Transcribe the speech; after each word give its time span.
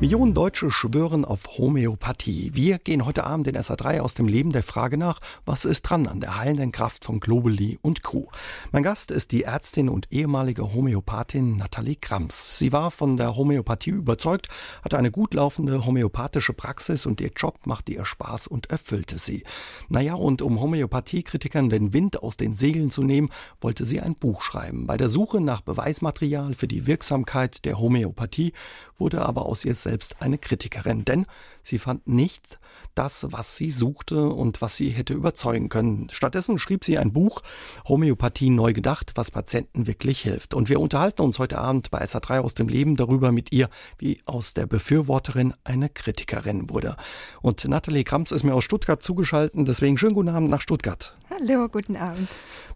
Millionen 0.00 0.32
Deutsche 0.32 0.70
schwören 0.70 1.26
auf 1.26 1.58
Homöopathie. 1.58 2.52
Wir 2.54 2.78
gehen 2.78 3.04
heute 3.04 3.24
Abend 3.24 3.48
in 3.48 3.56
SA3 3.58 4.00
aus 4.00 4.14
dem 4.14 4.28
Leben 4.28 4.50
der 4.50 4.62
Frage 4.62 4.96
nach, 4.96 5.20
was 5.44 5.66
ist 5.66 5.82
dran 5.82 6.06
an 6.06 6.20
der 6.20 6.38
heilenden 6.38 6.72
Kraft 6.72 7.04
von 7.04 7.20
Globuli 7.20 7.78
und 7.82 8.02
Co. 8.02 8.30
Mein 8.72 8.82
Gast 8.82 9.10
ist 9.10 9.30
die 9.30 9.42
Ärztin 9.42 9.90
und 9.90 10.10
ehemalige 10.10 10.72
Homöopathin 10.72 11.58
Nathalie 11.58 11.96
Krams. 11.96 12.56
Sie 12.56 12.72
war 12.72 12.90
von 12.90 13.18
der 13.18 13.36
Homöopathie 13.36 13.90
überzeugt, 13.90 14.48
hatte 14.82 14.96
eine 14.96 15.10
gut 15.10 15.34
laufende 15.34 15.84
homöopathische 15.84 16.54
Praxis 16.54 17.04
und 17.04 17.20
ihr 17.20 17.32
Job 17.36 17.66
machte 17.66 17.92
ihr 17.92 18.06
Spaß 18.06 18.46
und 18.46 18.70
erfüllte 18.70 19.18
sie. 19.18 19.42
Naja, 19.90 20.14
und 20.14 20.40
um 20.40 20.62
Homöopathiekritikern 20.62 21.68
den 21.68 21.92
Wind 21.92 22.22
aus 22.22 22.38
den 22.38 22.56
Segeln 22.56 22.88
zu 22.88 23.02
nehmen, 23.02 23.28
wollte 23.60 23.84
sie 23.84 24.00
ein 24.00 24.14
Buch 24.14 24.40
schreiben. 24.40 24.86
Bei 24.86 24.96
der 24.96 25.10
Suche 25.10 25.42
nach 25.42 25.60
Beweismaterial 25.60 26.54
für 26.54 26.68
die 26.68 26.86
Wirksamkeit 26.86 27.66
der 27.66 27.78
Homöopathie 27.78 28.54
wurde 29.00 29.22
aber 29.22 29.46
aus 29.46 29.64
ihr 29.64 29.74
selbst 29.74 30.20
eine 30.20 30.38
Kritikerin, 30.38 31.04
denn 31.04 31.26
sie 31.62 31.78
fand 31.78 32.06
nicht 32.06 32.58
das, 32.94 33.26
was 33.30 33.56
sie 33.56 33.70
suchte 33.70 34.28
und 34.28 34.60
was 34.62 34.76
sie 34.76 34.90
hätte 34.90 35.14
überzeugen 35.14 35.68
können. 35.68 36.08
Stattdessen 36.10 36.58
schrieb 36.58 36.84
sie 36.84 36.98
ein 36.98 37.12
Buch, 37.12 37.42
Homöopathie 37.88 38.50
neu 38.50 38.72
gedacht, 38.72 39.12
was 39.14 39.30
Patienten 39.30 39.86
wirklich 39.86 40.20
hilft. 40.20 40.54
Und 40.54 40.68
wir 40.68 40.80
unterhalten 40.80 41.22
uns 41.22 41.38
heute 41.38 41.58
Abend 41.58 41.90
bei 41.90 42.02
SA3 42.02 42.40
aus 42.40 42.54
dem 42.54 42.68
Leben 42.68 42.96
darüber 42.96 43.32
mit 43.32 43.52
ihr, 43.52 43.68
wie 43.98 44.20
aus 44.26 44.54
der 44.54 44.66
Befürworterin 44.66 45.54
eine 45.64 45.88
Kritikerin 45.88 46.70
wurde. 46.70 46.96
Und 47.42 47.66
Nathalie 47.66 48.04
Krams 48.04 48.32
ist 48.32 48.44
mir 48.44 48.54
aus 48.54 48.64
Stuttgart 48.64 49.02
zugeschaltet, 49.02 49.66
deswegen 49.66 49.96
schönen 49.96 50.14
guten 50.14 50.28
Abend 50.28 50.50
nach 50.50 50.60
Stuttgart. 50.60 51.16
Hallo, 51.32 51.68
guten 51.68 51.96
Abend. 51.96 52.28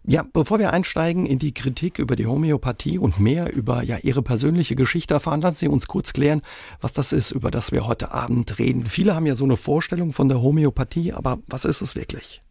Ja, 0.05 0.23
bevor 0.23 0.59
wir 0.59 0.71
einsteigen 0.71 1.25
in 1.25 1.39
die 1.39 1.53
Kritik 1.53 1.99
über 1.99 2.15
die 2.15 2.25
Homöopathie 2.25 2.97
und 2.97 3.19
mehr 3.19 3.51
über 3.53 3.83
ja, 3.83 3.97
Ihre 3.97 4.21
persönliche 4.21 4.75
Geschichte 4.75 5.13
erfahren, 5.13 5.41
lassen 5.41 5.57
Sie 5.57 5.67
uns 5.67 5.87
kurz 5.87 6.13
klären, 6.13 6.41
was 6.79 6.93
das 6.93 7.11
ist, 7.11 7.31
über 7.31 7.51
das 7.51 7.73
wir 7.73 7.85
heute 7.85 8.13
Abend 8.13 8.57
reden. 8.57 8.85
Viele 8.85 9.13
haben 9.13 9.25
ja 9.25 9.35
so 9.35 9.43
eine 9.43 9.57
Vorstellung 9.57 10.13
von 10.13 10.29
der 10.29 10.41
Homöopathie, 10.41 11.11
aber 11.11 11.39
was 11.47 11.65
ist 11.65 11.81
es 11.81 11.95
wirklich? 11.95 12.41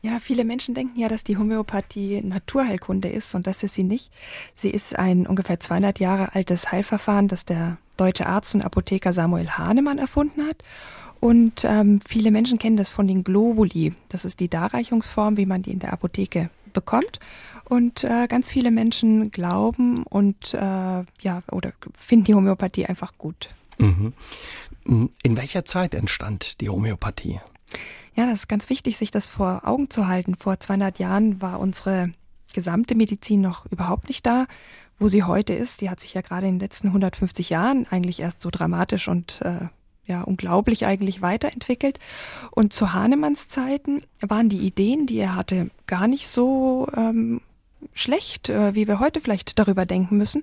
Ja, 0.00 0.20
viele 0.20 0.44
Menschen 0.44 0.74
denken 0.74 0.98
ja, 0.98 1.08
dass 1.08 1.24
die 1.24 1.36
Homöopathie 1.36 2.22
Naturheilkunde 2.22 3.08
ist 3.08 3.34
und 3.34 3.46
das 3.46 3.62
ist 3.62 3.74
sie 3.74 3.82
nicht. 3.82 4.12
Sie 4.54 4.70
ist 4.70 4.98
ein 4.98 5.26
ungefähr 5.26 5.60
200 5.60 6.00
Jahre 6.00 6.34
altes 6.34 6.72
Heilverfahren, 6.72 7.28
das 7.28 7.44
der 7.44 7.76
deutsche 7.96 8.26
Arzt 8.26 8.54
und 8.54 8.64
Apotheker 8.64 9.12
Samuel 9.12 9.50
Hahnemann 9.50 9.98
erfunden 9.98 10.46
hat. 10.46 10.62
Und 11.20 11.64
ähm, 11.64 12.00
viele 12.06 12.30
Menschen 12.30 12.58
kennen 12.58 12.76
das 12.76 12.90
von 12.90 13.08
den 13.08 13.24
Globuli. 13.24 13.94
Das 14.08 14.24
ist 14.24 14.40
die 14.40 14.48
Darreichungsform, 14.48 15.36
wie 15.36 15.46
man 15.46 15.62
die 15.62 15.72
in 15.72 15.78
der 15.78 15.92
Apotheke 15.92 16.50
bekommt. 16.72 17.20
Und 17.64 18.04
äh, 18.04 18.26
ganz 18.28 18.48
viele 18.48 18.70
Menschen 18.70 19.30
glauben 19.30 20.04
und 20.04 20.54
äh, 20.54 20.58
ja 20.58 21.42
oder 21.50 21.72
finden 21.98 22.26
die 22.26 22.34
Homöopathie 22.34 22.86
einfach 22.86 23.18
gut. 23.18 23.50
Mhm. 23.78 24.12
In 24.84 25.36
welcher 25.36 25.64
Zeit 25.64 25.94
entstand 25.94 26.60
die 26.60 26.68
Homöopathie? 26.68 27.40
Ja, 28.14 28.26
das 28.26 28.40
ist 28.40 28.48
ganz 28.48 28.70
wichtig, 28.70 28.96
sich 28.96 29.10
das 29.10 29.26
vor 29.26 29.62
Augen 29.64 29.90
zu 29.90 30.06
halten. 30.06 30.36
Vor 30.36 30.60
200 30.60 30.98
Jahren 30.98 31.42
war 31.42 31.58
unsere 31.58 32.12
gesamte 32.54 32.94
Medizin 32.94 33.40
noch 33.40 33.66
überhaupt 33.66 34.08
nicht 34.08 34.24
da. 34.24 34.46
Wo 34.98 35.08
sie 35.08 35.24
heute 35.24 35.52
ist, 35.52 35.82
die 35.82 35.90
hat 35.90 36.00
sich 36.00 36.14
ja 36.14 36.22
gerade 36.22 36.46
in 36.46 36.54
den 36.54 36.60
letzten 36.60 36.88
150 36.88 37.50
Jahren 37.50 37.86
eigentlich 37.90 38.20
erst 38.20 38.40
so 38.40 38.48
dramatisch 38.50 39.08
und 39.08 39.42
äh, 39.42 39.66
ja 40.06 40.22
unglaublich 40.22 40.86
eigentlich 40.86 41.22
weiterentwickelt. 41.22 41.98
Und 42.50 42.72
zu 42.72 42.92
Hahnemanns 42.92 43.48
Zeiten 43.48 44.02
waren 44.20 44.48
die 44.48 44.60
Ideen, 44.60 45.06
die 45.06 45.18
er 45.18 45.34
hatte, 45.34 45.70
gar 45.86 46.08
nicht 46.08 46.28
so 46.28 46.88
ähm, 46.96 47.40
schlecht, 47.92 48.48
äh, 48.48 48.74
wie 48.74 48.88
wir 48.88 49.00
heute 49.00 49.20
vielleicht 49.20 49.58
darüber 49.58 49.86
denken 49.86 50.16
müssen. 50.16 50.42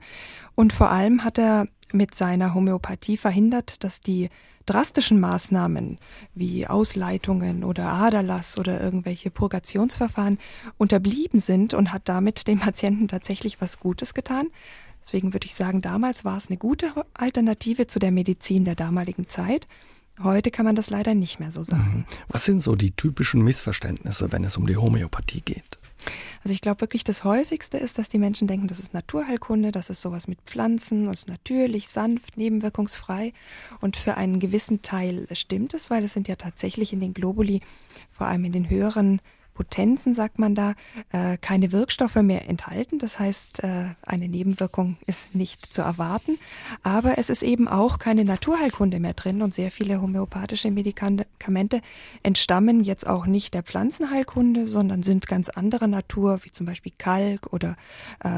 Und 0.55 0.73
vor 0.73 0.89
allem 0.89 1.23
hat 1.23 1.37
er 1.37 1.67
mit 1.91 2.15
seiner 2.15 2.53
Homöopathie 2.53 3.17
verhindert, 3.17 3.83
dass 3.83 4.01
die 4.01 4.29
drastischen 4.65 5.19
Maßnahmen 5.19 5.99
wie 6.33 6.67
Ausleitungen 6.67 7.63
oder 7.63 7.87
Aderlass 7.87 8.57
oder 8.57 8.81
irgendwelche 8.81 9.29
Purgationsverfahren 9.29 10.39
unterblieben 10.77 11.39
sind 11.39 11.73
und 11.73 11.91
hat 11.91 12.03
damit 12.05 12.47
den 12.47 12.59
Patienten 12.59 13.07
tatsächlich 13.07 13.59
was 13.61 13.79
Gutes 13.79 14.13
getan. 14.13 14.47
Deswegen 15.03 15.33
würde 15.33 15.45
ich 15.45 15.55
sagen, 15.55 15.81
damals 15.81 16.25
war 16.25 16.37
es 16.37 16.47
eine 16.47 16.57
gute 16.57 16.93
Alternative 17.13 17.87
zu 17.87 17.99
der 17.99 18.11
Medizin 18.11 18.65
der 18.65 18.75
damaligen 18.75 19.27
Zeit. 19.27 19.67
Heute 20.21 20.51
kann 20.51 20.65
man 20.65 20.75
das 20.75 20.89
leider 20.89 21.15
nicht 21.15 21.39
mehr 21.39 21.51
so 21.51 21.63
sagen. 21.63 22.05
Mhm. 22.07 22.15
Was 22.27 22.45
sind 22.45 22.61
so 22.61 22.75
die 22.75 22.91
typischen 22.91 23.41
Missverständnisse, 23.41 24.31
wenn 24.31 24.43
es 24.43 24.57
um 24.57 24.67
die 24.67 24.77
Homöopathie 24.77 25.41
geht? 25.41 25.79
Also 26.43 26.53
ich 26.53 26.61
glaube 26.61 26.81
wirklich, 26.81 27.03
das 27.03 27.23
häufigste 27.23 27.77
ist, 27.77 27.97
dass 27.97 28.09
die 28.09 28.17
Menschen 28.17 28.47
denken, 28.47 28.67
das 28.67 28.79
ist 28.79 28.93
Naturheilkunde, 28.93 29.71
das 29.71 29.89
ist 29.89 30.01
sowas 30.01 30.27
mit 30.27 30.39
Pflanzen 30.41 31.07
und 31.07 31.13
ist 31.13 31.29
natürlich, 31.29 31.87
sanft, 31.87 32.37
nebenwirkungsfrei. 32.37 33.33
Und 33.79 33.95
für 33.95 34.17
einen 34.17 34.39
gewissen 34.39 34.81
Teil 34.81 35.27
stimmt 35.31 35.73
es, 35.73 35.89
weil 35.89 36.03
es 36.03 36.13
sind 36.13 36.27
ja 36.27 36.35
tatsächlich 36.35 36.93
in 36.93 36.99
den 36.99 37.13
Globuli, 37.13 37.61
vor 38.11 38.27
allem 38.27 38.45
in 38.45 38.51
den 38.51 38.69
höheren 38.69 39.21
Potenzen, 39.53 40.13
sagt 40.13 40.39
man 40.39 40.55
da, 40.55 40.73
äh, 41.11 41.37
keine 41.37 41.71
Wirkstoffe 41.71 42.15
mehr 42.15 42.49
enthalten. 42.49 42.99
Das 42.99 43.19
heißt, 43.19 43.63
äh, 43.63 43.85
eine 44.01 44.27
Nebenwirkung 44.27 44.97
ist 45.05 45.35
nicht 45.35 45.73
zu 45.73 45.81
erwarten. 45.81 46.37
Aber 46.83 47.17
es 47.17 47.29
ist 47.29 47.43
eben 47.43 47.67
auch 47.67 47.99
keine 47.99 48.25
Naturheilkunde 48.25 48.99
mehr 48.99 49.13
drin 49.13 49.41
und 49.41 49.53
sehr 49.53 49.71
viele 49.71 50.01
homöopathische 50.01 50.71
Medikamente 50.71 51.81
entstammen 52.23 52.83
jetzt 52.83 53.07
auch 53.07 53.25
nicht 53.25 53.53
der 53.53 53.63
Pflanzenheilkunde, 53.63 54.65
sondern 54.65 55.03
sind 55.03 55.27
ganz 55.27 55.49
anderer 55.49 55.87
Natur, 55.87 56.39
wie 56.43 56.51
zum 56.51 56.65
Beispiel 56.65 56.93
Kalk 56.97 57.53
oder 57.53 57.75
äh, 58.23 58.29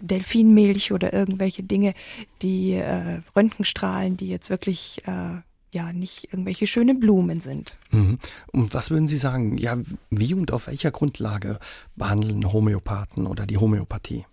Delfinmilch 0.00 0.92
oder 0.92 1.12
irgendwelche 1.12 1.62
Dinge, 1.62 1.94
die 2.42 2.72
äh, 2.72 3.20
Röntgenstrahlen, 3.36 4.16
die 4.16 4.28
jetzt 4.28 4.50
wirklich 4.50 5.02
äh, 5.06 5.40
ja 5.74 5.92
nicht 5.92 6.32
irgendwelche 6.32 6.66
schönen 6.66 7.00
Blumen 7.00 7.40
sind. 7.40 7.76
Mhm. 7.90 8.18
Und 8.52 8.72
was 8.74 8.90
würden 8.90 9.08
Sie 9.08 9.18
sagen, 9.18 9.58
ja, 9.58 9.76
wie 10.10 10.34
und 10.34 10.52
auf 10.52 10.68
welcher 10.68 10.90
Grundlage 10.90 11.58
behandeln 11.96 12.52
Homöopathen 12.52 13.26
oder 13.26 13.46
die 13.46 13.58
Homöopathie? 13.58 14.24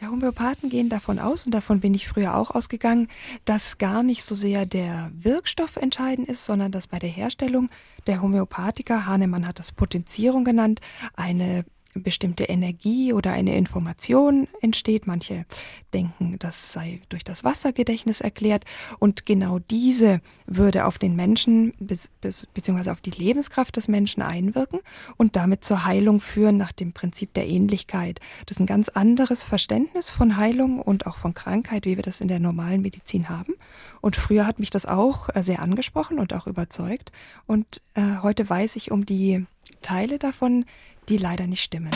Ja, 0.00 0.08
Homöopathen 0.08 0.68
gehen 0.68 0.88
davon 0.88 1.20
aus, 1.20 1.46
und 1.46 1.52
davon 1.52 1.78
bin 1.78 1.94
ich 1.94 2.08
früher 2.08 2.34
auch 2.36 2.50
ausgegangen, 2.50 3.06
dass 3.44 3.78
gar 3.78 4.02
nicht 4.02 4.24
so 4.24 4.34
sehr 4.34 4.66
der 4.66 5.12
Wirkstoff 5.14 5.76
entscheidend 5.76 6.28
ist, 6.28 6.44
sondern 6.44 6.72
dass 6.72 6.88
bei 6.88 6.98
der 6.98 7.08
Herstellung 7.08 7.68
der 8.08 8.20
Homöopathika, 8.20 9.06
Hahnemann 9.06 9.46
hat 9.46 9.60
das 9.60 9.70
Potenzierung 9.70 10.42
genannt, 10.42 10.80
eine 11.14 11.64
bestimmte 11.94 12.44
Energie 12.44 13.12
oder 13.12 13.32
eine 13.32 13.56
Information 13.56 14.48
entsteht. 14.60 15.06
Manche 15.06 15.44
denken, 15.92 16.36
das 16.38 16.72
sei 16.72 17.00
durch 17.08 17.24
das 17.24 17.44
Wassergedächtnis 17.44 18.20
erklärt. 18.20 18.64
Und 18.98 19.26
genau 19.26 19.58
diese 19.58 20.20
würde 20.46 20.86
auf 20.86 20.98
den 20.98 21.16
Menschen 21.16 21.74
bzw. 21.78 22.90
auf 22.90 23.00
die 23.00 23.10
Lebenskraft 23.10 23.76
des 23.76 23.88
Menschen 23.88 24.22
einwirken 24.22 24.80
und 25.16 25.36
damit 25.36 25.64
zur 25.64 25.84
Heilung 25.84 26.20
führen 26.20 26.56
nach 26.56 26.72
dem 26.72 26.92
Prinzip 26.92 27.34
der 27.34 27.48
Ähnlichkeit. 27.48 28.20
Das 28.46 28.56
ist 28.56 28.60
ein 28.60 28.66
ganz 28.66 28.88
anderes 28.88 29.44
Verständnis 29.44 30.10
von 30.10 30.36
Heilung 30.36 30.80
und 30.80 31.06
auch 31.06 31.16
von 31.16 31.34
Krankheit, 31.34 31.84
wie 31.84 31.96
wir 31.96 32.02
das 32.02 32.20
in 32.20 32.28
der 32.28 32.40
normalen 32.40 32.82
Medizin 32.82 33.28
haben. 33.28 33.54
Und 34.00 34.16
früher 34.16 34.46
hat 34.46 34.58
mich 34.58 34.70
das 34.70 34.86
auch 34.86 35.28
äh, 35.34 35.42
sehr 35.42 35.60
angesprochen 35.60 36.18
und 36.18 36.32
auch 36.32 36.46
überzeugt. 36.46 37.12
Und 37.46 37.82
äh, 37.94 38.02
heute 38.22 38.48
weiß 38.48 38.76
ich 38.76 38.90
um 38.90 39.06
die 39.06 39.46
Teile 39.82 40.18
davon, 40.18 40.64
die 41.08 41.16
leider 41.16 41.46
nicht 41.46 41.62
stimmen. 41.62 41.90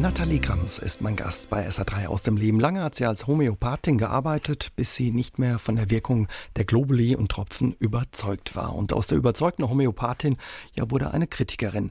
Nathalie 0.00 0.38
Grams 0.38 0.78
ist 0.78 1.00
mein 1.00 1.16
Gast 1.16 1.50
bei 1.50 1.66
SA3 1.66 2.06
aus 2.06 2.22
dem 2.22 2.36
Leben. 2.36 2.60
Lange 2.60 2.82
hat 2.84 2.94
sie 2.94 3.04
als 3.04 3.26
Homöopathin 3.26 3.98
gearbeitet, 3.98 4.68
bis 4.76 4.94
sie 4.94 5.10
nicht 5.10 5.40
mehr 5.40 5.58
von 5.58 5.74
der 5.74 5.90
Wirkung 5.90 6.28
der 6.54 6.64
Globuli 6.64 7.16
und 7.16 7.30
Tropfen 7.30 7.74
überzeugt 7.80 8.54
war. 8.54 8.76
Und 8.76 8.92
aus 8.92 9.08
der 9.08 9.18
überzeugten 9.18 9.68
Homöopathin 9.68 10.36
ja 10.76 10.90
wurde 10.90 11.12
eine 11.12 11.26
Kritikerin. 11.26 11.90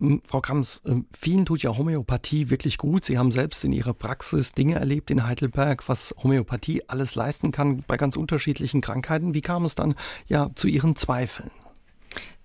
Ähm, 0.00 0.20
Frau 0.26 0.40
Grams, 0.40 0.82
ähm, 0.84 1.06
vielen 1.16 1.46
tut 1.46 1.62
ja 1.62 1.76
Homöopathie 1.76 2.50
wirklich 2.50 2.76
gut. 2.76 3.04
Sie 3.04 3.18
haben 3.18 3.30
selbst 3.30 3.64
in 3.64 3.72
Ihrer 3.72 3.94
Praxis 3.94 4.52
Dinge 4.52 4.74
erlebt 4.74 5.10
in 5.10 5.24
Heidelberg, 5.24 5.88
was 5.88 6.14
Homöopathie 6.22 6.82
alles 6.88 7.14
leisten 7.14 7.52
kann 7.52 7.84
bei 7.86 7.96
ganz 7.96 8.16
unterschiedlichen 8.16 8.80
Krankheiten. 8.80 9.34
Wie 9.34 9.42
kam 9.42 9.64
es 9.64 9.74
dann 9.74 9.94
ja 10.26 10.50
zu 10.54 10.66
Ihren 10.66 10.96
Zweifeln? 10.96 11.50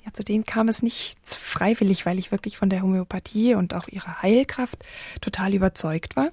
Ja, 0.05 0.11
zu 0.11 0.23
denen 0.23 0.43
kam 0.43 0.67
es 0.67 0.83
nicht 0.83 1.17
freiwillig, 1.25 2.05
weil 2.05 2.19
ich 2.19 2.31
wirklich 2.31 2.57
von 2.57 2.69
der 2.69 2.81
Homöopathie 2.81 3.55
und 3.55 3.73
auch 3.73 3.87
ihrer 3.87 4.21
Heilkraft 4.21 4.83
total 5.21 5.53
überzeugt 5.53 6.17
war. 6.17 6.31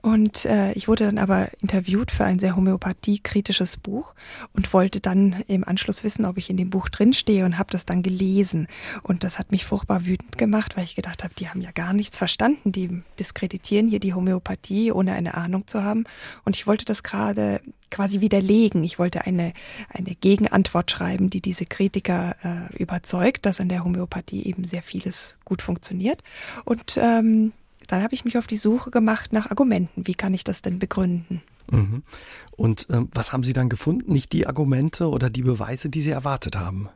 Und 0.00 0.44
äh, 0.44 0.72
ich 0.72 0.88
wurde 0.88 1.06
dann 1.06 1.18
aber 1.18 1.48
interviewt 1.60 2.10
für 2.10 2.24
ein 2.24 2.40
sehr 2.40 2.56
homöopathiekritisches 2.56 3.76
Buch 3.76 4.14
und 4.54 4.72
wollte 4.72 5.00
dann 5.00 5.44
im 5.46 5.62
Anschluss 5.62 6.02
wissen, 6.02 6.24
ob 6.24 6.36
ich 6.36 6.50
in 6.50 6.56
dem 6.56 6.70
Buch 6.70 6.88
drinstehe 6.88 7.44
und 7.44 7.58
habe 7.58 7.70
das 7.70 7.86
dann 7.86 8.02
gelesen. 8.02 8.66
Und 9.04 9.22
das 9.22 9.38
hat 9.38 9.52
mich 9.52 9.64
furchtbar 9.66 10.04
wütend 10.04 10.36
gemacht, 10.36 10.76
weil 10.76 10.84
ich 10.84 10.96
gedacht 10.96 11.22
habe, 11.22 11.34
die 11.34 11.48
haben 11.48 11.60
ja 11.60 11.70
gar 11.70 11.92
nichts 11.92 12.18
verstanden. 12.18 12.72
Die 12.72 13.02
diskreditieren 13.20 13.88
hier 13.88 14.00
die 14.00 14.14
Homöopathie, 14.14 14.90
ohne 14.90 15.12
eine 15.12 15.34
Ahnung 15.34 15.68
zu 15.68 15.84
haben. 15.84 16.04
Und 16.44 16.56
ich 16.56 16.66
wollte 16.66 16.84
das 16.84 17.04
gerade 17.04 17.60
quasi 17.92 18.20
widerlegen. 18.20 18.82
Ich 18.82 18.98
wollte 18.98 19.24
eine, 19.26 19.52
eine 19.88 20.16
Gegenantwort 20.16 20.90
schreiben, 20.90 21.30
die 21.30 21.40
diese 21.40 21.66
Kritiker 21.66 22.34
äh, 22.42 22.76
überzeugt, 22.76 23.46
dass 23.46 23.60
an 23.60 23.68
der 23.68 23.84
Homöopathie 23.84 24.44
eben 24.44 24.64
sehr 24.64 24.82
vieles 24.82 25.36
gut 25.44 25.62
funktioniert. 25.62 26.22
Und 26.64 26.98
ähm, 27.00 27.52
dann 27.86 28.02
habe 28.02 28.14
ich 28.14 28.24
mich 28.24 28.38
auf 28.38 28.46
die 28.46 28.56
Suche 28.56 28.90
gemacht 28.90 29.32
nach 29.32 29.50
Argumenten. 29.50 30.06
Wie 30.06 30.14
kann 30.14 30.34
ich 30.34 30.42
das 30.42 30.62
denn 30.62 30.78
begründen? 30.78 31.42
Mhm. 31.70 32.02
Und 32.56 32.86
ähm, 32.90 33.08
was 33.12 33.32
haben 33.32 33.44
Sie 33.44 33.52
dann 33.52 33.68
gefunden? 33.68 34.12
Nicht 34.12 34.32
die 34.32 34.46
Argumente 34.46 35.08
oder 35.08 35.30
die 35.30 35.42
Beweise, 35.42 35.88
die 35.88 36.00
Sie 36.00 36.10
erwartet 36.10 36.58
haben? 36.58 36.88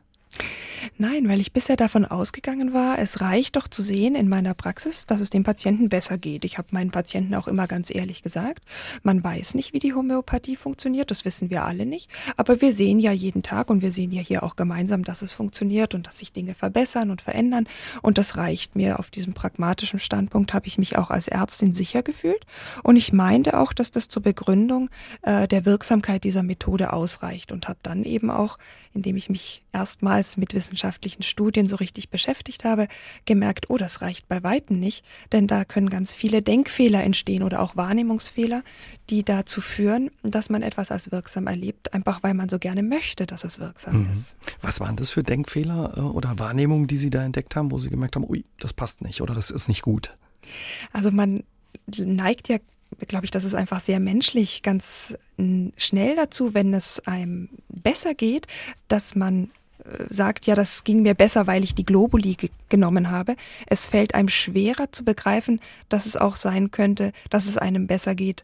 Nein, 0.97 1.27
weil 1.27 1.39
ich 1.39 1.53
bisher 1.53 1.75
davon 1.75 2.05
ausgegangen 2.05 2.73
war, 2.73 2.99
es 2.99 3.21
reicht 3.21 3.55
doch 3.55 3.67
zu 3.67 3.81
sehen 3.81 4.15
in 4.15 4.29
meiner 4.29 4.53
Praxis, 4.53 5.05
dass 5.05 5.21
es 5.21 5.29
dem 5.29 5.43
Patienten 5.43 5.89
besser 5.89 6.17
geht. 6.17 6.45
Ich 6.45 6.57
habe 6.57 6.69
meinen 6.71 6.91
Patienten 6.91 7.35
auch 7.35 7.47
immer 7.47 7.67
ganz 7.67 7.93
ehrlich 7.93 8.23
gesagt, 8.23 8.63
man 9.03 9.23
weiß 9.23 9.55
nicht, 9.55 9.73
wie 9.73 9.79
die 9.79 9.93
Homöopathie 9.93 10.55
funktioniert, 10.55 11.11
das 11.11 11.25
wissen 11.25 11.49
wir 11.49 11.65
alle 11.65 11.85
nicht, 11.85 12.09
aber 12.35 12.61
wir 12.61 12.73
sehen 12.73 12.99
ja 12.99 13.11
jeden 13.11 13.43
Tag 13.43 13.69
und 13.69 13.81
wir 13.81 13.91
sehen 13.91 14.11
ja 14.11 14.21
hier 14.21 14.43
auch 14.43 14.55
gemeinsam, 14.55 15.03
dass 15.03 15.21
es 15.21 15.33
funktioniert 15.33 15.93
und 15.95 16.07
dass 16.07 16.19
sich 16.19 16.33
Dinge 16.33 16.55
verbessern 16.55 17.11
und 17.11 17.21
verändern 17.21 17.67
und 18.01 18.17
das 18.17 18.37
reicht 18.37 18.75
mir. 18.75 18.99
Auf 18.99 19.09
diesem 19.09 19.33
pragmatischen 19.33 19.99
Standpunkt 19.99 20.53
habe 20.53 20.67
ich 20.67 20.77
mich 20.77 20.97
auch 20.97 21.11
als 21.11 21.27
Ärztin 21.27 21.73
sicher 21.73 22.03
gefühlt 22.03 22.45
und 22.83 22.95
ich 22.95 23.13
meinte 23.13 23.59
auch, 23.59 23.73
dass 23.73 23.91
das 23.91 24.07
zur 24.07 24.21
Begründung 24.21 24.89
äh, 25.21 25.47
der 25.47 25.65
Wirksamkeit 25.65 26.23
dieser 26.23 26.43
Methode 26.43 26.93
ausreicht 26.93 27.51
und 27.51 27.67
habe 27.67 27.79
dann 27.83 28.03
eben 28.03 28.29
auch, 28.31 28.57
indem 28.97 29.15
ich 29.15 29.29
mich 29.29 29.63
erstmals 29.71 30.37
mit 30.37 30.53
Wissenschaft 30.53 30.97
wissenschaftlichen 30.97 31.23
Studien 31.23 31.67
so 31.67 31.75
richtig 31.75 32.09
beschäftigt 32.09 32.63
habe, 32.63 32.87
gemerkt, 33.25 33.69
oh, 33.69 33.77
das 33.77 34.01
reicht 34.01 34.27
bei 34.27 34.43
weitem 34.43 34.79
nicht, 34.79 35.05
denn 35.31 35.47
da 35.47 35.65
können 35.65 35.89
ganz 35.89 36.13
viele 36.13 36.41
Denkfehler 36.41 37.03
entstehen 37.03 37.43
oder 37.43 37.61
auch 37.61 37.75
Wahrnehmungsfehler, 37.75 38.63
die 39.09 39.23
dazu 39.23 39.61
führen, 39.61 40.09
dass 40.23 40.49
man 40.49 40.61
etwas 40.61 40.91
als 40.91 41.11
wirksam 41.11 41.47
erlebt, 41.47 41.93
einfach 41.93 42.23
weil 42.23 42.33
man 42.33 42.49
so 42.49 42.59
gerne 42.59 42.83
möchte, 42.83 43.25
dass 43.25 43.43
es 43.43 43.59
wirksam 43.59 44.03
mhm. 44.03 44.11
ist. 44.11 44.35
Was 44.61 44.79
waren 44.79 44.95
das 44.95 45.11
für 45.11 45.23
Denkfehler 45.23 45.93
äh, 45.97 45.99
oder 46.01 46.39
Wahrnehmungen, 46.39 46.87
die 46.87 46.97
Sie 46.97 47.09
da 47.09 47.23
entdeckt 47.23 47.55
haben, 47.55 47.71
wo 47.71 47.79
Sie 47.79 47.89
gemerkt 47.89 48.15
haben, 48.15 48.25
ui, 48.27 48.45
das 48.59 48.73
passt 48.73 49.01
nicht 49.01 49.21
oder 49.21 49.33
das 49.33 49.51
ist 49.51 49.67
nicht 49.67 49.81
gut? 49.81 50.15
Also 50.91 51.11
man 51.11 51.43
neigt 51.97 52.49
ja 52.49 52.57
glaube 53.07 53.25
ich, 53.25 53.31
das 53.31 53.43
ist 53.43 53.55
einfach 53.55 53.79
sehr 53.79 53.99
menschlich, 53.99 54.63
ganz 54.63 55.17
schnell 55.77 56.15
dazu, 56.15 56.53
wenn 56.53 56.73
es 56.73 57.05
einem 57.05 57.49
besser 57.69 58.15
geht, 58.15 58.47
dass 58.87 59.15
man 59.15 59.51
sagt, 60.09 60.45
ja, 60.45 60.55
das 60.55 60.83
ging 60.83 61.01
mir 61.01 61.13
besser, 61.13 61.47
weil 61.47 61.63
ich 61.63 61.75
die 61.75 61.85
Globuli 61.85 62.35
ge 62.35 62.49
genommen 62.69 63.09
habe. 63.09 63.35
Es 63.67 63.87
fällt 63.87 64.13
einem 64.13 64.29
schwerer 64.29 64.91
zu 64.91 65.05
begreifen, 65.05 65.59
dass 65.89 66.05
es 66.05 66.17
auch 66.17 66.35
sein 66.35 66.71
könnte, 66.71 67.13
dass 67.29 67.47
es 67.47 67.57
einem 67.57 67.87
besser 67.87 68.13
geht, 68.15 68.43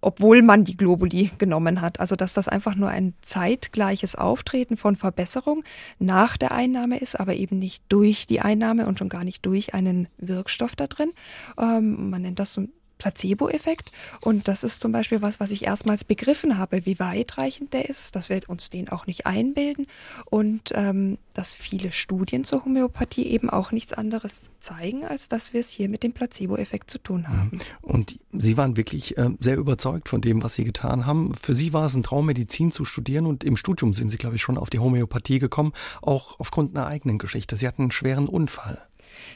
obwohl 0.00 0.42
man 0.42 0.64
die 0.64 0.76
Globuli 0.76 1.30
genommen 1.38 1.80
hat. 1.80 2.00
Also 2.00 2.16
dass 2.16 2.32
das 2.32 2.48
einfach 2.48 2.74
nur 2.74 2.88
ein 2.88 3.14
zeitgleiches 3.22 4.16
Auftreten 4.16 4.76
von 4.76 4.96
Verbesserung 4.96 5.62
nach 5.98 6.36
der 6.36 6.52
Einnahme 6.52 6.98
ist, 6.98 7.20
aber 7.20 7.34
eben 7.34 7.58
nicht 7.58 7.84
durch 7.88 8.26
die 8.26 8.40
Einnahme 8.40 8.86
und 8.86 8.98
schon 8.98 9.08
gar 9.08 9.24
nicht 9.24 9.46
durch 9.46 9.74
einen 9.74 10.08
Wirkstoff 10.18 10.74
da 10.74 10.86
drin. 10.86 11.12
Ähm, 11.58 12.10
man 12.10 12.22
nennt 12.22 12.38
das 12.38 12.54
so 12.54 12.66
Placebo-Effekt. 13.00 13.90
Und 14.20 14.46
das 14.46 14.62
ist 14.62 14.80
zum 14.80 14.92
Beispiel 14.92 15.22
was, 15.22 15.40
was 15.40 15.50
ich 15.50 15.64
erstmals 15.64 16.04
begriffen 16.04 16.58
habe, 16.58 16.86
wie 16.86 17.00
weitreichend 17.00 17.72
der 17.72 17.88
ist, 17.88 18.14
dass 18.14 18.28
wir 18.28 18.40
uns 18.46 18.70
den 18.70 18.88
auch 18.88 19.06
nicht 19.06 19.26
einbilden 19.26 19.86
und 20.26 20.70
ähm, 20.74 21.18
dass 21.34 21.54
viele 21.54 21.90
Studien 21.90 22.44
zur 22.44 22.64
Homöopathie 22.64 23.26
eben 23.26 23.50
auch 23.50 23.72
nichts 23.72 23.92
anderes 23.92 24.50
zeigen, 24.60 25.04
als 25.04 25.28
dass 25.28 25.52
wir 25.52 25.60
es 25.60 25.70
hier 25.70 25.88
mit 25.88 26.02
dem 26.02 26.12
Placebo-Effekt 26.12 26.90
zu 26.90 26.98
tun 26.98 27.28
haben. 27.28 27.50
Mhm. 27.52 27.60
Und 27.82 28.18
Sie 28.32 28.56
waren 28.56 28.76
wirklich 28.76 29.16
äh, 29.16 29.30
sehr 29.40 29.56
überzeugt 29.56 30.08
von 30.08 30.20
dem, 30.20 30.42
was 30.42 30.54
Sie 30.54 30.64
getan 30.64 31.06
haben. 31.06 31.34
Für 31.34 31.54
Sie 31.54 31.72
war 31.72 31.86
es 31.86 31.94
ein 31.94 32.02
Traum, 32.02 32.26
Medizin 32.26 32.70
zu 32.70 32.84
studieren 32.84 33.26
und 33.26 33.42
im 33.42 33.56
Studium 33.56 33.94
sind 33.94 34.08
Sie, 34.08 34.18
glaube 34.18 34.36
ich, 34.36 34.42
schon 34.42 34.58
auf 34.58 34.70
die 34.70 34.78
Homöopathie 34.78 35.38
gekommen, 35.38 35.72
auch 36.02 36.38
aufgrund 36.38 36.76
einer 36.76 36.86
eigenen 36.86 37.18
Geschichte. 37.18 37.56
Sie 37.56 37.66
hatten 37.66 37.82
einen 37.82 37.90
schweren 37.90 38.28
Unfall. 38.28 38.78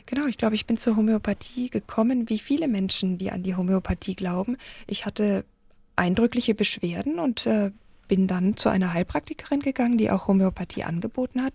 Genau, 0.07 0.27
ich 0.27 0.39
glaube, 0.39 0.55
ich 0.55 0.67
bin 0.67 0.77
zur 0.77 0.97
Homöopathie 0.97 1.71
gekommen, 1.71 2.29
wie 2.29 2.39
viele 2.39 2.69
Menschen, 2.69 3.19
die 3.19 3.31
an 3.31 3.43
die 3.43 3.57
Homöopathie 3.57 4.15
glauben. 4.15 4.57
Ich 4.87 5.07
hatte 5.07 5.45
eindrückliche 5.97 6.55
Beschwerden 6.55 7.19
und 7.19 7.47
äh, 7.47 7.71
bin 8.09 8.27
dann 8.27 8.57
zu 8.57 8.69
einer 8.69 8.93
Heilpraktikerin 8.93 9.61
gegangen, 9.61 9.99
die 9.99 10.11
auch 10.11 10.29
Homöopathie 10.29 10.85
angeboten 10.85 11.43
hat. 11.43 11.55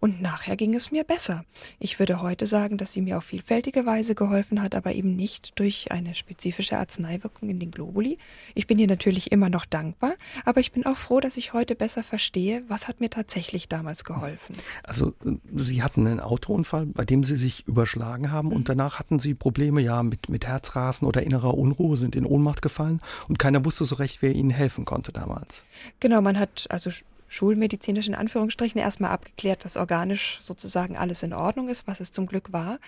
Und 0.00 0.20
nachher 0.22 0.56
ging 0.56 0.74
es 0.74 0.90
mir 0.90 1.04
besser. 1.04 1.44
Ich 1.78 1.98
würde 1.98 2.20
heute 2.22 2.46
sagen, 2.46 2.78
dass 2.78 2.92
sie 2.92 3.00
mir 3.00 3.18
auf 3.18 3.24
vielfältige 3.24 3.86
Weise 3.86 4.14
geholfen 4.14 4.62
hat, 4.62 4.74
aber 4.74 4.94
eben 4.94 5.16
nicht 5.16 5.58
durch 5.58 5.90
eine 5.90 6.14
spezifische 6.14 6.78
Arzneiwirkung 6.78 7.48
in 7.48 7.60
den 7.60 7.70
Globuli. 7.70 8.18
Ich 8.54 8.66
bin 8.66 8.78
ihr 8.78 8.86
natürlich 8.86 9.32
immer 9.32 9.48
noch 9.48 9.66
dankbar, 9.66 10.14
aber 10.44 10.60
ich 10.60 10.72
bin 10.72 10.86
auch 10.86 10.96
froh, 10.96 11.20
dass 11.20 11.36
ich 11.36 11.52
heute 11.52 11.74
besser 11.74 12.02
verstehe, 12.02 12.62
was 12.68 12.88
hat 12.88 13.00
mir 13.00 13.10
tatsächlich 13.10 13.68
damals 13.68 14.04
geholfen. 14.04 14.56
Also 14.82 15.14
äh, 15.24 15.36
Sie 15.54 15.82
hatten 15.82 16.06
einen 16.06 16.20
Autounfall, 16.20 16.86
bei 16.86 17.04
dem 17.04 17.24
Sie 17.24 17.36
sich 17.36 17.66
überschlagen 17.66 18.30
haben 18.30 18.52
und 18.52 18.60
mhm. 18.60 18.64
danach 18.64 18.98
hatten 18.98 19.18
Sie 19.18 19.34
Probleme 19.34 19.80
ja 19.80 20.02
mit, 20.02 20.28
mit 20.28 20.46
Herzrasen 20.46 21.06
oder 21.06 21.22
innerer 21.22 21.56
Unruhe, 21.56 21.96
sind 21.96 22.16
in 22.16 22.26
Ohnmacht 22.26 22.62
gefallen 22.62 23.00
und 23.28 23.38
keiner 23.38 23.64
wusste 23.64 23.84
so 23.84 23.96
recht, 23.96 24.22
wer 24.22 24.32
Ihnen 24.32 24.50
helfen 24.50 24.84
konnte 24.84 25.12
damals. 25.12 25.64
Genau, 26.00 26.20
man 26.20 26.38
hat 26.38 26.66
also 26.70 26.90
schulmedizinisch 27.28 28.08
in 28.08 28.14
Anführungsstrichen 28.14 28.80
erstmal 28.80 29.10
abgeklärt, 29.10 29.64
dass 29.64 29.76
organisch 29.76 30.38
sozusagen 30.40 30.96
alles 30.96 31.22
in 31.22 31.34
Ordnung 31.34 31.68
ist, 31.68 31.86
was 31.86 32.00
es 32.00 32.10
zum 32.10 32.26
Glück 32.26 32.52
war. 32.52 32.78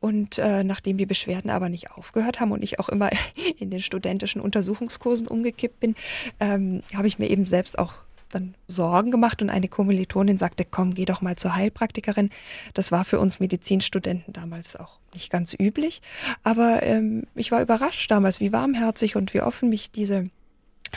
Und 0.00 0.38
äh, 0.38 0.64
nachdem 0.64 0.96
die 0.96 1.06
Beschwerden 1.06 1.50
aber 1.50 1.68
nicht 1.68 1.90
aufgehört 1.92 2.40
haben 2.40 2.52
und 2.52 2.62
ich 2.62 2.78
auch 2.78 2.88
immer 2.88 3.10
in 3.58 3.70
den 3.70 3.80
studentischen 3.80 4.40
Untersuchungskursen 4.40 5.26
umgekippt 5.26 5.80
bin, 5.80 5.94
ähm, 6.40 6.82
habe 6.94 7.08
ich 7.08 7.18
mir 7.18 7.28
eben 7.28 7.44
selbst 7.44 7.78
auch 7.78 8.02
dann 8.30 8.54
Sorgen 8.68 9.10
gemacht 9.10 9.42
und 9.42 9.50
eine 9.50 9.66
Kommilitonin 9.68 10.38
sagte, 10.38 10.64
komm, 10.64 10.94
geh 10.94 11.04
doch 11.04 11.20
mal 11.20 11.34
zur 11.34 11.56
Heilpraktikerin. 11.56 12.30
Das 12.74 12.92
war 12.92 13.04
für 13.04 13.18
uns 13.18 13.40
Medizinstudenten 13.40 14.32
damals 14.32 14.76
auch 14.76 15.00
nicht 15.12 15.30
ganz 15.30 15.52
üblich. 15.58 16.00
Aber 16.44 16.82
ähm, 16.84 17.24
ich 17.34 17.50
war 17.50 17.60
überrascht 17.60 18.08
damals, 18.10 18.38
wie 18.40 18.52
warmherzig 18.52 19.16
und 19.16 19.34
wie 19.34 19.42
offen 19.42 19.68
mich 19.68 19.90
diese 19.90 20.30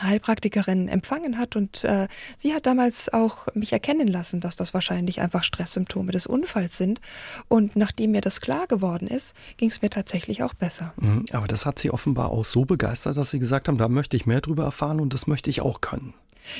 Heilpraktikerin 0.01 0.87
empfangen 0.87 1.37
hat 1.37 1.55
und 1.55 1.83
äh, 1.83 2.07
sie 2.37 2.53
hat 2.53 2.65
damals 2.65 3.11
auch 3.13 3.47
mich 3.53 3.73
erkennen 3.73 4.07
lassen, 4.07 4.41
dass 4.41 4.55
das 4.55 4.73
wahrscheinlich 4.73 5.21
einfach 5.21 5.43
Stresssymptome 5.43 6.11
des 6.11 6.27
Unfalls 6.27 6.77
sind. 6.77 7.01
Und 7.47 7.75
nachdem 7.75 8.11
mir 8.11 8.21
das 8.21 8.41
klar 8.41 8.67
geworden 8.67 9.07
ist, 9.07 9.35
ging 9.57 9.69
es 9.69 9.81
mir 9.81 9.89
tatsächlich 9.89 10.43
auch 10.43 10.53
besser. 10.53 10.93
Mhm, 10.97 11.25
aber 11.31 11.47
das 11.47 11.65
hat 11.65 11.79
sie 11.79 11.91
offenbar 11.91 12.29
auch 12.31 12.45
so 12.45 12.65
begeistert, 12.65 13.17
dass 13.17 13.29
sie 13.29 13.39
gesagt 13.39 13.67
haben, 13.67 13.77
da 13.77 13.87
möchte 13.87 14.17
ich 14.17 14.25
mehr 14.25 14.41
drüber 14.41 14.63
erfahren 14.63 14.99
und 14.99 15.13
das 15.13 15.27
möchte 15.27 15.49
ich 15.49 15.61
auch 15.61 15.81
können. 15.81 16.13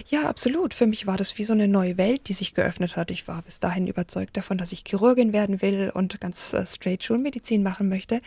Ja, 0.10 0.30
absolut. 0.30 0.74
Für 0.74 0.88
mich 0.88 1.08
war 1.08 1.18
das 1.18 1.38
wie 1.38 1.44
so 1.44 1.54
eine 1.54 1.68
neue 1.68 1.98
Welt, 1.98 2.28
die 2.28 2.34
sich 2.34 2.54
geöffnet 2.54 2.96
hat. 2.96 3.12
Ich 3.12 3.28
war 3.28 3.42
bis 3.42 3.60
dahin 3.60 3.88
überzeugt 3.88 4.38
davon, 4.38 4.58
dass 4.58 4.72
ich 4.72 4.84
Chirurgin 4.88 5.34
werden 5.34 5.62
will 5.62 5.92
und 5.94 6.20
ganz 6.22 6.54
äh, 6.54 6.66
straight 6.66 7.04
Schulmedizin 7.04 7.64
machen 7.64 7.90
möchte. 7.90 8.22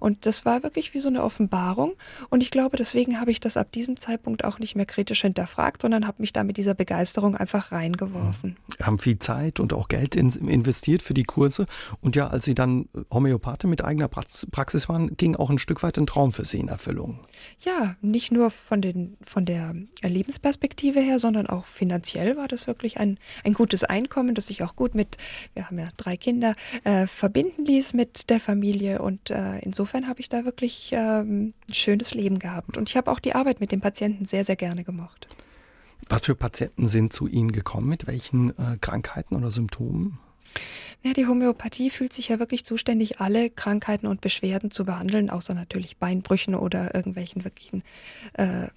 Und 0.00 0.26
das 0.26 0.44
war 0.44 0.62
wirklich 0.62 0.94
wie 0.94 1.00
so 1.00 1.08
eine 1.08 1.22
Offenbarung. 1.22 1.92
Und 2.30 2.42
ich 2.42 2.50
glaube, 2.50 2.76
deswegen 2.76 3.20
habe 3.20 3.30
ich 3.30 3.40
das 3.40 3.56
ab 3.56 3.72
diesem 3.72 3.96
Zeitpunkt 3.96 4.44
auch 4.44 4.58
nicht 4.58 4.76
mehr 4.76 4.86
kritisch 4.86 5.22
hinterfragt, 5.22 5.82
sondern 5.82 6.06
habe 6.06 6.22
mich 6.22 6.32
da 6.32 6.44
mit 6.44 6.56
dieser 6.56 6.74
Begeisterung 6.74 7.36
einfach 7.36 7.72
reingeworfen. 7.72 8.56
Wir 8.76 8.86
haben 8.86 8.98
viel 8.98 9.18
Zeit 9.18 9.60
und 9.60 9.72
auch 9.72 9.88
Geld 9.88 10.16
in, 10.16 10.30
investiert 10.48 11.02
für 11.02 11.14
die 11.14 11.24
Kurse. 11.24 11.66
Und 12.00 12.16
ja, 12.16 12.28
als 12.28 12.44
Sie 12.44 12.54
dann 12.54 12.88
Homöopathe 13.10 13.66
mit 13.66 13.84
eigener 13.84 14.08
Praxis 14.08 14.88
waren, 14.88 15.16
ging 15.16 15.36
auch 15.36 15.50
ein 15.50 15.58
Stück 15.58 15.82
weit 15.82 15.98
ein 15.98 16.06
Traum 16.06 16.32
für 16.32 16.44
Sie 16.44 16.58
in 16.58 16.68
Erfüllung. 16.68 17.20
Ja, 17.58 17.96
nicht 18.00 18.32
nur 18.32 18.50
von, 18.50 18.80
den, 18.80 19.16
von 19.22 19.44
der 19.44 19.74
Lebensperspektive 20.02 21.01
her, 21.02 21.18
sondern 21.18 21.46
auch 21.46 21.66
finanziell 21.66 22.36
war 22.36 22.48
das 22.48 22.66
wirklich 22.66 22.98
ein, 22.98 23.18
ein 23.44 23.54
gutes 23.54 23.84
Einkommen, 23.84 24.34
das 24.34 24.46
sich 24.46 24.62
auch 24.62 24.76
gut 24.76 24.94
mit, 24.94 25.16
wir 25.54 25.66
haben 25.66 25.78
ja 25.78 25.88
drei 25.96 26.16
Kinder, 26.16 26.54
äh, 26.84 27.06
verbinden 27.06 27.64
ließ 27.64 27.94
mit 27.94 28.30
der 28.30 28.40
Familie. 28.40 29.02
Und 29.02 29.30
äh, 29.30 29.58
insofern 29.60 30.08
habe 30.08 30.20
ich 30.20 30.28
da 30.28 30.44
wirklich 30.44 30.90
ähm, 30.92 31.54
ein 31.68 31.74
schönes 31.74 32.14
Leben 32.14 32.38
gehabt. 32.38 32.76
Und 32.76 32.88
ich 32.88 32.96
habe 32.96 33.10
auch 33.10 33.20
die 33.20 33.34
Arbeit 33.34 33.60
mit 33.60 33.72
den 33.72 33.80
Patienten 33.80 34.24
sehr, 34.24 34.44
sehr 34.44 34.56
gerne 34.56 34.84
gemocht. 34.84 35.28
Was 36.08 36.22
für 36.22 36.34
Patienten 36.34 36.86
sind 36.86 37.12
zu 37.12 37.26
Ihnen 37.26 37.52
gekommen? 37.52 37.88
Mit 37.88 38.06
welchen 38.06 38.50
äh, 38.50 38.76
Krankheiten 38.80 39.36
oder 39.36 39.50
Symptomen? 39.50 40.18
Ja, 41.02 41.12
die 41.12 41.26
Homöopathie 41.26 41.90
fühlt 41.90 42.12
sich 42.12 42.28
ja 42.28 42.38
wirklich 42.38 42.64
zuständig, 42.64 43.20
alle 43.20 43.50
Krankheiten 43.50 44.06
und 44.06 44.20
Beschwerden 44.20 44.70
zu 44.70 44.84
behandeln, 44.84 45.30
außer 45.30 45.54
natürlich 45.54 45.96
Beinbrüchen 45.96 46.54
oder 46.54 46.94
irgendwelchen 46.94 47.44
wirklichen 47.44 47.82
äh, 48.34 48.68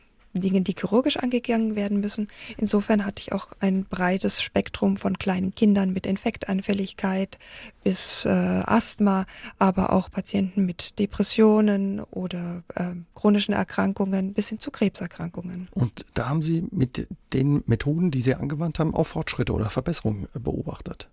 Dingen, 0.41 0.63
die 0.63 0.75
chirurgisch 0.77 1.17
angegangen 1.17 1.75
werden 1.75 1.99
müssen. 1.99 2.27
Insofern 2.57 3.05
hatte 3.05 3.21
ich 3.21 3.31
auch 3.31 3.53
ein 3.59 3.85
breites 3.85 4.41
Spektrum 4.41 4.97
von 4.97 5.17
kleinen 5.17 5.53
Kindern 5.55 5.93
mit 5.93 6.05
Infektanfälligkeit 6.05 7.37
bis 7.83 8.25
äh, 8.25 8.29
Asthma, 8.29 9.25
aber 9.59 9.93
auch 9.93 10.09
Patienten 10.09 10.65
mit 10.65 10.99
Depressionen 10.99 11.99
oder 11.99 12.63
äh, 12.75 12.91
chronischen 13.13 13.53
Erkrankungen 13.53 14.33
bis 14.33 14.49
hin 14.49 14.59
zu 14.59 14.71
Krebserkrankungen. 14.71 15.67
Und 15.71 16.05
da 16.13 16.29
haben 16.29 16.41
Sie 16.41 16.63
mit 16.71 17.07
den 17.33 17.63
Methoden, 17.65 18.11
die 18.11 18.21
Sie 18.21 18.35
angewandt 18.35 18.79
haben, 18.79 18.95
auch 18.95 19.05
Fortschritte 19.05 19.53
oder 19.53 19.69
Verbesserungen 19.69 20.27
beobachtet? 20.33 21.09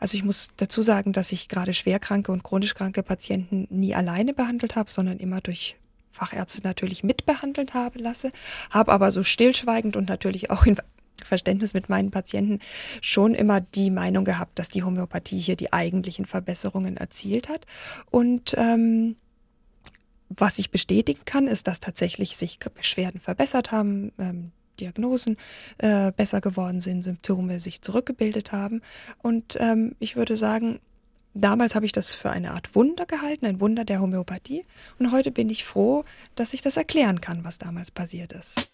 Also 0.00 0.16
ich 0.16 0.24
muss 0.24 0.48
dazu 0.56 0.82
sagen, 0.82 1.12
dass 1.12 1.32
ich 1.32 1.48
gerade 1.48 1.72
schwerkranke 1.72 2.32
und 2.32 2.42
chronisch 2.42 2.74
kranke 2.74 3.02
Patienten 3.02 3.66
nie 3.70 3.94
alleine 3.94 4.34
behandelt 4.34 4.76
habe, 4.76 4.90
sondern 4.90 5.18
immer 5.18 5.40
durch 5.40 5.76
Fachärzte 6.14 6.62
natürlich 6.62 7.02
mitbehandelt 7.02 7.74
habe 7.74 7.98
lasse, 7.98 8.30
habe 8.70 8.92
aber 8.92 9.10
so 9.10 9.22
stillschweigend 9.22 9.96
und 9.96 10.08
natürlich 10.08 10.50
auch 10.50 10.64
in 10.64 10.76
Verständnis 11.22 11.74
mit 11.74 11.88
meinen 11.88 12.10
Patienten 12.10 12.60
schon 13.00 13.34
immer 13.34 13.60
die 13.60 13.90
Meinung 13.90 14.24
gehabt, 14.24 14.58
dass 14.58 14.68
die 14.68 14.82
Homöopathie 14.82 15.38
hier 15.38 15.56
die 15.56 15.72
eigentlichen 15.72 16.26
Verbesserungen 16.26 16.96
erzielt 16.96 17.48
hat. 17.48 17.66
Und 18.10 18.54
ähm, 18.56 19.16
was 20.28 20.58
ich 20.58 20.70
bestätigen 20.70 21.24
kann, 21.24 21.46
ist, 21.46 21.66
dass 21.66 21.80
tatsächlich 21.80 22.36
sich 22.36 22.58
Beschwerden 22.58 23.20
verbessert 23.20 23.72
haben, 23.72 24.12
ähm, 24.18 24.52
Diagnosen 24.80 25.36
äh, 25.78 26.10
besser 26.12 26.40
geworden 26.40 26.80
sind, 26.80 27.02
Symptome 27.02 27.60
sich 27.60 27.82
zurückgebildet 27.82 28.52
haben. 28.52 28.82
Und 29.22 29.56
ähm, 29.60 29.94
ich 30.00 30.16
würde 30.16 30.36
sagen, 30.36 30.80
damals 31.34 31.74
habe 31.74 31.86
ich 31.86 31.92
das 31.92 32.12
für 32.12 32.30
eine 32.30 32.52
Art 32.52 32.74
Wunder 32.74 33.06
gehalten, 33.06 33.46
ein 33.46 33.60
Wunder 33.60 33.84
der 33.84 34.00
Homöopathie. 34.00 34.64
Und 34.98 35.12
heute 35.12 35.30
bin 35.30 35.50
ich 35.50 35.64
froh, 35.64 36.04
dass 36.34 36.54
ich 36.54 36.62
das 36.62 36.76
erklären 36.76 37.20
kann, 37.20 37.44
was 37.44 37.58
damals 37.58 37.90
passiert 37.90 38.32
ist. 38.32 38.70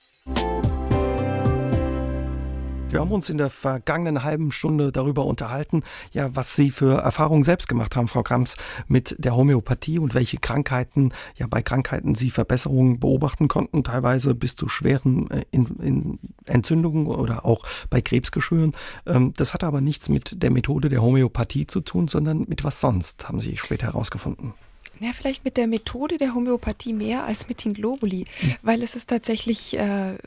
Wir 2.90 2.98
haben 2.98 3.12
uns 3.12 3.30
in 3.30 3.38
der 3.38 3.50
vergangenen 3.50 4.24
halben 4.24 4.50
Stunde 4.50 4.90
darüber 4.90 5.24
unterhalten, 5.24 5.84
ja, 6.10 6.34
was 6.34 6.56
Sie 6.56 6.70
für 6.70 6.98
Erfahrungen 6.98 7.44
selbst 7.44 7.68
gemacht 7.68 7.94
haben, 7.94 8.08
Frau 8.08 8.24
Krams, 8.24 8.56
mit 8.88 9.14
der 9.18 9.36
Homöopathie 9.36 10.00
und 10.00 10.14
welche 10.14 10.38
Krankheiten, 10.38 11.12
ja, 11.36 11.46
bei 11.48 11.62
Krankheiten 11.62 12.16
Sie 12.16 12.30
Verbesserungen 12.30 12.98
beobachten 12.98 13.46
konnten, 13.46 13.84
teilweise 13.84 14.34
bis 14.34 14.56
zu 14.56 14.68
schweren 14.68 15.30
äh, 15.30 15.44
in, 15.52 15.66
in 15.80 16.18
Entzündungen 16.46 17.06
oder 17.06 17.44
auch 17.46 17.64
bei 17.90 18.00
Krebsgeschwüren. 18.00 18.74
Ähm, 19.06 19.34
das 19.36 19.54
hatte 19.54 19.68
aber 19.68 19.80
nichts 19.80 20.08
mit 20.08 20.42
der 20.42 20.50
Methode 20.50 20.88
der 20.88 21.00
Homöopathie 21.00 21.68
zu 21.68 21.82
tun, 21.82 22.08
sondern 22.08 22.46
mit 22.48 22.64
was 22.64 22.80
sonst, 22.80 23.28
haben 23.28 23.38
Sie 23.38 23.56
später 23.56 23.86
herausgefunden. 23.86 24.52
Ja, 24.98 25.12
vielleicht 25.12 25.44
mit 25.44 25.56
der 25.56 25.68
Methode 25.68 26.18
der 26.18 26.34
Homöopathie 26.34 26.92
mehr 26.92 27.24
als 27.24 27.48
mit 27.48 27.64
den 27.64 27.72
Globuli, 27.72 28.26
hm. 28.40 28.54
weil 28.62 28.82
es 28.82 28.96
ist 28.96 29.08
tatsächlich 29.08 29.78
äh, 29.78 30.18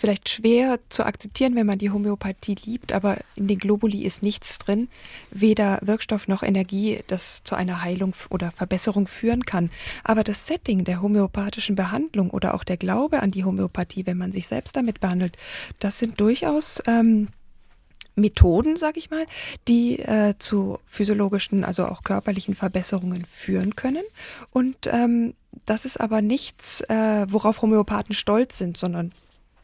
vielleicht 0.00 0.30
schwer 0.30 0.80
zu 0.88 1.04
akzeptieren, 1.04 1.54
wenn 1.54 1.66
man 1.66 1.78
die 1.78 1.90
Homöopathie 1.90 2.56
liebt, 2.64 2.92
aber 2.94 3.18
in 3.36 3.48
den 3.48 3.58
Globuli 3.58 4.02
ist 4.02 4.22
nichts 4.22 4.56
drin, 4.56 4.88
weder 5.30 5.78
Wirkstoff 5.82 6.26
noch 6.26 6.42
Energie, 6.42 7.00
das 7.06 7.44
zu 7.44 7.54
einer 7.54 7.82
Heilung 7.82 8.14
oder 8.30 8.50
Verbesserung 8.50 9.06
führen 9.06 9.44
kann. 9.44 9.70
Aber 10.02 10.24
das 10.24 10.46
Setting 10.46 10.84
der 10.84 11.02
homöopathischen 11.02 11.76
Behandlung 11.76 12.30
oder 12.30 12.54
auch 12.54 12.64
der 12.64 12.78
Glaube 12.78 13.20
an 13.20 13.30
die 13.30 13.44
Homöopathie, 13.44 14.06
wenn 14.06 14.16
man 14.16 14.32
sich 14.32 14.48
selbst 14.48 14.74
damit 14.74 15.00
behandelt, 15.00 15.36
das 15.80 15.98
sind 15.98 16.18
durchaus 16.18 16.82
ähm, 16.86 17.28
Methoden, 18.14 18.76
sage 18.76 18.98
ich 18.98 19.10
mal, 19.10 19.26
die 19.68 19.98
äh, 19.98 20.34
zu 20.38 20.78
physiologischen, 20.86 21.62
also 21.62 21.86
auch 21.86 22.04
körperlichen 22.04 22.54
Verbesserungen 22.54 23.26
führen 23.26 23.76
können. 23.76 24.04
Und 24.50 24.88
ähm, 24.90 25.34
das 25.66 25.84
ist 25.84 26.00
aber 26.00 26.22
nichts, 26.22 26.80
äh, 26.82 27.26
worauf 27.28 27.60
Homöopathen 27.60 28.14
stolz 28.14 28.56
sind, 28.56 28.78
sondern 28.78 29.12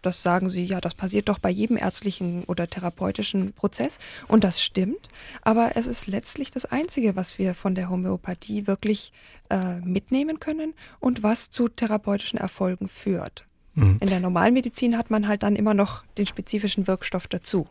das 0.06 0.22
sagen 0.22 0.48
sie, 0.48 0.64
ja, 0.64 0.80
das 0.80 0.94
passiert 0.94 1.28
doch 1.28 1.38
bei 1.38 1.50
jedem 1.50 1.76
ärztlichen 1.76 2.44
oder 2.44 2.68
therapeutischen 2.68 3.52
Prozess. 3.52 3.98
Und 4.28 4.44
das 4.44 4.62
stimmt. 4.62 5.08
Aber 5.42 5.72
es 5.74 5.86
ist 5.86 6.06
letztlich 6.06 6.50
das 6.50 6.64
Einzige, 6.64 7.16
was 7.16 7.38
wir 7.38 7.54
von 7.54 7.74
der 7.74 7.90
Homöopathie 7.90 8.66
wirklich 8.66 9.12
äh, 9.50 9.76
mitnehmen 9.80 10.40
können 10.40 10.74
und 11.00 11.22
was 11.22 11.50
zu 11.50 11.68
therapeutischen 11.68 12.38
Erfolgen 12.38 12.88
führt. 12.88 13.44
Mhm. 13.74 13.98
In 14.00 14.08
der 14.08 14.20
Normalmedizin 14.20 14.96
hat 14.96 15.10
man 15.10 15.28
halt 15.28 15.42
dann 15.42 15.56
immer 15.56 15.74
noch 15.74 16.04
den 16.18 16.26
spezifischen 16.26 16.86
Wirkstoff 16.86 17.26
dazu. 17.26 17.66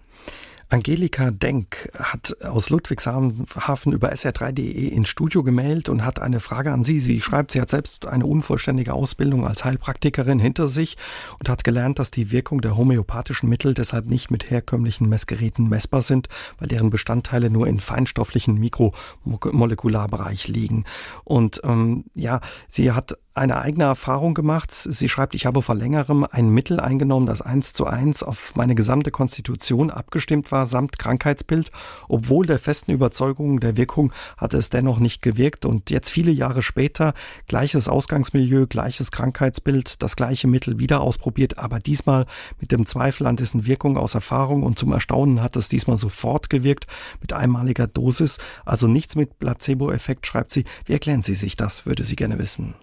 Angelika 0.69 1.29
Denk 1.29 1.91
hat 1.97 2.43
aus 2.43 2.69
Ludwigshafen 2.69 3.93
über 3.93 4.11
sr3.de 4.11 4.87
ins 4.87 5.09
Studio 5.09 5.43
gemeldet 5.43 5.89
und 5.89 6.03
hat 6.03 6.19
eine 6.19 6.39
Frage 6.39 6.71
an 6.71 6.83
Sie. 6.83 6.99
Sie 6.99 7.21
schreibt, 7.21 7.51
sie 7.51 7.61
hat 7.61 7.69
selbst 7.69 8.07
eine 8.07 8.25
unvollständige 8.25 8.93
Ausbildung 8.93 9.45
als 9.47 9.63
Heilpraktikerin 9.63 10.39
hinter 10.39 10.67
sich 10.67 10.97
und 11.39 11.49
hat 11.49 11.63
gelernt, 11.63 11.99
dass 11.99 12.09
die 12.09 12.31
Wirkung 12.31 12.61
der 12.61 12.75
homöopathischen 12.75 13.47
Mittel 13.47 13.75
deshalb 13.75 14.07
nicht 14.07 14.31
mit 14.31 14.49
herkömmlichen 14.49 15.07
Messgeräten 15.07 15.69
messbar 15.69 16.01
sind, 16.01 16.29
weil 16.57 16.67
deren 16.67 16.89
Bestandteile 16.89 17.51
nur 17.51 17.67
in 17.67 17.79
feinstofflichen 17.79 18.55
Mikromolekularbereich 18.55 20.47
liegen. 20.47 20.85
Und 21.23 21.61
ähm, 21.63 22.05
ja, 22.15 22.41
sie 22.69 22.91
hat 22.91 23.17
eine 23.35 23.57
eigene 23.61 23.83
Erfahrung 23.83 24.33
gemacht. 24.33 24.71
Sie 24.71 25.09
schreibt, 25.09 25.35
ich 25.35 25.45
habe 25.45 25.61
vor 25.61 25.75
längerem 25.75 26.25
ein 26.29 26.49
Mittel 26.49 26.79
eingenommen, 26.79 27.25
das 27.25 27.41
eins 27.41 27.73
zu 27.73 27.85
eins 27.85 28.23
auf 28.23 28.55
meine 28.55 28.75
gesamte 28.75 29.11
Konstitution 29.11 29.91
abgestimmt 29.91 30.51
war, 30.53 30.54
samt 30.63 30.97
Krankheitsbild. 30.99 31.71
Obwohl 32.07 32.45
der 32.45 32.59
festen 32.59 32.91
Überzeugung 32.91 33.59
der 33.59 33.75
Wirkung 33.75 34.13
hatte 34.37 34.57
es 34.57 34.69
dennoch 34.69 34.99
nicht 34.99 35.21
gewirkt. 35.21 35.65
Und 35.65 35.89
jetzt 35.89 36.09
viele 36.09 36.31
Jahre 36.31 36.61
später, 36.61 37.13
gleiches 37.47 37.89
Ausgangsmilieu, 37.89 38.67
gleiches 38.67 39.11
Krankheitsbild, 39.11 40.01
das 40.01 40.15
gleiche 40.15 40.47
Mittel 40.47 40.79
wieder 40.79 41.01
ausprobiert, 41.01 41.57
aber 41.57 41.79
diesmal 41.79 42.25
mit 42.61 42.71
dem 42.71 42.85
Zweifel 42.85 43.27
an 43.27 43.35
dessen 43.35 43.65
Wirkung 43.65 43.97
aus 43.97 44.15
Erfahrung. 44.15 44.63
Und 44.63 44.79
zum 44.79 44.91
Erstaunen 44.91 45.41
hat 45.41 45.55
es 45.55 45.67
diesmal 45.67 45.97
sofort 45.97 46.49
gewirkt 46.49 46.87
mit 47.21 47.33
einmaliger 47.33 47.87
Dosis. 47.87 48.37
Also 48.63 48.87
nichts 48.87 49.15
mit 49.15 49.39
Placebo-Effekt, 49.39 50.27
schreibt 50.27 50.51
sie. 50.51 50.63
Wie 50.85 50.93
erklären 50.93 51.23
Sie 51.23 51.33
sich 51.33 51.55
das, 51.55 51.85
würde 51.85 52.03
sie 52.03 52.15
gerne 52.15 52.37
wissen. 52.37 52.75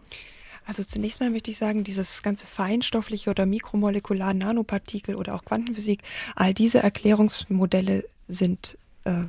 Also 0.66 0.84
zunächst 0.84 1.20
mal 1.20 1.30
möchte 1.30 1.50
ich 1.50 1.58
sagen, 1.58 1.84
dieses 1.84 2.22
ganze 2.22 2.46
feinstoffliche 2.46 3.30
oder 3.30 3.46
mikromolekulare 3.46 4.34
Nanopartikel 4.34 5.16
oder 5.16 5.34
auch 5.34 5.44
Quantenphysik, 5.44 6.02
all 6.36 6.54
diese 6.54 6.78
Erklärungsmodelle 6.78 8.04
sind 8.28 8.78
äh, 9.04 9.24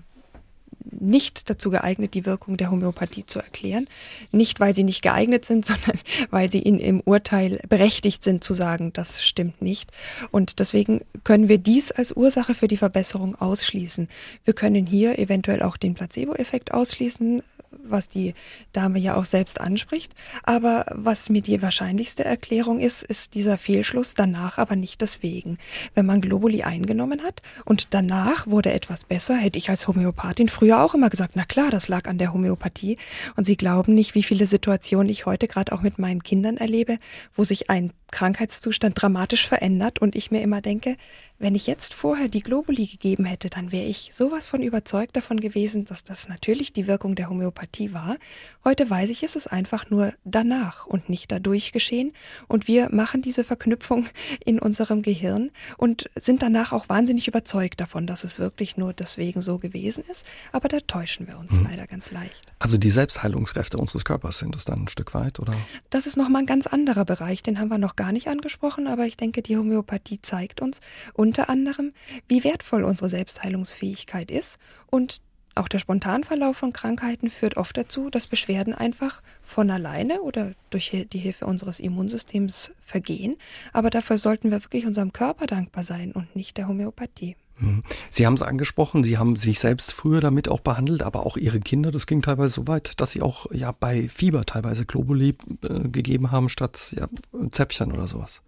nicht 1.00 1.50
dazu 1.50 1.70
geeignet, 1.70 2.14
die 2.14 2.26
Wirkung 2.26 2.58
der 2.58 2.72
Homöopathie 2.72 3.26
zu 3.26 3.40
erklären. 3.40 3.88
Nicht, 4.32 4.60
weil 4.60 4.76
sie 4.76 4.84
nicht 4.84 5.02
geeignet 5.02 5.46
sind, 5.46 5.66
sondern 5.66 6.00
weil 6.30 6.50
sie 6.50 6.60
in, 6.60 6.80
im 6.80 7.02
Urteil 7.02 7.60
berechtigt 7.68 8.24
sind 8.24 8.44
zu 8.44 8.54
sagen, 8.54 8.94
das 8.94 9.24
stimmt 9.24 9.62
nicht. 9.62 9.92
Und 10.32 10.60
deswegen 10.60 11.02
können 11.24 11.50
wir 11.50 11.58
dies 11.58 11.92
als 11.92 12.12
Ursache 12.12 12.54
für 12.54 12.68
die 12.68 12.78
Verbesserung 12.78 13.36
ausschließen. 13.36 14.08
Wir 14.46 14.54
können 14.54 14.86
hier 14.86 15.20
eventuell 15.20 15.62
auch 15.62 15.78
den 15.78 15.94
Placebo-Effekt 15.94 16.74
ausschließen, 16.74 17.44
was 17.84 18.10
die 18.10 18.34
Dame 18.72 19.00
ja 19.00 19.16
auch 19.16 19.26
selbst 19.26 19.60
anspricht. 19.60 20.14
Aber 20.44 20.86
was 20.90 21.30
mir 21.30 21.42
die 21.42 21.62
wahrscheinlichste 21.62 22.24
Erklärung 22.24 22.80
ist, 22.80 23.04
ist 23.04 23.34
dieser 23.36 23.58
Fehlschluss 23.58 24.14
danach 24.14 24.58
aber 24.58 24.76
nicht 24.76 25.02
deswegen. 25.02 25.58
Wenn 25.94 26.06
man 26.06 26.22
Globuli 26.22 26.64
eingenommen 26.64 27.24
hat 27.24 27.42
und 27.66 27.94
danach 27.94 28.48
wurde 28.48 28.72
etwas 28.72 29.04
besser, 29.04 29.36
hätte 29.36 29.58
ich 29.58 29.70
als 29.70 29.88
Homöopathin 29.88 30.50
früher 30.50 30.84
auch 30.84 30.94
immer 30.94 31.10
gesagt, 31.10 31.34
na 31.36 31.46
klar, 31.46 31.70
das 31.70 31.88
lag 31.88 32.08
an 32.08 32.18
der 32.18 32.34
Homöopathie. 32.34 32.98
Und 33.36 33.46
Sie 33.46 33.58
glauben 33.58 33.94
nicht, 33.94 34.16
wie 34.16 34.24
viele 34.24 34.46
Situationen 34.46 35.10
ich 35.10 35.26
heute 35.26 35.48
gerade 35.48 35.72
auch 35.72 35.82
mit 35.82 36.00
meinen 36.00 36.24
Kindern 36.24 36.58
erlebe, 36.58 36.98
wo 37.36 37.44
sich 37.44 37.70
ein 37.70 37.92
Krankheitszustand 38.14 39.02
dramatisch 39.02 39.48
verändert 39.48 40.00
und 40.00 40.16
ich 40.16 40.32
mir 40.32 40.42
immer 40.42 40.62
denke, 40.62 40.98
wenn 41.40 41.56
ich 41.56 41.68
jetzt 41.68 41.94
vorher 41.94 42.30
die 42.30 42.42
Globuli 42.42 42.86
gegeben 42.86 43.26
hätte, 43.26 43.50
dann 43.50 43.72
wäre 43.72 43.86
ich 43.86 44.12
sowas 44.14 44.48
von 44.48 44.62
überzeugt 44.62 45.18
davon 45.18 45.40
gewesen, 45.40 45.84
dass 45.84 46.04
das 46.04 46.30
natürlich 46.30 46.72
die 46.72 46.88
Wirkung 46.88 47.16
der 47.16 47.30
Homöopathie 47.30 47.92
war. 47.92 48.18
Heute 48.64 48.90
weiß 48.90 49.10
ich, 49.10 49.24
es 49.24 49.36
ist 49.36 49.48
einfach 49.48 49.90
nur 49.90 50.14
danach 50.24 50.86
und 50.86 51.10
nicht 51.10 51.32
dadurch 51.32 51.74
geschehen. 51.74 52.14
Und 52.48 52.68
wir 52.68 52.90
machen 52.94 53.22
diese 53.22 53.44
Verknüpfung 53.44 54.06
in 54.46 54.60
unserem 54.60 55.02
Gehirn 55.02 55.52
und 55.78 56.10
sind 56.16 56.42
danach 56.42 56.72
auch 56.72 56.88
wahnsinnig 56.88 57.28
überzeugt 57.28 57.82
davon, 57.82 58.08
dass 58.08 58.24
es 58.24 58.40
wirklich 58.40 58.78
nur 58.78 58.94
deswegen 58.94 59.42
so 59.42 59.58
gewesen 59.58 60.04
ist. 60.10 60.26
Aber 60.52 60.70
da 60.70 60.80
täuschen 60.80 61.28
wir 61.28 61.38
uns 61.38 61.52
mhm. 61.52 61.68
leider 61.70 61.88
ganz 61.88 62.12
leicht. 62.12 62.54
Also 62.60 62.78
die 62.78 62.90
Selbstheilungskräfte 62.90 63.78
unseres 63.78 64.06
Körpers 64.06 64.40
sind 64.40 64.56
es 64.56 64.66
dann 64.66 64.84
ein 64.84 64.88
Stück 64.88 65.14
weit, 65.14 65.40
oder? 65.40 65.54
Das 65.90 66.08
ist 66.08 66.16
nochmal 66.16 66.44
ein 66.44 66.46
ganz 66.46 66.68
anderer 66.68 67.04
Bereich, 67.04 67.44
den 67.44 67.60
haben 67.60 67.68
wir 67.68 67.80
noch 67.80 67.98
gar 67.98 68.03
nicht 68.12 68.28
angesprochen, 68.28 68.88
aber 68.88 69.06
ich 69.06 69.18
denke, 69.18 69.42
die 69.42 69.58
Homöopathie 69.58 70.22
zeigt 70.22 70.62
uns 70.62 70.82
unter 71.14 71.50
anderem, 71.50 71.92
wie 72.28 72.44
wertvoll 72.44 72.84
unsere 72.84 73.10
Selbstheilungsfähigkeit 73.10 74.32
ist 74.32 74.58
und 74.88 75.22
auch 75.56 75.68
der 75.68 75.78
Spontanverlauf 75.78 76.58
von 76.58 76.74
Krankheiten 76.74 77.30
führt 77.30 77.58
oft 77.58 77.78
dazu, 77.78 78.10
dass 78.10 78.26
Beschwerden 78.26 78.74
einfach 78.74 79.22
von 79.44 79.70
alleine 79.70 80.22
oder 80.22 80.54
durch 80.72 81.06
die 81.12 81.20
Hilfe 81.20 81.46
unseres 81.46 81.80
Immunsystems 81.80 82.72
vergehen. 82.82 83.38
Aber 83.72 83.92
dafür 83.92 84.18
sollten 84.18 84.50
wir 84.50 84.64
wirklich 84.64 84.88
unserem 84.88 85.14
Körper 85.14 85.46
dankbar 85.46 85.84
sein 85.84 86.12
und 86.12 86.36
nicht 86.36 86.58
der 86.58 86.68
Homöopathie. 86.68 87.36
Mhm. 87.58 87.84
Sie 88.10 88.26
haben 88.26 88.34
es 88.34 88.42
angesprochen, 88.42 89.04
Sie 89.04 89.18
haben 89.18 89.36
sich 89.36 89.60
selbst 89.60 89.92
früher 89.94 90.22
damit 90.22 90.50
auch 90.50 90.60
behandelt, 90.60 91.04
aber 91.04 91.26
auch 91.26 91.38
Ihre 91.38 91.60
Kinder. 91.60 91.92
Das 91.92 92.08
ging 92.08 92.22
teilweise 92.22 92.54
so 92.54 92.68
weit, 92.68 93.00
dass 93.00 93.12
Sie 93.12 93.22
auch 93.22 93.52
ja 93.52 93.72
bei 93.72 94.08
Fieber 94.08 94.46
teilweise 94.46 94.86
Globuli 94.86 95.36
äh, 95.68 95.88
gegeben 95.90 96.32
haben 96.32 96.50
statt 96.50 96.96
ja, 96.98 97.08
Zäpfchen 97.52 97.92
oder 97.92 98.08
sowas. 98.08 98.42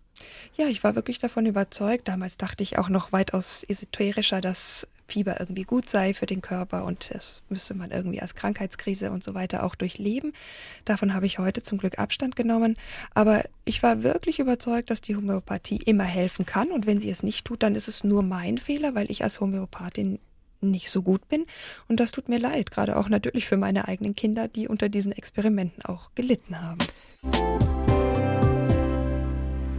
Ja, 0.56 0.68
ich 0.68 0.84
war 0.84 0.96
wirklich 0.96 1.20
davon 1.20 1.46
überzeugt. 1.46 2.08
Damals 2.08 2.38
dachte 2.38 2.64
ich 2.64 2.78
auch 2.78 2.90
noch 2.90 3.12
weitaus 3.12 3.64
esoterischer, 3.64 4.42
dass 4.42 4.88
Fieber 5.08 5.40
irgendwie 5.40 5.64
gut 5.64 5.88
sei 5.88 6.14
für 6.14 6.26
den 6.26 6.42
Körper 6.42 6.86
und 6.86 7.12
es 7.12 7.44
müsste 7.50 7.76
man 7.76 7.92
irgendwie 7.92 8.22
als 8.22 8.36
Krankheitskrise 8.36 9.12
und 9.12 9.24
so 9.24 9.34
weiter 9.34 9.64
auch 9.64 9.76
durchleben. 9.76 10.34
Davon 10.84 11.14
habe 11.14 11.26
ich 11.26 11.38
heute 11.38 11.62
zum 11.62 11.78
Glück 11.78 12.00
Abstand 12.00 12.36
genommen. 12.36 12.76
Aber 13.14 13.44
ich 13.66 13.84
war 13.84 14.04
wirklich 14.04 14.40
überzeugt, 14.40 14.90
dass 14.90 15.02
die 15.02 15.16
Homöopathie 15.16 15.78
immer 15.78 16.04
helfen 16.04 16.46
kann. 16.46 16.72
Und 16.72 16.88
wenn 16.88 17.00
sie 17.00 17.10
es 17.10 17.24
nicht 17.24 17.46
tut, 17.46 17.62
dann 17.64 17.76
ist 17.76 17.88
es 17.88 18.04
nur 18.04 18.24
mein 18.24 18.58
Fehler, 18.58 18.96
weil 18.96 19.12
ich 19.12 19.24
als 19.24 19.40
Homöopathin 19.40 20.20
nicht 20.62 20.90
so 20.90 21.02
gut 21.02 21.28
bin. 21.28 21.46
Und 21.88 22.00
das 22.00 22.12
tut 22.12 22.30
mir 22.30 22.40
leid, 22.40 22.72
gerade 22.72 22.98
auch 22.98 23.10
natürlich 23.10 23.46
für 23.46 23.58
meine 23.58 23.88
eigenen 23.88 24.16
Kinder, 24.16 24.48
die 24.48 24.68
unter 24.68 24.90
diesen 24.90 25.12
Experimenten 25.12 25.84
auch 25.86 26.12
gelitten 26.16 26.60
haben. 26.60 26.80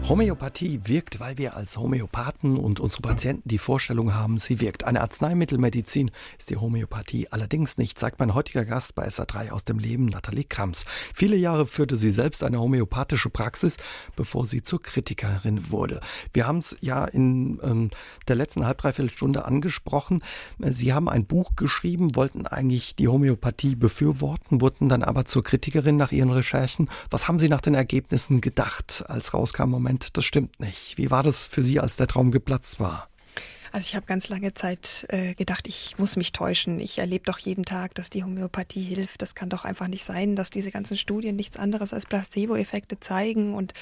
Homöopathie 0.09 0.83
wirkt, 0.85 1.19
weil 1.19 1.37
wir 1.37 1.57
als 1.57 1.77
Homöopathen 1.77 2.59
und 2.59 2.79
unsere 2.79 3.03
Patienten 3.03 3.49
die 3.49 3.59
Vorstellung 3.59 4.15
haben, 4.15 4.39
sie 4.39 4.61
wirkt. 4.61 4.85
Eine 4.85 5.01
Arzneimittelmedizin 5.01 6.13
ist 6.39 6.49
die 6.49 6.57
Homöopathie 6.57 7.27
allerdings 7.33 7.77
nicht, 7.77 7.99
sagt 7.99 8.21
mein 8.21 8.33
heutiger 8.33 8.65
Gast 8.65 8.95
bei 8.95 9.09
SA3 9.09 9.51
aus 9.51 9.65
dem 9.65 9.81
Leben, 9.81 10.07
Nathalie 10.07 10.45
Krams. 10.45 10.85
Viele 11.13 11.35
Jahre 11.35 11.67
führte 11.67 11.97
sie 11.97 12.13
selbst 12.13 12.45
eine 12.45 12.61
homöopathische 12.61 13.31
Praxis, 13.31 13.79
bevor 14.15 14.47
sie 14.47 14.63
zur 14.63 14.81
Kritikerin 14.81 15.73
wurde. 15.73 15.99
Wir 16.33 16.47
haben 16.47 16.59
es 16.59 16.77
ja 16.81 17.05
in 17.05 17.59
ähm, 17.65 17.91
der 18.29 18.37
letzten 18.37 18.65
halb, 18.65 18.79
dreiviertel 18.79 19.11
Stunde 19.11 19.45
angesprochen. 19.45 20.23
Sie 20.61 20.93
haben 20.93 21.09
ein 21.09 21.27
Buch 21.27 21.57
geschrieben, 21.57 22.15
wollten 22.15 22.47
eigentlich 22.47 22.95
die 22.95 23.09
Homöopathie 23.09 23.75
befürworten, 23.75 24.61
wurden 24.61 24.89
dann 24.89 25.03
aber 25.03 25.25
zur 25.25 25.43
Kritikerin 25.43 25.97
nach 25.97 26.13
ihren 26.13 26.31
Recherchen. 26.31 26.89
Was 27.11 27.27
haben 27.27 27.41
Sie 27.41 27.49
nach 27.49 27.61
den 27.61 27.75
Ergebnissen 27.75 28.41
gedacht, 28.41 29.05
als 29.09 29.35
rauskam, 29.35 29.71
Moment, 29.71 29.96
Moment, 29.97 30.17
das 30.17 30.27
stimmt 30.27 30.61
nicht. 30.61 30.99
Wie 30.99 31.11
war 31.11 31.23
das 31.23 31.47
für 31.47 31.63
Sie, 31.63 31.81
als 31.81 31.97
der 31.97 32.07
Traum 32.07 32.31
geplatzt 32.31 32.81
war? 32.81 33.09
Also 33.73 33.89
ich 33.89 33.97
habe 33.97 34.07
ganz 34.07 34.29
lange 34.29 34.53
Zeit 34.53 35.07
äh, 35.09 35.35
gedacht, 35.35 35.67
ich 35.67 35.99
muss 35.99 36.17
mich 36.17 36.33
täuschen. 36.33 36.81
Ich 36.81 36.99
erlebe 36.99 37.25
doch 37.25 37.39
jeden 37.39 37.65
Tag, 37.65 37.95
dass 37.95 38.11
die 38.11 38.23
Homöopathie 38.23 38.83
hilft. 38.83 39.23
Das 39.23 39.35
kann 39.35 39.49
doch 39.49 39.65
einfach 39.65 39.89
nicht 39.89 40.05
sein, 40.05 40.37
dass 40.37 40.51
diese 40.51 40.71
ganzen 40.71 40.97
Studien 40.97 41.37
nichts 41.37 41.57
anderes 41.57 41.93
als 41.93 42.07
Placebo-Effekte 42.07 43.01
zeigen 43.01 43.55
und 43.55 43.75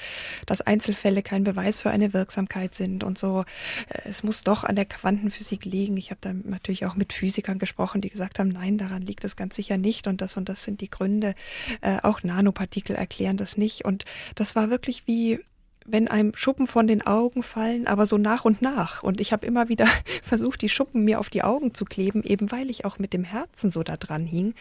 dass 0.45 0.61
Einzelfälle 0.61 1.21
kein 1.21 1.43
Beweis 1.43 1.79
für 1.81 1.91
eine 1.91 2.13
Wirksamkeit 2.13 2.75
sind 2.75 3.03
und 3.03 3.17
so. 3.17 3.45
Äh, 3.89 4.09
es 4.09 4.23
muss 4.23 4.43
doch 4.43 4.63
an 4.63 4.75
der 4.75 4.85
Quantenphysik 4.85 5.65
liegen. 5.65 5.97
Ich 5.97 6.11
habe 6.11 6.19
da 6.21 6.33
natürlich 6.33 6.85
auch 6.85 6.95
mit 6.95 7.13
Physikern 7.13 7.59
gesprochen, 7.59 8.01
die 8.01 8.09
gesagt 8.09 8.39
haben, 8.39 8.49
nein, 8.49 8.77
daran 8.77 9.01
liegt 9.01 9.23
es 9.25 9.35
ganz 9.35 9.55
sicher 9.55 9.77
nicht 9.77 10.07
und 10.07 10.21
das 10.21 10.37
und 10.37 10.49
das 10.49 10.63
sind 10.63 10.81
die 10.81 10.89
Gründe. 10.89 11.35
Äh, 11.81 11.99
auch 12.03 12.23
Nanopartikel 12.23 12.95
erklären 12.95 13.37
das 13.37 13.57
nicht. 13.57 13.85
Und 13.85 14.05
das 14.35 14.55
war 14.55 14.69
wirklich 14.69 15.07
wie 15.07 15.39
wenn 15.85 16.07
einem 16.07 16.33
Schuppen 16.35 16.67
von 16.67 16.87
den 16.87 17.05
Augen 17.05 17.43
fallen, 17.43 17.87
aber 17.87 18.05
so 18.05 18.17
nach 18.17 18.43
und 18.43 18.61
nach. 18.61 19.03
Und 19.03 19.21
ich 19.21 19.31
habe 19.31 19.45
immer 19.45 19.69
wieder 19.69 19.87
versucht, 20.23 20.61
die 20.61 20.69
Schuppen 20.69 21.03
mir 21.03 21.19
auf 21.19 21.29
die 21.29 21.43
Augen 21.43 21.73
zu 21.73 21.85
kleben, 21.85 22.23
eben 22.23 22.51
weil 22.51 22.69
ich 22.69 22.85
auch 22.85 22.99
mit 22.99 23.13
dem 23.13 23.23
Herzen 23.23 23.69
so 23.69 23.83
da 23.83 23.95
dran 23.97 24.25
hing 24.25 24.53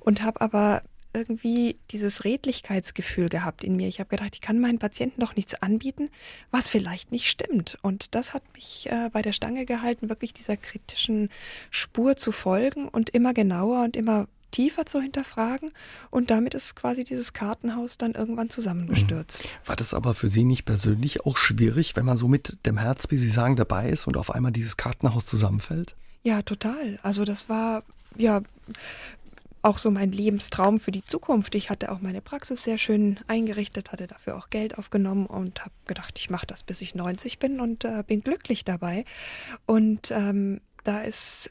und 0.00 0.22
habe 0.22 0.40
aber 0.40 0.82
irgendwie 1.12 1.76
dieses 1.90 2.24
Redlichkeitsgefühl 2.24 3.28
gehabt 3.28 3.64
in 3.64 3.76
mir. 3.76 3.88
Ich 3.88 3.98
habe 3.98 4.10
gedacht, 4.10 4.34
ich 4.34 4.40
kann 4.40 4.60
meinen 4.60 4.78
Patienten 4.78 5.20
doch 5.20 5.34
nichts 5.34 5.60
anbieten, 5.60 6.08
was 6.50 6.68
vielleicht 6.68 7.10
nicht 7.10 7.28
stimmt. 7.28 7.78
Und 7.82 8.14
das 8.14 8.32
hat 8.32 8.42
mich 8.54 8.88
äh, 8.90 9.10
bei 9.12 9.22
der 9.22 9.32
Stange 9.32 9.66
gehalten, 9.66 10.08
wirklich 10.08 10.32
dieser 10.32 10.56
kritischen 10.56 11.28
Spur 11.70 12.16
zu 12.16 12.32
folgen 12.32 12.88
und 12.88 13.10
immer 13.10 13.34
genauer 13.34 13.82
und 13.82 13.96
immer 13.96 14.28
tiefer 14.50 14.86
zu 14.86 15.00
hinterfragen. 15.00 15.70
Und 16.10 16.30
damit 16.30 16.54
ist 16.54 16.76
quasi 16.76 17.04
dieses 17.04 17.32
Kartenhaus 17.32 17.98
dann 17.98 18.12
irgendwann 18.12 18.50
zusammengestürzt. 18.50 19.44
Mhm. 19.44 19.48
War 19.66 19.76
das 19.76 19.94
aber 19.94 20.14
für 20.14 20.28
Sie 20.28 20.44
nicht 20.44 20.64
persönlich 20.64 21.24
auch 21.26 21.36
schwierig, 21.36 21.96
wenn 21.96 22.04
man 22.04 22.16
so 22.16 22.28
mit 22.28 22.58
dem 22.66 22.78
Herz, 22.78 23.10
wie 23.10 23.16
Sie 23.16 23.30
sagen, 23.30 23.56
dabei 23.56 23.88
ist 23.88 24.06
und 24.06 24.16
auf 24.16 24.30
einmal 24.34 24.52
dieses 24.52 24.76
Kartenhaus 24.76 25.26
zusammenfällt? 25.26 25.96
Ja, 26.22 26.42
total. 26.42 26.98
Also 27.02 27.24
das 27.24 27.48
war 27.48 27.82
ja 28.16 28.42
auch 29.62 29.78
so 29.78 29.90
mein 29.90 30.12
Lebenstraum 30.12 30.78
für 30.78 30.90
die 30.90 31.04
Zukunft. 31.04 31.54
Ich 31.54 31.70
hatte 31.70 31.92
auch 31.92 32.00
meine 32.00 32.20
Praxis 32.20 32.62
sehr 32.62 32.78
schön 32.78 33.18
eingerichtet, 33.26 33.92
hatte 33.92 34.06
dafür 34.06 34.36
auch 34.36 34.50
Geld 34.50 34.78
aufgenommen 34.78 35.26
und 35.26 35.60
habe 35.60 35.72
gedacht, 35.86 36.18
ich 36.18 36.30
mache 36.30 36.46
das, 36.46 36.62
bis 36.62 36.80
ich 36.80 36.94
90 36.94 37.38
bin 37.38 37.60
und 37.60 37.84
äh, 37.84 38.02
bin 38.06 38.22
glücklich 38.22 38.64
dabei. 38.64 39.04
Und 39.66 40.10
ähm, 40.10 40.60
da 40.84 41.02
ist 41.02 41.50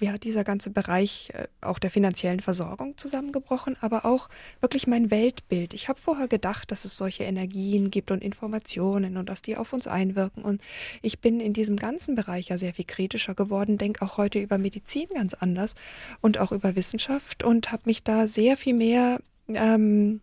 ja, 0.00 0.18
dieser 0.18 0.44
ganze 0.44 0.70
Bereich 0.70 1.30
äh, 1.34 1.48
auch 1.60 1.78
der 1.78 1.90
finanziellen 1.90 2.40
Versorgung 2.40 2.96
zusammengebrochen, 2.96 3.76
aber 3.80 4.04
auch 4.04 4.28
wirklich 4.60 4.86
mein 4.86 5.10
Weltbild. 5.10 5.74
Ich 5.74 5.88
habe 5.88 6.00
vorher 6.00 6.28
gedacht, 6.28 6.70
dass 6.70 6.84
es 6.84 6.96
solche 6.96 7.24
Energien 7.24 7.90
gibt 7.90 8.10
und 8.10 8.22
Informationen 8.22 9.16
und 9.16 9.28
dass 9.28 9.42
die 9.42 9.56
auf 9.56 9.72
uns 9.72 9.86
einwirken. 9.86 10.44
Und 10.44 10.60
ich 11.02 11.18
bin 11.20 11.40
in 11.40 11.52
diesem 11.52 11.76
ganzen 11.76 12.14
Bereich 12.14 12.48
ja 12.48 12.58
sehr 12.58 12.74
viel 12.74 12.84
kritischer 12.84 13.34
geworden, 13.34 13.78
denke 13.78 14.04
auch 14.04 14.16
heute 14.16 14.38
über 14.38 14.58
Medizin 14.58 15.08
ganz 15.14 15.34
anders 15.34 15.74
und 16.20 16.38
auch 16.38 16.52
über 16.52 16.76
Wissenschaft 16.76 17.42
und 17.42 17.72
habe 17.72 17.82
mich 17.86 18.02
da 18.04 18.26
sehr 18.26 18.56
viel 18.56 18.74
mehr 18.74 19.20
ähm, 19.48 20.20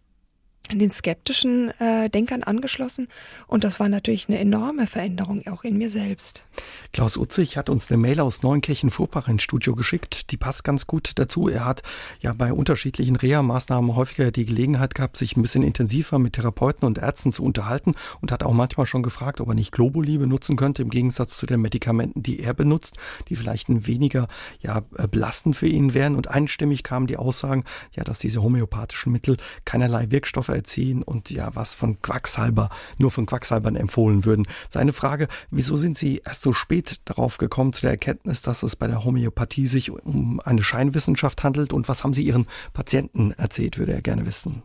den 0.73 0.89
skeptischen 0.91 1.71
äh, 1.79 2.09
Denkern 2.09 2.43
angeschlossen 2.43 3.07
und 3.47 3.63
das 3.63 3.79
war 3.79 3.89
natürlich 3.89 4.27
eine 4.27 4.39
enorme 4.39 4.87
Veränderung 4.87 5.45
auch 5.47 5.63
in 5.63 5.77
mir 5.77 5.89
selbst. 5.89 6.45
Klaus 6.93 7.17
Utzig 7.17 7.57
hat 7.57 7.69
uns 7.69 7.91
eine 7.91 7.97
Mail 7.97 8.19
aus 8.19 8.41
Neunkirchen-Vorpach 8.41 9.27
ins 9.27 9.43
Studio 9.43 9.75
geschickt, 9.75 10.31
die 10.31 10.37
passt 10.37 10.63
ganz 10.63 10.87
gut 10.87 11.11
dazu. 11.15 11.49
Er 11.49 11.65
hat 11.65 11.83
ja 12.19 12.33
bei 12.33 12.53
unterschiedlichen 12.53 13.15
Reha-Maßnahmen 13.15 13.95
häufiger 13.95 14.31
die 14.31 14.45
Gelegenheit 14.45 14.95
gehabt, 14.95 15.17
sich 15.17 15.35
ein 15.35 15.41
bisschen 15.41 15.63
intensiver 15.63 16.19
mit 16.19 16.33
Therapeuten 16.33 16.85
und 16.85 16.97
Ärzten 16.97 17.31
zu 17.31 17.43
unterhalten 17.43 17.95
und 18.21 18.31
hat 18.31 18.43
auch 18.43 18.53
manchmal 18.53 18.85
schon 18.85 19.03
gefragt, 19.03 19.41
ob 19.41 19.49
er 19.49 19.55
nicht 19.55 19.71
Globuli 19.71 20.17
benutzen 20.17 20.55
könnte, 20.55 20.81
im 20.81 20.89
Gegensatz 20.89 21.37
zu 21.37 21.45
den 21.45 21.61
Medikamenten, 21.61 22.23
die 22.23 22.39
er 22.39 22.53
benutzt, 22.53 22.97
die 23.29 23.35
vielleicht 23.35 23.69
ein 23.69 23.87
weniger 23.87 24.27
ja, 24.61 24.81
belastend 25.11 25.55
für 25.55 25.67
ihn 25.67 25.93
wären. 25.93 26.15
Und 26.15 26.29
einstimmig 26.29 26.83
kamen 26.83 27.07
die 27.07 27.17
Aussagen, 27.17 27.63
ja, 27.95 28.03
dass 28.03 28.19
diese 28.19 28.41
homöopathischen 28.41 29.11
Mittel 29.11 29.37
keinerlei 29.65 30.11
Wirkstoffe 30.11 30.49
erziehen 30.55 31.03
und 31.03 31.29
ja, 31.29 31.55
was 31.55 31.75
von 31.75 32.01
Quacksalber, 32.01 32.69
nur 32.97 33.11
von 33.11 33.25
Quacksalbern 33.25 33.75
empfohlen 33.75 34.25
würden. 34.25 34.47
Seine 34.69 34.93
Frage, 34.93 35.27
wieso 35.51 35.77
sind 35.77 35.97
Sie 35.97 36.21
erst 36.25 36.41
so 36.41 36.53
spät 36.53 37.01
darauf 37.05 37.37
gekommen 37.37 37.73
zu 37.73 37.81
der 37.81 37.91
Erkenntnis, 37.91 38.41
dass 38.41 38.63
es 38.63 38.75
bei 38.75 38.87
der 38.87 39.03
Homöopathie 39.03 39.67
sich 39.67 39.91
um 39.91 40.39
eine 40.39 40.63
Scheinwissenschaft 40.63 41.43
handelt 41.43 41.73
und 41.73 41.87
was 41.87 42.03
haben 42.03 42.13
Sie 42.13 42.23
Ihren 42.23 42.47
Patienten 42.73 43.31
erzählt, 43.31 43.77
würde 43.77 43.93
er 43.93 44.01
gerne 44.01 44.25
wissen. 44.25 44.63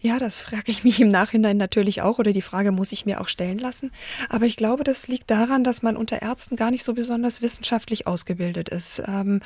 Ja, 0.00 0.18
das 0.18 0.40
frage 0.40 0.70
ich 0.70 0.84
mich 0.84 1.00
im 1.00 1.08
Nachhinein 1.08 1.56
natürlich 1.56 2.02
auch 2.02 2.18
oder 2.18 2.32
die 2.32 2.42
Frage 2.42 2.70
muss 2.70 2.92
ich 2.92 3.06
mir 3.06 3.20
auch 3.20 3.28
stellen 3.28 3.58
lassen. 3.58 3.90
Aber 4.28 4.46
ich 4.46 4.56
glaube, 4.56 4.84
das 4.84 5.08
liegt 5.08 5.30
daran, 5.30 5.64
dass 5.64 5.82
man 5.82 5.96
unter 5.96 6.22
Ärzten 6.22 6.56
gar 6.56 6.70
nicht 6.70 6.84
so 6.84 6.94
besonders 6.94 7.42
wissenschaftlich 7.42 8.06
ausgebildet 8.06 8.68
ist. 8.68 9.02
Ähm, 9.06 9.40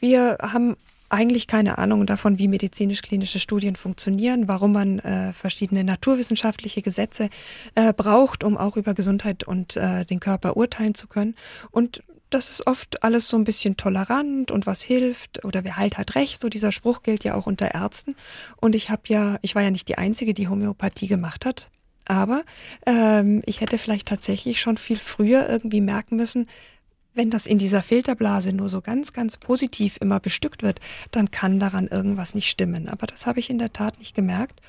wir 0.00 0.38
haben 0.40 0.76
eigentlich 1.10 1.46
keine 1.46 1.78
Ahnung 1.78 2.06
davon, 2.06 2.38
wie 2.38 2.48
medizinisch-klinische 2.48 3.40
Studien 3.40 3.76
funktionieren, 3.76 4.48
warum 4.48 4.72
man 4.72 5.00
äh, 5.00 5.32
verschiedene 5.32 5.84
naturwissenschaftliche 5.84 6.82
Gesetze 6.82 7.28
äh, 7.74 7.92
braucht, 7.92 8.44
um 8.44 8.56
auch 8.56 8.76
über 8.76 8.94
Gesundheit 8.94 9.44
und 9.44 9.76
äh, 9.76 10.04
den 10.04 10.20
Körper 10.20 10.56
urteilen 10.56 10.94
zu 10.94 11.08
können. 11.08 11.34
Und 11.70 12.02
das 12.30 12.50
ist 12.50 12.66
oft 12.66 13.02
alles 13.02 13.28
so 13.28 13.36
ein 13.36 13.44
bisschen 13.44 13.76
tolerant 13.76 14.50
und 14.50 14.66
was 14.66 14.82
hilft 14.82 15.44
oder 15.44 15.64
wer 15.64 15.76
halt 15.76 15.98
hat 15.98 16.14
recht. 16.14 16.40
So 16.40 16.48
dieser 16.48 16.72
Spruch 16.72 17.02
gilt 17.02 17.24
ja 17.24 17.34
auch 17.34 17.46
unter 17.46 17.74
Ärzten. 17.74 18.14
Und 18.56 18.74
ich 18.74 18.88
habe 18.88 19.02
ja, 19.08 19.38
ich 19.42 19.54
war 19.54 19.62
ja 19.62 19.70
nicht 19.70 19.88
die 19.88 19.98
Einzige, 19.98 20.32
die 20.32 20.48
Homöopathie 20.48 21.08
gemacht 21.08 21.44
hat. 21.44 21.70
Aber 22.06 22.44
ähm, 22.86 23.42
ich 23.46 23.60
hätte 23.60 23.78
vielleicht 23.78 24.08
tatsächlich 24.08 24.60
schon 24.60 24.76
viel 24.76 24.96
früher 24.96 25.48
irgendwie 25.48 25.80
merken 25.80 26.16
müssen, 26.16 26.46
wenn 27.20 27.28
das 27.28 27.44
in 27.44 27.58
dieser 27.58 27.82
Filterblase 27.82 28.50
nur 28.54 28.70
so 28.70 28.80
ganz, 28.80 29.12
ganz 29.12 29.36
positiv 29.36 29.98
immer 30.00 30.20
bestückt 30.20 30.62
wird, 30.62 30.80
dann 31.10 31.30
kann 31.30 31.60
daran 31.60 31.86
irgendwas 31.86 32.34
nicht 32.34 32.48
stimmen. 32.48 32.88
Aber 32.88 33.06
das 33.06 33.26
habe 33.26 33.40
ich 33.40 33.50
in 33.50 33.58
der 33.58 33.74
Tat 33.74 33.98
nicht 33.98 34.14
gemerkt. 34.14 34.62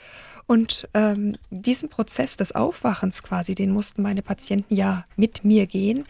Und 0.48 0.90
ähm, 0.94 1.38
diesen 1.50 1.88
Prozess 1.88 2.36
des 2.36 2.54
Aufwachens 2.54 3.24
quasi, 3.24 3.56
den 3.56 3.72
mussten 3.72 4.02
meine 4.02 4.22
Patienten 4.22 4.76
ja 4.76 5.06
mit 5.16 5.46
mir 5.46 5.66
gehen, 5.66 6.04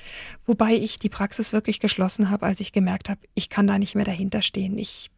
wobei 0.48 0.74
ich 0.74 0.98
die 0.98 1.10
Praxis 1.10 1.54
wirklich 1.54 1.80
geschlossen 1.80 2.32
habe, 2.32 2.48
als 2.48 2.60
ich 2.60 2.72
gemerkt 2.72 3.10
habe, 3.10 3.22
ich 3.36 3.50
kann 3.50 3.68
da 3.68 3.78
nicht 3.78 3.94
mehr 3.94 4.06
dahinter 4.06 4.42
stehen. 4.42 4.80
Ich 4.80 5.12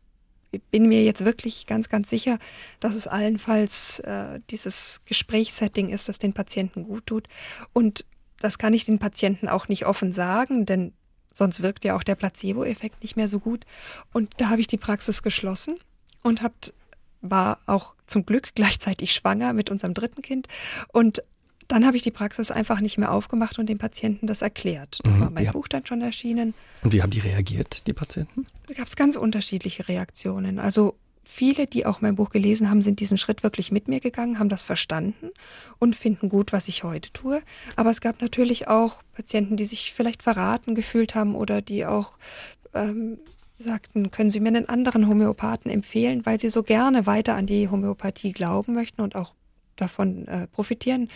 bin 0.71 0.89
mir 0.89 1.05
jetzt 1.05 1.23
wirklich 1.23 1.67
ganz, 1.67 1.87
ganz 1.87 2.09
sicher, 2.09 2.37
dass 2.81 2.95
es 2.95 3.07
allenfalls 3.07 3.99
äh, 3.99 4.41
dieses 4.49 4.99
Gesprächssetting 5.05 5.87
ist, 5.87 6.09
das 6.09 6.19
den 6.19 6.33
Patienten 6.33 6.83
gut 6.83 7.05
tut. 7.05 7.29
Und 7.71 8.03
das 8.41 8.57
kann 8.57 8.73
ich 8.73 8.83
den 8.83 8.99
Patienten 8.99 9.47
auch 9.47 9.69
nicht 9.69 9.85
offen 9.85 10.11
sagen, 10.11 10.65
denn 10.65 10.91
Sonst 11.33 11.61
wirkt 11.61 11.83
ja 11.83 11.95
auch 11.95 12.03
der 12.03 12.15
Placebo-Effekt 12.15 13.01
nicht 13.01 13.17
mehr 13.17 13.27
so 13.27 13.39
gut. 13.39 13.65
Und 14.13 14.31
da 14.37 14.49
habe 14.49 14.61
ich 14.61 14.67
die 14.67 14.77
Praxis 14.77 15.23
geschlossen 15.23 15.77
und 16.21 16.41
hab, 16.41 16.53
war 17.21 17.59
auch 17.65 17.95
zum 18.07 18.25
Glück 18.25 18.51
gleichzeitig 18.55 19.13
schwanger 19.13 19.53
mit 19.53 19.69
unserem 19.69 19.93
dritten 19.93 20.21
Kind. 20.21 20.47
Und 20.89 21.21
dann 21.67 21.85
habe 21.85 21.97
ich 21.97 22.03
die 22.03 22.11
Praxis 22.11 22.51
einfach 22.51 22.81
nicht 22.81 22.97
mehr 22.97 23.11
aufgemacht 23.11 23.57
und 23.57 23.67
den 23.67 23.77
Patienten 23.77 24.27
das 24.27 24.41
erklärt. 24.41 24.99
Da 25.03 25.09
mhm, 25.09 25.19
war 25.21 25.29
mein 25.31 25.51
Buch 25.51 25.67
dann 25.67 25.85
schon 25.85 26.01
erschienen. 26.01 26.53
Und 26.83 26.93
wie 26.93 27.01
haben 27.01 27.09
die 27.09 27.19
reagiert, 27.19 27.87
die 27.87 27.93
Patienten? 27.93 28.45
Da 28.67 28.73
gab 28.73 28.87
es 28.87 28.95
ganz 28.95 29.15
unterschiedliche 29.15 29.87
Reaktionen. 29.87 30.59
Also 30.59 30.95
viele, 31.23 31.65
die 31.65 31.85
auch 31.85 32.01
mein 32.01 32.15
Buch 32.15 32.29
gelesen 32.29 32.69
haben, 32.69 32.81
sind 32.81 32.99
diesen 32.99 33.17
Schritt 33.17 33.43
wirklich 33.43 33.71
mit 33.71 33.87
mir 33.87 33.99
gegangen, 33.99 34.39
haben 34.39 34.49
das 34.49 34.63
verstanden 34.63 35.31
und 35.79 35.95
finden 35.95 36.29
gut, 36.29 36.53
was 36.53 36.67
ich 36.67 36.83
heute 36.83 37.11
tue. 37.13 37.41
Aber 37.75 37.89
es 37.89 38.01
gab 38.01 38.21
natürlich 38.21 38.67
auch 38.67 39.01
Patienten, 39.13 39.57
die 39.57 39.65
sich 39.65 39.93
vielleicht 39.93 40.23
verraten 40.23 40.75
gefühlt 40.75 41.15
haben 41.15 41.35
oder 41.35 41.61
die 41.61 41.85
auch 41.85 42.17
ähm, 42.73 43.19
sagten, 43.55 44.11
können 44.11 44.29
Sie 44.29 44.39
mir 44.39 44.49
einen 44.49 44.67
anderen 44.67 45.07
Homöopathen 45.07 45.71
empfehlen, 45.71 46.25
weil 46.25 46.39
sie 46.39 46.49
so 46.49 46.63
gerne 46.63 47.05
weiter 47.05 47.35
an 47.35 47.47
die 47.47 47.69
Homöopathie 47.69 48.33
glauben 48.33 48.73
möchten 48.73 49.01
und 49.01 49.15
auch 49.15 49.33
davon 49.75 50.27
äh, 50.27 50.47
profitieren 50.47 51.09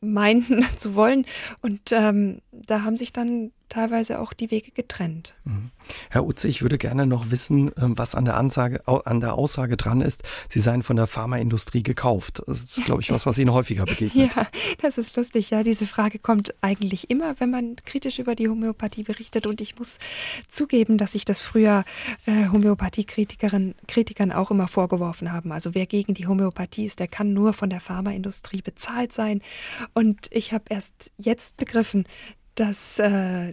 meinten 0.00 0.62
zu 0.76 0.94
wollen. 0.94 1.26
Und 1.62 1.92
ähm, 1.92 2.40
da 2.52 2.82
haben 2.82 2.96
sich 2.96 3.12
dann 3.12 3.52
teilweise 3.68 4.20
auch 4.20 4.32
die 4.32 4.50
Wege 4.50 4.70
getrennt. 4.70 5.34
Mhm. 5.44 5.70
Herr 6.10 6.24
Utze, 6.24 6.48
ich 6.48 6.62
würde 6.62 6.78
gerne 6.78 7.06
noch 7.06 7.30
wissen, 7.30 7.70
ähm, 7.80 7.96
was 7.96 8.14
an 8.14 8.24
der, 8.24 8.36
Ansage, 8.36 8.86
an 8.86 9.20
der 9.20 9.34
Aussage 9.34 9.76
dran 9.76 10.00
ist, 10.00 10.22
Sie 10.48 10.60
seien 10.60 10.82
von 10.82 10.96
der 10.96 11.06
Pharmaindustrie 11.06 11.82
gekauft. 11.82 12.42
Das 12.46 12.62
ist, 12.62 12.84
glaube 12.84 13.02
ich, 13.02 13.10
was, 13.10 13.26
was 13.26 13.38
Ihnen 13.38 13.52
häufiger 13.52 13.84
begegnet. 13.84 14.16
Ja, 14.36 14.46
das 14.80 14.98
ist 14.98 15.16
lustig. 15.16 15.50
Ja, 15.50 15.62
diese 15.62 15.86
Frage 15.86 16.18
kommt 16.18 16.54
eigentlich 16.60 17.10
immer, 17.10 17.38
wenn 17.38 17.50
man 17.50 17.76
kritisch 17.84 18.18
über 18.18 18.34
die 18.34 18.48
Homöopathie 18.48 19.02
berichtet. 19.02 19.46
Und 19.46 19.60
ich 19.60 19.78
muss 19.78 19.98
zugeben, 20.48 20.98
dass 20.98 21.14
ich 21.14 21.24
das 21.24 21.42
früher 21.42 21.84
äh, 22.26 22.48
Homöopathiekritikern 22.48 23.74
Kritikern 23.86 24.32
auch 24.32 24.50
immer 24.50 24.68
vorgeworfen 24.68 25.32
haben. 25.32 25.52
Also 25.52 25.74
wer 25.74 25.86
gegen 25.86 26.14
die 26.14 26.26
Homöopathie 26.26 26.86
ist, 26.86 26.98
der 26.98 27.08
kann 27.08 27.32
nur 27.32 27.52
von 27.52 27.70
der 27.70 27.80
Pharmaindustrie 27.80 28.62
bezahlt 28.62 29.12
sein. 29.12 29.42
Und 29.94 30.28
ich 30.30 30.52
habe 30.52 30.64
erst 30.68 31.12
jetzt 31.18 31.56
begriffen, 31.56 32.06
dass 32.56 32.98
äh, 32.98 33.52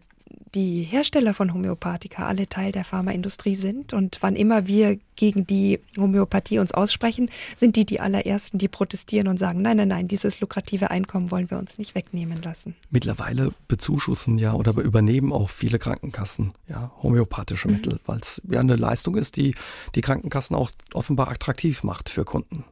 die 0.56 0.84
Hersteller 0.84 1.34
von 1.34 1.54
Homöopathika 1.54 2.28
alle 2.28 2.48
Teil 2.48 2.72
der 2.72 2.84
Pharmaindustrie 2.84 3.56
sind 3.56 3.94
und 3.94 4.20
wann 4.22 4.36
immer 4.36 4.68
wir 4.68 5.00
gegen 5.16 5.48
die 5.48 5.80
Homöopathie 5.98 6.60
uns 6.60 6.74
aussprechen, 6.74 7.30
sind 7.56 7.76
die 7.76 7.86
die 7.86 8.00
allerersten, 8.00 8.58
die 8.60 8.68
protestieren 8.68 9.28
und 9.28 9.39
sagen, 9.39 9.62
nein, 9.62 9.78
nein, 9.78 9.88
nein, 9.88 10.08
dieses 10.08 10.42
lukrative 10.42 10.92
Einkommen 10.92 11.32
wollen 11.32 11.50
wir 11.50 11.58
uns 11.58 11.78
nicht 11.78 11.96
wegnehmen 11.96 12.42
lassen. 12.42 12.76
Mittlerweile 12.92 13.52
bezuschussen 13.68 14.38
ja 14.38 14.54
oder 14.54 14.74
übernehmen 14.78 15.32
auch 15.32 15.50
viele 15.50 15.80
Krankenkassen 15.80 16.54
ja 16.68 16.92
homöopathische 17.02 17.68
mhm. 17.68 17.74
Mittel, 17.74 18.00
weil 18.06 18.20
es 18.20 18.42
ja 18.50 18.60
eine 18.60 18.76
Leistung 18.76 19.16
ist, 19.16 19.38
die 19.38 19.56
die 19.96 20.02
Krankenkassen 20.02 20.56
auch 20.56 20.72
offenbar 20.94 21.30
attraktiv 21.30 21.84
macht 21.84 22.10
für 22.10 22.26
Kunden. 22.26 22.63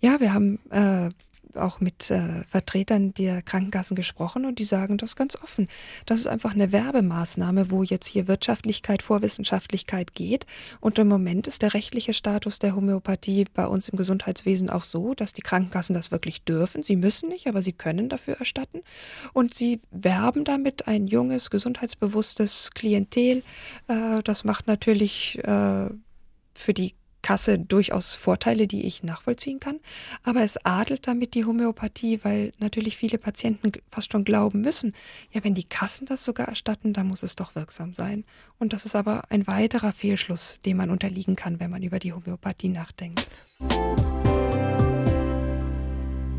Ja, 0.00 0.20
wir 0.20 0.34
haben 0.34 0.58
äh, 0.70 1.10
auch 1.56 1.80
mit 1.80 2.10
äh, 2.10 2.44
Vertretern 2.44 3.14
der 3.14 3.42
Krankenkassen 3.42 3.94
gesprochen 3.94 4.44
und 4.44 4.58
die 4.58 4.64
sagen 4.64 4.96
das 4.98 5.16
ganz 5.16 5.36
offen. 5.36 5.68
Das 6.06 6.18
ist 6.20 6.26
einfach 6.26 6.54
eine 6.54 6.72
Werbemaßnahme, 6.72 7.70
wo 7.70 7.82
jetzt 7.82 8.06
hier 8.06 8.28
Wirtschaftlichkeit 8.28 9.02
vor 9.02 9.22
Wissenschaftlichkeit 9.22 10.14
geht. 10.14 10.46
Und 10.80 10.98
im 10.98 11.08
Moment 11.08 11.46
ist 11.46 11.62
der 11.62 11.74
rechtliche 11.74 12.12
Status 12.12 12.58
der 12.58 12.74
Homöopathie 12.74 13.46
bei 13.52 13.66
uns 13.66 13.88
im 13.88 13.96
Gesundheitswesen 13.96 14.70
auch 14.70 14.84
so, 14.84 15.14
dass 15.14 15.32
die 15.32 15.42
Krankenkassen 15.42 15.94
das 15.94 16.10
wirklich 16.10 16.42
dürfen. 16.44 16.82
Sie 16.82 16.96
müssen 16.96 17.28
nicht, 17.28 17.46
aber 17.46 17.62
sie 17.62 17.72
können 17.72 18.08
dafür 18.08 18.38
erstatten. 18.38 18.80
Und 19.32 19.54
sie 19.54 19.80
werben 19.90 20.44
damit 20.44 20.86
ein 20.88 21.06
junges, 21.06 21.50
gesundheitsbewusstes 21.50 22.70
Klientel. 22.74 23.42
Äh, 23.88 24.22
das 24.22 24.44
macht 24.44 24.66
natürlich 24.66 25.38
äh, 25.44 25.88
für 26.54 26.74
die 26.74 26.94
Kasse 27.24 27.58
durchaus 27.58 28.14
Vorteile, 28.14 28.66
die 28.66 28.84
ich 28.84 29.02
nachvollziehen 29.02 29.58
kann. 29.58 29.80
Aber 30.24 30.42
es 30.42 30.62
adelt 30.66 31.06
damit 31.06 31.32
die 31.32 31.46
Homöopathie, 31.46 32.20
weil 32.22 32.52
natürlich 32.58 32.98
viele 32.98 33.16
Patienten 33.16 33.72
fast 33.90 34.12
schon 34.12 34.24
glauben 34.24 34.60
müssen, 34.60 34.92
ja, 35.32 35.42
wenn 35.42 35.54
die 35.54 35.64
Kassen 35.64 36.04
das 36.04 36.22
sogar 36.22 36.48
erstatten, 36.48 36.92
dann 36.92 37.08
muss 37.08 37.22
es 37.22 37.34
doch 37.34 37.54
wirksam 37.54 37.94
sein. 37.94 38.24
Und 38.58 38.74
das 38.74 38.84
ist 38.84 38.94
aber 38.94 39.22
ein 39.30 39.46
weiterer 39.46 39.94
Fehlschluss, 39.94 40.60
dem 40.66 40.76
man 40.76 40.90
unterliegen 40.90 41.34
kann, 41.34 41.60
wenn 41.60 41.70
man 41.70 41.82
über 41.82 41.98
die 41.98 42.12
Homöopathie 42.12 42.68
nachdenkt. 42.68 43.26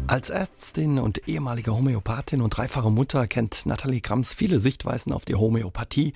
Als 0.07 0.29
Ärztin 0.29 0.99
und 0.99 1.27
ehemalige 1.27 1.73
Homöopathin 1.73 2.43
und 2.43 2.51
dreifache 2.51 2.91
Mutter 2.91 3.25
kennt 3.25 3.65
Nathalie 3.65 4.01
Krams 4.01 4.35
viele 4.35 4.59
Sichtweisen 4.59 5.11
auf 5.11 5.25
die 5.25 5.33
Homöopathie, 5.33 6.13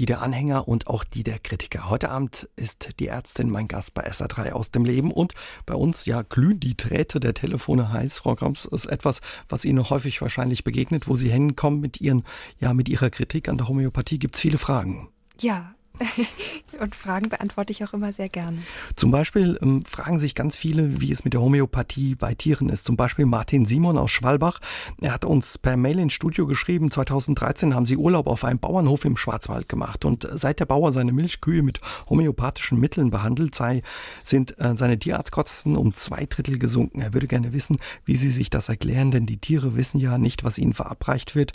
die 0.00 0.06
der 0.06 0.22
Anhänger 0.22 0.66
und 0.66 0.88
auch 0.88 1.04
die 1.04 1.22
der 1.22 1.38
Kritiker. 1.38 1.88
Heute 1.88 2.10
Abend 2.10 2.48
ist 2.56 2.98
die 2.98 3.06
Ärztin 3.06 3.48
mein 3.48 3.68
Gast 3.68 3.94
bei 3.94 4.10
SA3 4.10 4.50
aus 4.50 4.72
dem 4.72 4.84
Leben 4.84 5.12
und 5.12 5.34
bei 5.66 5.74
uns 5.74 6.04
ja 6.04 6.22
glühen 6.22 6.58
die 6.58 6.76
Drähte 6.76 7.20
der 7.20 7.32
Telefone 7.32 7.92
heiß. 7.92 8.18
Frau 8.18 8.34
Krams 8.34 8.64
ist 8.64 8.86
etwas, 8.86 9.20
was 9.48 9.64
Ihnen 9.64 9.88
häufig 9.88 10.20
wahrscheinlich 10.20 10.64
begegnet, 10.64 11.06
wo 11.06 11.14
Sie 11.14 11.30
hinkommen 11.30 11.80
mit 11.80 12.00
Ihren, 12.00 12.24
ja, 12.58 12.74
mit 12.74 12.88
Ihrer 12.88 13.10
Kritik 13.10 13.48
an 13.48 13.56
der 13.56 13.68
Homöopathie 13.68 14.18
gibt 14.18 14.34
es 14.34 14.40
viele 14.40 14.58
Fragen. 14.58 15.08
Ja, 15.40 15.74
Und 16.80 16.94
Fragen 16.94 17.28
beantworte 17.28 17.72
ich 17.72 17.84
auch 17.84 17.92
immer 17.92 18.12
sehr 18.12 18.28
gern. 18.28 18.62
Zum 18.96 19.10
Beispiel 19.10 19.58
ähm, 19.62 19.82
fragen 19.82 20.18
sich 20.18 20.34
ganz 20.34 20.56
viele, 20.56 21.00
wie 21.00 21.10
es 21.10 21.24
mit 21.24 21.32
der 21.32 21.40
Homöopathie 21.40 22.14
bei 22.14 22.34
Tieren 22.34 22.68
ist. 22.68 22.84
Zum 22.84 22.96
Beispiel 22.96 23.26
Martin 23.26 23.64
Simon 23.64 23.98
aus 23.98 24.10
Schwalbach. 24.10 24.60
Er 25.00 25.12
hat 25.12 25.24
uns 25.24 25.58
per 25.58 25.76
Mail 25.76 25.98
ins 25.98 26.12
Studio 26.12 26.46
geschrieben, 26.46 26.90
2013 26.90 27.74
haben 27.74 27.86
sie 27.86 27.96
Urlaub 27.96 28.26
auf 28.26 28.44
einem 28.44 28.58
Bauernhof 28.58 29.04
im 29.04 29.16
Schwarzwald 29.16 29.68
gemacht. 29.68 30.04
Und 30.04 30.28
seit 30.32 30.60
der 30.60 30.66
Bauer 30.66 30.92
seine 30.92 31.12
Milchkühe 31.12 31.62
mit 31.62 31.80
homöopathischen 32.08 32.78
Mitteln 32.78 33.10
behandelt 33.10 33.54
sei, 33.54 33.82
sind 34.22 34.58
äh, 34.58 34.76
seine 34.76 34.98
Tierarztkosten 34.98 35.76
um 35.76 35.94
zwei 35.94 36.26
Drittel 36.26 36.58
gesunken. 36.58 37.00
Er 37.00 37.12
würde 37.12 37.26
gerne 37.26 37.52
wissen, 37.52 37.78
wie 38.04 38.16
sie 38.16 38.30
sich 38.30 38.50
das 38.50 38.68
erklären, 38.68 39.10
denn 39.10 39.26
die 39.26 39.38
Tiere 39.38 39.74
wissen 39.76 39.98
ja 39.98 40.18
nicht, 40.18 40.44
was 40.44 40.58
ihnen 40.58 40.74
verabreicht 40.74 41.34
wird. 41.34 41.52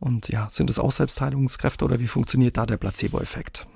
Und 0.00 0.28
ja, 0.28 0.48
sind 0.50 0.70
es 0.70 0.78
auch 0.78 0.92
Selbstheilungskräfte 0.92 1.84
oder 1.84 1.98
wie 1.98 2.06
funktioniert 2.06 2.56
da 2.56 2.66
der 2.66 2.76
Placebo-Effekt? 2.76 3.66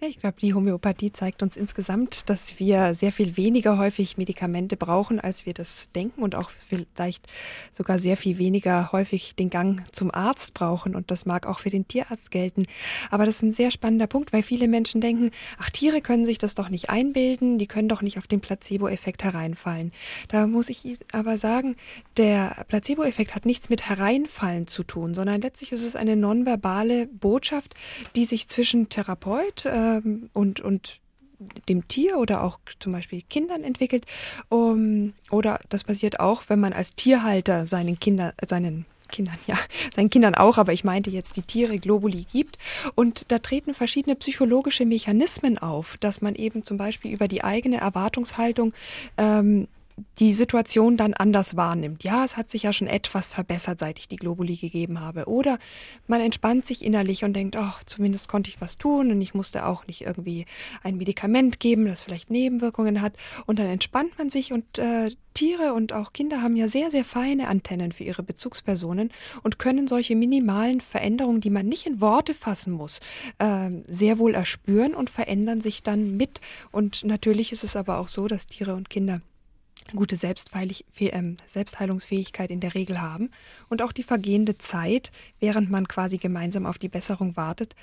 Ich 0.00 0.18
glaube, 0.18 0.36
die 0.40 0.54
Homöopathie 0.54 1.12
zeigt 1.12 1.42
uns 1.42 1.56
insgesamt, 1.56 2.30
dass 2.30 2.58
wir 2.58 2.94
sehr 2.94 3.12
viel 3.12 3.36
weniger 3.36 3.76
häufig 3.76 4.16
Medikamente 4.16 4.76
brauchen, 4.76 5.20
als 5.20 5.44
wir 5.44 5.52
das 5.52 5.90
denken 5.94 6.22
und 6.22 6.34
auch 6.34 6.50
vielleicht 6.50 7.26
sogar 7.72 7.98
sehr 7.98 8.16
viel 8.16 8.38
weniger 8.38 8.92
häufig 8.92 9.34
den 9.34 9.50
Gang 9.50 9.82
zum 9.92 10.10
Arzt 10.10 10.54
brauchen. 10.54 10.94
Und 10.94 11.10
das 11.10 11.26
mag 11.26 11.46
auch 11.46 11.58
für 11.58 11.70
den 11.70 11.86
Tierarzt 11.86 12.30
gelten. 12.30 12.62
Aber 13.10 13.26
das 13.26 13.36
ist 13.36 13.42
ein 13.42 13.52
sehr 13.52 13.70
spannender 13.70 14.06
Punkt, 14.06 14.32
weil 14.32 14.42
viele 14.42 14.68
Menschen 14.68 15.00
denken, 15.00 15.30
ach, 15.58 15.68
Tiere 15.68 16.00
können 16.00 16.24
sich 16.24 16.38
das 16.38 16.54
doch 16.54 16.70
nicht 16.70 16.88
einbilden, 16.88 17.58
die 17.58 17.66
können 17.66 17.88
doch 17.88 18.00
nicht 18.00 18.16
auf 18.16 18.26
den 18.26 18.40
Placebo-Effekt 18.40 19.22
hereinfallen. 19.22 19.92
Da 20.28 20.46
muss 20.46 20.70
ich 20.70 20.98
aber 21.12 21.36
sagen, 21.36 21.76
der 22.16 22.64
Placebo-Effekt 22.68 23.34
hat 23.34 23.44
nichts 23.44 23.68
mit 23.68 23.88
Hereinfallen 23.88 24.66
zu 24.66 24.82
tun, 24.82 25.14
sondern 25.14 25.42
letztlich 25.42 25.72
ist 25.72 25.84
es 25.84 25.96
eine 25.96 26.16
nonverbale 26.16 27.06
Botschaft, 27.06 27.74
die 28.16 28.24
sich 28.24 28.48
zwischen 28.48 28.88
Therapeut 28.88 29.49
Therapeut 29.50 29.66
ähm, 29.66 30.30
und, 30.32 30.60
und 30.60 31.00
dem 31.68 31.88
Tier 31.88 32.18
oder 32.18 32.42
auch 32.42 32.60
zum 32.78 32.92
Beispiel 32.92 33.22
Kindern 33.22 33.64
entwickelt. 33.64 34.06
Um, 34.48 35.14
oder 35.30 35.60
das 35.68 35.84
passiert 35.84 36.20
auch, 36.20 36.42
wenn 36.48 36.60
man 36.60 36.72
als 36.72 36.94
Tierhalter 36.94 37.66
seinen 37.66 37.98
Kindern, 37.98 38.32
seinen 38.46 38.84
Kindern, 39.10 39.36
ja, 39.46 39.56
seinen 39.94 40.10
Kindern 40.10 40.34
auch, 40.34 40.58
aber 40.58 40.72
ich 40.72 40.84
meinte 40.84 41.10
jetzt 41.10 41.36
die 41.36 41.42
Tiere 41.42 41.78
Globuli 41.78 42.26
gibt. 42.30 42.58
Und 42.94 43.32
da 43.32 43.38
treten 43.38 43.74
verschiedene 43.74 44.16
psychologische 44.16 44.84
Mechanismen 44.84 45.56
auf, 45.56 45.96
dass 45.98 46.20
man 46.20 46.34
eben 46.34 46.62
zum 46.62 46.76
Beispiel 46.76 47.12
über 47.12 47.26
die 47.26 47.42
eigene 47.42 47.78
Erwartungshaltung 47.78 48.74
ähm, 49.16 49.66
die 50.18 50.32
Situation 50.32 50.96
dann 50.96 51.14
anders 51.14 51.56
wahrnimmt. 51.56 52.04
Ja, 52.04 52.24
es 52.24 52.36
hat 52.36 52.50
sich 52.50 52.64
ja 52.64 52.72
schon 52.72 52.88
etwas 52.88 53.28
verbessert, 53.28 53.78
seit 53.78 53.98
ich 53.98 54.08
die 54.08 54.16
Globuli 54.16 54.56
gegeben 54.56 55.00
habe. 55.00 55.26
Oder 55.26 55.58
man 56.06 56.20
entspannt 56.20 56.66
sich 56.66 56.84
innerlich 56.84 57.24
und 57.24 57.34
denkt, 57.34 57.56
ach, 57.56 57.84
zumindest 57.84 58.28
konnte 58.28 58.50
ich 58.50 58.60
was 58.60 58.78
tun 58.78 59.10
und 59.10 59.20
ich 59.20 59.34
musste 59.34 59.66
auch 59.66 59.86
nicht 59.86 60.02
irgendwie 60.02 60.46
ein 60.82 60.96
Medikament 60.96 61.60
geben, 61.60 61.86
das 61.86 62.02
vielleicht 62.02 62.30
Nebenwirkungen 62.30 63.00
hat. 63.00 63.14
Und 63.46 63.58
dann 63.58 63.66
entspannt 63.66 64.18
man 64.18 64.30
sich 64.30 64.52
und 64.52 64.78
äh, 64.78 65.10
Tiere 65.34 65.74
und 65.74 65.92
auch 65.92 66.12
Kinder 66.12 66.42
haben 66.42 66.56
ja 66.56 66.68
sehr, 66.68 66.90
sehr 66.90 67.04
feine 67.04 67.48
Antennen 67.48 67.92
für 67.92 68.04
ihre 68.04 68.22
Bezugspersonen 68.22 69.12
und 69.42 69.58
können 69.58 69.86
solche 69.86 70.16
minimalen 70.16 70.80
Veränderungen, 70.80 71.40
die 71.40 71.50
man 71.50 71.66
nicht 71.66 71.86
in 71.86 72.00
Worte 72.00 72.34
fassen 72.34 72.72
muss, 72.72 73.00
äh, 73.38 73.70
sehr 73.86 74.18
wohl 74.18 74.34
erspüren 74.34 74.94
und 74.94 75.08
verändern 75.08 75.60
sich 75.60 75.82
dann 75.82 76.16
mit. 76.16 76.40
Und 76.72 77.04
natürlich 77.04 77.52
ist 77.52 77.64
es 77.64 77.76
aber 77.76 77.98
auch 77.98 78.08
so, 78.08 78.26
dass 78.26 78.46
Tiere 78.46 78.74
und 78.74 78.90
Kinder 78.90 79.20
gute 79.94 80.16
ähm, 81.00 81.36
Selbstheilungsfähigkeit 81.46 82.50
in 82.50 82.60
der 82.60 82.74
Regel 82.74 83.00
haben 83.00 83.30
und 83.68 83.82
auch 83.82 83.92
die 83.92 84.02
vergehende 84.02 84.58
Zeit, 84.58 85.10
während 85.38 85.70
man 85.70 85.88
quasi 85.88 86.18
gemeinsam 86.18 86.66
auf 86.66 86.78
die 86.78 86.88
Besserung 86.88 87.36
wartet, 87.36 87.74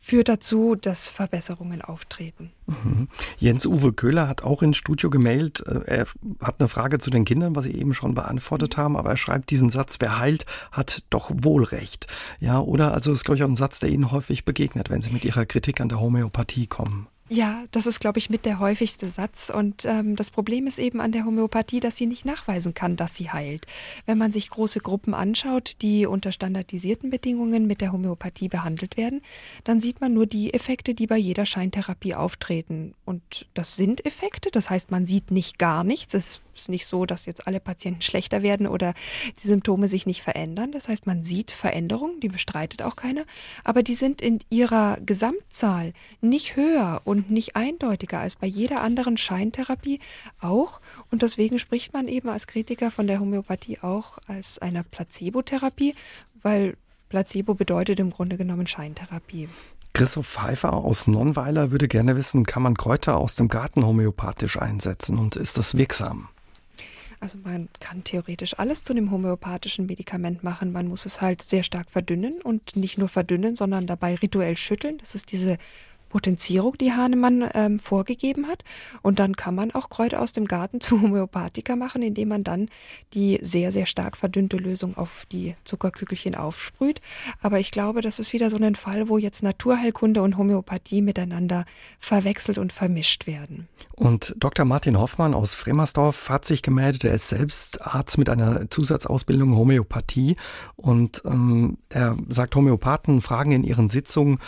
führt 0.00 0.28
dazu, 0.28 0.76
dass 0.76 1.08
Verbesserungen 1.08 1.82
auftreten. 1.82 2.52
Mhm. 2.66 3.08
Jens-Uwe 3.38 3.92
Köhler 3.92 4.28
hat 4.28 4.42
auch 4.42 4.62
ins 4.62 4.76
Studio 4.76 5.10
gemailt. 5.10 5.66
Äh, 5.66 5.80
er 5.86 6.06
hat 6.40 6.60
eine 6.60 6.68
Frage 6.68 6.98
zu 6.98 7.10
den 7.10 7.24
Kindern, 7.24 7.56
was 7.56 7.64
Sie 7.64 7.74
eben 7.74 7.92
schon 7.92 8.14
beantwortet 8.14 8.76
haben, 8.76 8.96
aber 8.96 9.10
er 9.10 9.16
schreibt 9.16 9.50
diesen 9.50 9.70
Satz, 9.70 9.96
wer 9.98 10.18
heilt, 10.18 10.46
hat 10.70 11.04
doch 11.10 11.30
wohl 11.34 11.64
recht. 11.64 12.06
Ja, 12.38 12.60
oder? 12.60 12.94
Also 12.94 13.12
ist, 13.12 13.24
glaube 13.24 13.36
ich, 13.36 13.42
auch 13.42 13.48
ein 13.48 13.56
Satz, 13.56 13.80
der 13.80 13.90
Ihnen 13.90 14.12
häufig 14.12 14.44
begegnet, 14.44 14.88
wenn 14.88 15.02
Sie 15.02 15.10
mit 15.10 15.24
Ihrer 15.24 15.46
Kritik 15.46 15.80
an 15.80 15.88
der 15.88 16.00
Homöopathie 16.00 16.68
kommen. 16.68 17.08
Ja, 17.30 17.64
das 17.72 17.84
ist, 17.84 18.00
glaube 18.00 18.18
ich, 18.18 18.30
mit 18.30 18.46
der 18.46 18.58
häufigste 18.58 19.10
Satz. 19.10 19.50
Und 19.54 19.84
ähm, 19.84 20.16
das 20.16 20.30
Problem 20.30 20.66
ist 20.66 20.78
eben 20.78 21.00
an 21.00 21.12
der 21.12 21.26
Homöopathie, 21.26 21.78
dass 21.78 21.96
sie 21.96 22.06
nicht 22.06 22.24
nachweisen 22.24 22.72
kann, 22.72 22.96
dass 22.96 23.16
sie 23.16 23.30
heilt. 23.30 23.66
Wenn 24.06 24.16
man 24.16 24.32
sich 24.32 24.48
große 24.48 24.80
Gruppen 24.80 25.12
anschaut, 25.12 25.76
die 25.82 26.06
unter 26.06 26.32
standardisierten 26.32 27.10
Bedingungen 27.10 27.66
mit 27.66 27.82
der 27.82 27.92
Homöopathie 27.92 28.48
behandelt 28.48 28.96
werden, 28.96 29.20
dann 29.64 29.78
sieht 29.78 30.00
man 30.00 30.14
nur 30.14 30.24
die 30.24 30.54
Effekte, 30.54 30.94
die 30.94 31.06
bei 31.06 31.18
jeder 31.18 31.44
Scheintherapie 31.44 32.14
auftreten. 32.14 32.94
Und 33.04 33.46
das 33.52 33.76
sind 33.76 34.06
Effekte, 34.06 34.50
das 34.50 34.70
heißt, 34.70 34.90
man 34.90 35.04
sieht 35.04 35.30
nicht 35.30 35.58
gar 35.58 35.84
nichts. 35.84 36.14
Es 36.14 36.40
ist 36.54 36.68
nicht 36.68 36.86
so, 36.86 37.06
dass 37.06 37.26
jetzt 37.26 37.46
alle 37.46 37.60
Patienten 37.60 38.02
schlechter 38.02 38.42
werden 38.42 38.66
oder 38.66 38.94
die 39.42 39.46
Symptome 39.46 39.88
sich 39.88 40.06
nicht 40.06 40.22
verändern. 40.22 40.72
Das 40.72 40.88
heißt, 40.88 41.06
man 41.06 41.22
sieht 41.22 41.50
Veränderungen, 41.50 42.20
die 42.20 42.28
bestreitet 42.28 42.82
auch 42.82 42.96
keiner, 42.96 43.24
aber 43.64 43.82
die 43.82 43.94
sind 43.94 44.20
in 44.20 44.40
ihrer 44.50 44.98
Gesamtzahl 45.04 45.92
nicht 46.20 46.56
höher 46.56 47.02
und 47.04 47.17
nicht 47.28 47.56
eindeutiger 47.56 48.20
als 48.20 48.36
bei 48.36 48.46
jeder 48.46 48.82
anderen 48.82 49.16
Scheintherapie 49.16 50.00
auch. 50.40 50.80
Und 51.10 51.22
deswegen 51.22 51.58
spricht 51.58 51.92
man 51.92 52.08
eben 52.08 52.28
als 52.28 52.46
Kritiker 52.46 52.90
von 52.90 53.06
der 53.06 53.20
Homöopathie 53.20 53.78
auch 53.80 54.18
als 54.26 54.58
einer 54.58 54.82
Placebotherapie, 54.82 55.94
weil 56.42 56.76
Placebo 57.08 57.54
bedeutet 57.54 58.00
im 58.00 58.10
Grunde 58.10 58.36
genommen 58.36 58.66
Scheintherapie. 58.66 59.48
Christoph 59.94 60.28
Pfeiffer 60.28 60.74
aus 60.74 61.06
Nonnweiler 61.08 61.70
würde 61.70 61.88
gerne 61.88 62.14
wissen, 62.16 62.44
kann 62.44 62.62
man 62.62 62.76
Kräuter 62.76 63.16
aus 63.16 63.34
dem 63.34 63.48
Garten 63.48 63.84
homöopathisch 63.84 64.58
einsetzen 64.58 65.18
und 65.18 65.34
ist 65.36 65.58
das 65.58 65.76
wirksam? 65.76 66.28
Also 67.20 67.36
man 67.42 67.68
kann 67.80 68.04
theoretisch 68.04 68.56
alles 68.58 68.84
zu 68.84 68.92
einem 68.92 69.10
homöopathischen 69.10 69.86
Medikament 69.86 70.44
machen. 70.44 70.70
Man 70.70 70.86
muss 70.86 71.04
es 71.04 71.20
halt 71.20 71.42
sehr 71.42 71.64
stark 71.64 71.90
verdünnen 71.90 72.40
und 72.42 72.76
nicht 72.76 72.96
nur 72.96 73.08
verdünnen, 73.08 73.56
sondern 73.56 73.88
dabei 73.88 74.14
rituell 74.14 74.56
schütteln. 74.56 74.98
Das 74.98 75.16
ist 75.16 75.32
diese 75.32 75.58
Potenzierung, 76.08 76.76
die 76.78 76.92
Hahnemann 76.92 77.48
ähm, 77.54 77.78
vorgegeben 77.78 78.46
hat. 78.46 78.64
Und 79.02 79.18
dann 79.18 79.36
kann 79.36 79.54
man 79.54 79.70
auch 79.72 79.88
Kräuter 79.88 80.20
aus 80.20 80.32
dem 80.32 80.46
Garten 80.46 80.80
zu 80.80 81.00
Homöopathika 81.00 81.76
machen, 81.76 82.02
indem 82.02 82.28
man 82.28 82.44
dann 82.44 82.68
die 83.14 83.38
sehr, 83.42 83.72
sehr 83.72 83.86
stark 83.86 84.16
verdünnte 84.16 84.56
Lösung 84.56 84.96
auf 84.96 85.26
die 85.30 85.54
Zuckerkügelchen 85.64 86.34
aufsprüht. 86.34 87.00
Aber 87.40 87.58
ich 87.58 87.70
glaube, 87.70 88.00
das 88.00 88.18
ist 88.18 88.32
wieder 88.32 88.50
so 88.50 88.56
ein 88.56 88.74
Fall, 88.74 89.08
wo 89.08 89.18
jetzt 89.18 89.42
Naturheilkunde 89.42 90.22
und 90.22 90.36
Homöopathie 90.36 91.02
miteinander 91.02 91.64
verwechselt 91.98 92.58
und 92.58 92.72
vermischt 92.72 93.26
werden. 93.26 93.68
Und 93.94 94.34
Dr. 94.38 94.64
Martin 94.64 94.98
Hoffmann 94.98 95.34
aus 95.34 95.54
Fremersdorf 95.54 96.30
hat 96.30 96.44
sich 96.44 96.62
gemeldet. 96.62 97.04
Er 97.04 97.14
ist 97.14 97.28
selbst 97.28 97.82
Arzt 97.82 98.18
mit 98.18 98.28
einer 98.28 98.70
Zusatzausbildung 98.70 99.56
Homöopathie. 99.56 100.36
Und 100.76 101.22
ähm, 101.24 101.78
er 101.88 102.16
sagt, 102.28 102.54
Homöopathen 102.54 103.20
fragen 103.20 103.52
in 103.52 103.64
ihren 103.64 103.88
Sitzungen, 103.88 104.38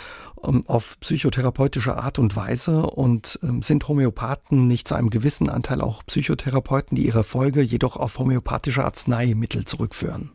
ähm, 0.43 0.63
auf 0.67 0.99
psychotherapeutische 0.99 1.97
Art 1.97 2.19
und 2.19 2.35
Weise 2.35 2.83
und 2.85 3.39
ähm, 3.43 3.61
sind 3.61 3.87
Homöopathen 3.87 4.67
nicht 4.67 4.87
zu 4.87 4.95
einem 4.95 5.09
gewissen 5.09 5.49
Anteil 5.49 5.81
auch 5.81 6.05
Psychotherapeuten, 6.05 6.95
die 6.95 7.05
ihre 7.05 7.23
Folge 7.23 7.61
jedoch 7.61 7.97
auf 7.97 8.17
homöopathische 8.19 8.83
Arzneimittel 8.83 9.65
zurückführen. 9.65 10.31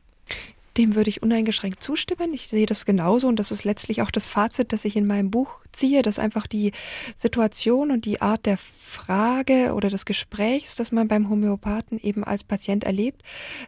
Dem 0.76 0.94
würde 0.94 1.10
ich 1.10 1.22
uneingeschränkt 1.22 1.82
zustimmen. 1.82 2.34
Ich 2.34 2.48
sehe 2.48 2.66
das 2.66 2.84
genauso 2.84 3.28
und 3.28 3.36
das 3.36 3.50
ist 3.50 3.64
letztlich 3.64 4.02
auch 4.02 4.10
das 4.10 4.26
Fazit, 4.26 4.72
das 4.72 4.84
ich 4.84 4.96
in 4.96 5.06
meinem 5.06 5.30
Buch 5.30 5.60
ziehe, 5.72 6.02
dass 6.02 6.18
einfach 6.18 6.46
die 6.46 6.72
Situation 7.16 7.90
und 7.90 8.04
die 8.04 8.20
Art 8.20 8.46
der 8.46 8.56
Frage 8.56 9.74
oder 9.74 9.90
des 9.90 10.04
Gesprächs, 10.04 10.76
das 10.76 10.92
man 10.92 11.08
beim 11.08 11.28
Homöopathen 11.28 11.98
eben 12.00 12.24
als 12.24 12.44
Patient 12.44 12.84
erlebt, 12.84 13.22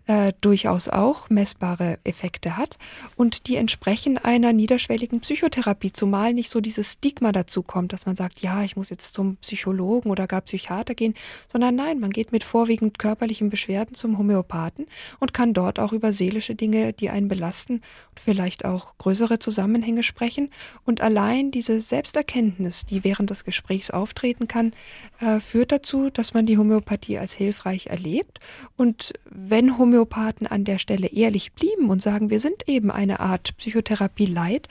äh, 0.07 0.33
durchaus 0.41 0.89
auch 0.89 1.29
messbare 1.29 1.99
Effekte 2.05 2.57
hat 2.57 2.79
und 3.17 3.47
die 3.47 3.57
entsprechen 3.57 4.19
einer 4.19 4.53
niederschwelligen 4.53 5.21
Psychotherapie, 5.21 5.93
zumal 5.93 6.33
nicht 6.35 6.51
so 6.51 6.61
dieses 6.61 6.95
Stigma 6.95 7.33
dazu 7.33 7.63
kommt, 7.63 7.93
dass 7.93 8.07
man 8.07 8.17
sagt, 8.17 8.41
ja, 8.41 8.63
ich 8.63 8.77
muss 8.77 8.91
jetzt 8.91 9.15
zum 9.15 9.37
Psychologen 9.37 10.11
oder 10.11 10.27
gar 10.27 10.41
Psychiater 10.43 10.95
gehen, 10.95 11.15
sondern 11.51 11.75
nein, 11.75 12.01
man 12.01 12.11
geht 12.11 12.33
mit 12.33 12.45
vorwiegend 12.45 12.99
körperlichen 12.99 13.51
Beschwerden 13.51 13.95
zum 13.95 14.19
Homöopathen 14.19 14.87
und 15.21 15.35
kann 15.35 15.53
dort 15.53 15.79
auch 15.79 15.93
über 15.93 16.13
seelische 16.13 16.55
Dinge, 16.55 16.93
die 17.01 17.11
einen 17.11 17.29
belasten 17.29 17.75
und 17.75 18.21
vielleicht 18.21 18.65
auch 18.65 18.97
größere 18.99 19.39
Zusammenhänge 19.39 20.03
sprechen 20.03 20.51
und 20.85 21.01
allein 21.01 21.51
diese 21.51 21.81
Selbsterkenntnis, 21.81 22.87
die 22.87 23.05
während 23.05 23.31
des 23.31 23.45
Gesprächs 23.45 23.91
auftreten 23.91 24.49
kann, 24.49 24.73
äh, 25.21 25.41
führt 25.41 25.73
dazu, 25.73 26.11
dass 26.11 26.35
man 26.35 26.47
die 26.47 26.59
Homöopathie 26.59 27.19
als 27.19 27.33
hilfreich 27.33 27.87
erlebt. 27.87 28.41
Und 28.77 29.13
wenn 29.31 29.79
Homöopathen 29.79 30.47
an 30.47 30.65
der 30.65 30.79
Stelle 30.79 31.09
ehrlich 31.09 31.53
blieben 31.53 31.91
und 31.91 32.03
sagen, 32.03 32.31
wir 32.31 32.41
sind 32.41 32.69
eben 32.69 32.91
eine 32.91 33.21
Art 33.21 33.57
Psychotherapie 33.57 34.27
light, 34.27 34.69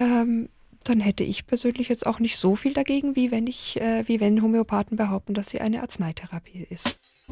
ähm, 0.00 0.48
dann 0.88 1.00
hätte 1.00 1.24
ich 1.24 1.46
persönlich 1.46 1.88
jetzt 1.88 2.06
auch 2.06 2.20
nicht 2.20 2.36
so 2.36 2.54
viel 2.54 2.72
dagegen, 2.72 3.16
wie 3.16 3.30
wenn 3.30 3.46
ich, 3.46 3.80
äh, 3.80 4.04
wie 4.06 4.20
wenn 4.20 4.42
Homöopathen 4.42 4.96
behaupten, 4.96 5.34
dass 5.34 5.50
sie 5.50 5.60
eine 5.60 5.82
Arzneitherapie 5.82 6.66
ist. 6.70 7.26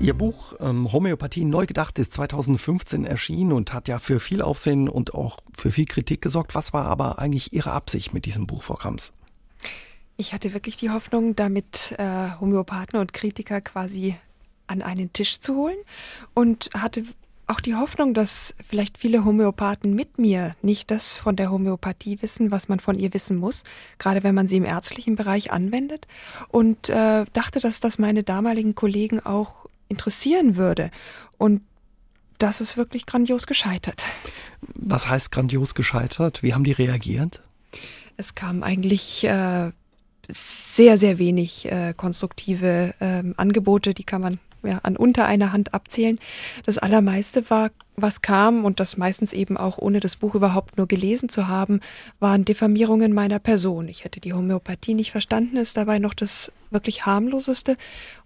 Ihr 0.00 0.14
Buch 0.14 0.54
ähm, 0.60 0.92
Homöopathie 0.92 1.44
neu 1.44 1.66
gedacht 1.66 1.98
ist 1.98 2.12
2015 2.12 3.04
erschienen 3.04 3.52
und 3.52 3.72
hat 3.72 3.88
ja 3.88 3.98
für 3.98 4.20
viel 4.20 4.42
Aufsehen 4.42 4.88
und 4.88 5.12
auch 5.12 5.38
für 5.56 5.72
viel 5.72 5.86
Kritik 5.86 6.22
gesorgt. 6.22 6.54
Was 6.54 6.72
war 6.72 6.84
aber 6.84 7.18
eigentlich 7.18 7.52
Ihre 7.52 7.72
Absicht 7.72 8.14
mit 8.14 8.24
diesem 8.24 8.46
Buch, 8.46 8.62
Frau 8.62 8.74
Krams? 8.74 9.12
Ich 10.16 10.32
hatte 10.32 10.54
wirklich 10.54 10.76
die 10.76 10.90
Hoffnung, 10.90 11.34
damit 11.34 11.96
äh, 11.98 12.30
Homöopathen 12.40 13.00
und 13.00 13.12
Kritiker 13.12 13.60
quasi 13.60 14.14
an 14.68 14.82
einen 14.82 15.12
Tisch 15.12 15.40
zu 15.40 15.56
holen 15.56 15.78
und 16.32 16.70
hatte 16.76 17.02
auch 17.48 17.60
die 17.60 17.74
Hoffnung, 17.74 18.14
dass 18.14 18.54
vielleicht 18.64 18.98
viele 18.98 19.24
Homöopathen 19.24 19.94
mit 19.94 20.18
mir 20.18 20.54
nicht 20.60 20.90
das 20.90 21.16
von 21.16 21.34
der 21.34 21.50
Homöopathie 21.50 22.20
wissen, 22.20 22.50
was 22.50 22.68
man 22.68 22.78
von 22.78 22.98
ihr 22.98 23.14
wissen 23.14 23.36
muss, 23.36 23.64
gerade 23.98 24.22
wenn 24.22 24.34
man 24.34 24.46
sie 24.46 24.58
im 24.58 24.66
ärztlichen 24.66 25.16
Bereich 25.16 25.50
anwendet. 25.50 26.06
Und 26.48 26.90
äh, 26.90 27.24
dachte, 27.32 27.58
dass 27.58 27.80
das 27.80 27.98
meine 27.98 28.22
damaligen 28.22 28.74
Kollegen 28.74 29.20
auch 29.20 29.67
interessieren 29.88 30.56
würde. 30.56 30.90
Und 31.36 31.62
das 32.38 32.60
ist 32.60 32.76
wirklich 32.76 33.06
grandios 33.06 33.46
gescheitert. 33.46 34.04
Was 34.74 35.08
heißt 35.08 35.32
grandios 35.32 35.74
gescheitert? 35.74 36.42
Wie 36.42 36.54
haben 36.54 36.64
die 36.64 36.72
reagiert? 36.72 37.42
Es 38.16 38.34
kam 38.34 38.62
eigentlich 38.62 39.24
äh, 39.24 39.70
sehr, 40.28 40.98
sehr 40.98 41.18
wenig 41.18 41.70
äh, 41.70 41.94
konstruktive 41.96 42.94
äh, 43.00 43.22
Angebote, 43.36 43.94
die 43.94 44.04
kann 44.04 44.20
man 44.20 44.38
ja, 44.62 44.80
an 44.82 44.96
unter 44.96 45.26
einer 45.26 45.52
Hand 45.52 45.74
abzählen. 45.74 46.18
Das 46.66 46.78
Allermeiste 46.78 47.48
war, 47.50 47.70
was 47.96 48.22
kam, 48.22 48.64
und 48.64 48.80
das 48.80 48.96
meistens 48.96 49.32
eben 49.32 49.56
auch 49.56 49.78
ohne 49.78 50.00
das 50.00 50.16
Buch 50.16 50.34
überhaupt 50.34 50.76
nur 50.76 50.86
gelesen 50.86 51.28
zu 51.28 51.48
haben, 51.48 51.80
waren 52.18 52.44
Diffamierungen 52.44 53.12
meiner 53.12 53.38
Person. 53.38 53.88
Ich 53.88 54.04
hätte 54.04 54.20
die 54.20 54.32
Homöopathie 54.32 54.94
nicht 54.94 55.12
verstanden, 55.12 55.56
ist 55.56 55.76
dabei 55.76 55.98
noch 55.98 56.14
das 56.14 56.52
wirklich 56.70 57.06
harmloseste. 57.06 57.76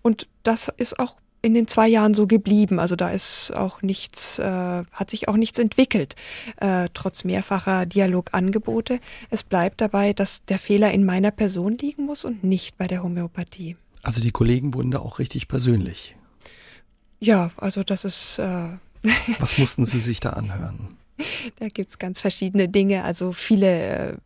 Und 0.00 0.28
das 0.42 0.72
ist 0.76 0.98
auch 0.98 1.16
in 1.42 1.54
den 1.54 1.66
zwei 1.66 1.88
Jahren 1.88 2.14
so 2.14 2.26
geblieben. 2.26 2.78
Also 2.78 2.96
da 2.96 3.10
ist 3.10 3.52
auch 3.54 3.82
nichts, 3.82 4.38
äh, 4.38 4.44
hat 4.92 5.10
sich 5.10 5.28
auch 5.28 5.36
nichts 5.36 5.58
entwickelt, 5.58 6.14
äh, 6.56 6.88
trotz 6.94 7.24
mehrfacher 7.24 7.84
Dialogangebote. 7.84 9.00
Es 9.28 9.42
bleibt 9.42 9.80
dabei, 9.80 10.12
dass 10.12 10.44
der 10.44 10.58
Fehler 10.58 10.92
in 10.92 11.04
meiner 11.04 11.32
Person 11.32 11.76
liegen 11.76 12.06
muss 12.06 12.24
und 12.24 12.44
nicht 12.44 12.78
bei 12.78 12.86
der 12.86 13.02
Homöopathie. 13.02 13.76
Also 14.02 14.20
die 14.20 14.30
Kollegen 14.30 14.74
wurden 14.74 14.92
da 14.92 15.00
auch 15.00 15.18
richtig 15.18 15.48
persönlich. 15.48 16.16
Ja, 17.20 17.50
also 17.56 17.82
das 17.82 18.04
ist. 18.04 18.38
Äh 18.38 18.68
Was 19.38 19.58
mussten 19.58 19.84
Sie 19.84 20.00
sich 20.00 20.20
da 20.20 20.30
anhören? 20.30 20.96
Da 21.60 21.66
gibt 21.68 21.90
es 21.90 21.98
ganz 21.98 22.20
verschiedene 22.20 22.68
Dinge. 22.68 23.04
Also 23.04 23.32
viele 23.32 24.12
äh, 24.12 24.16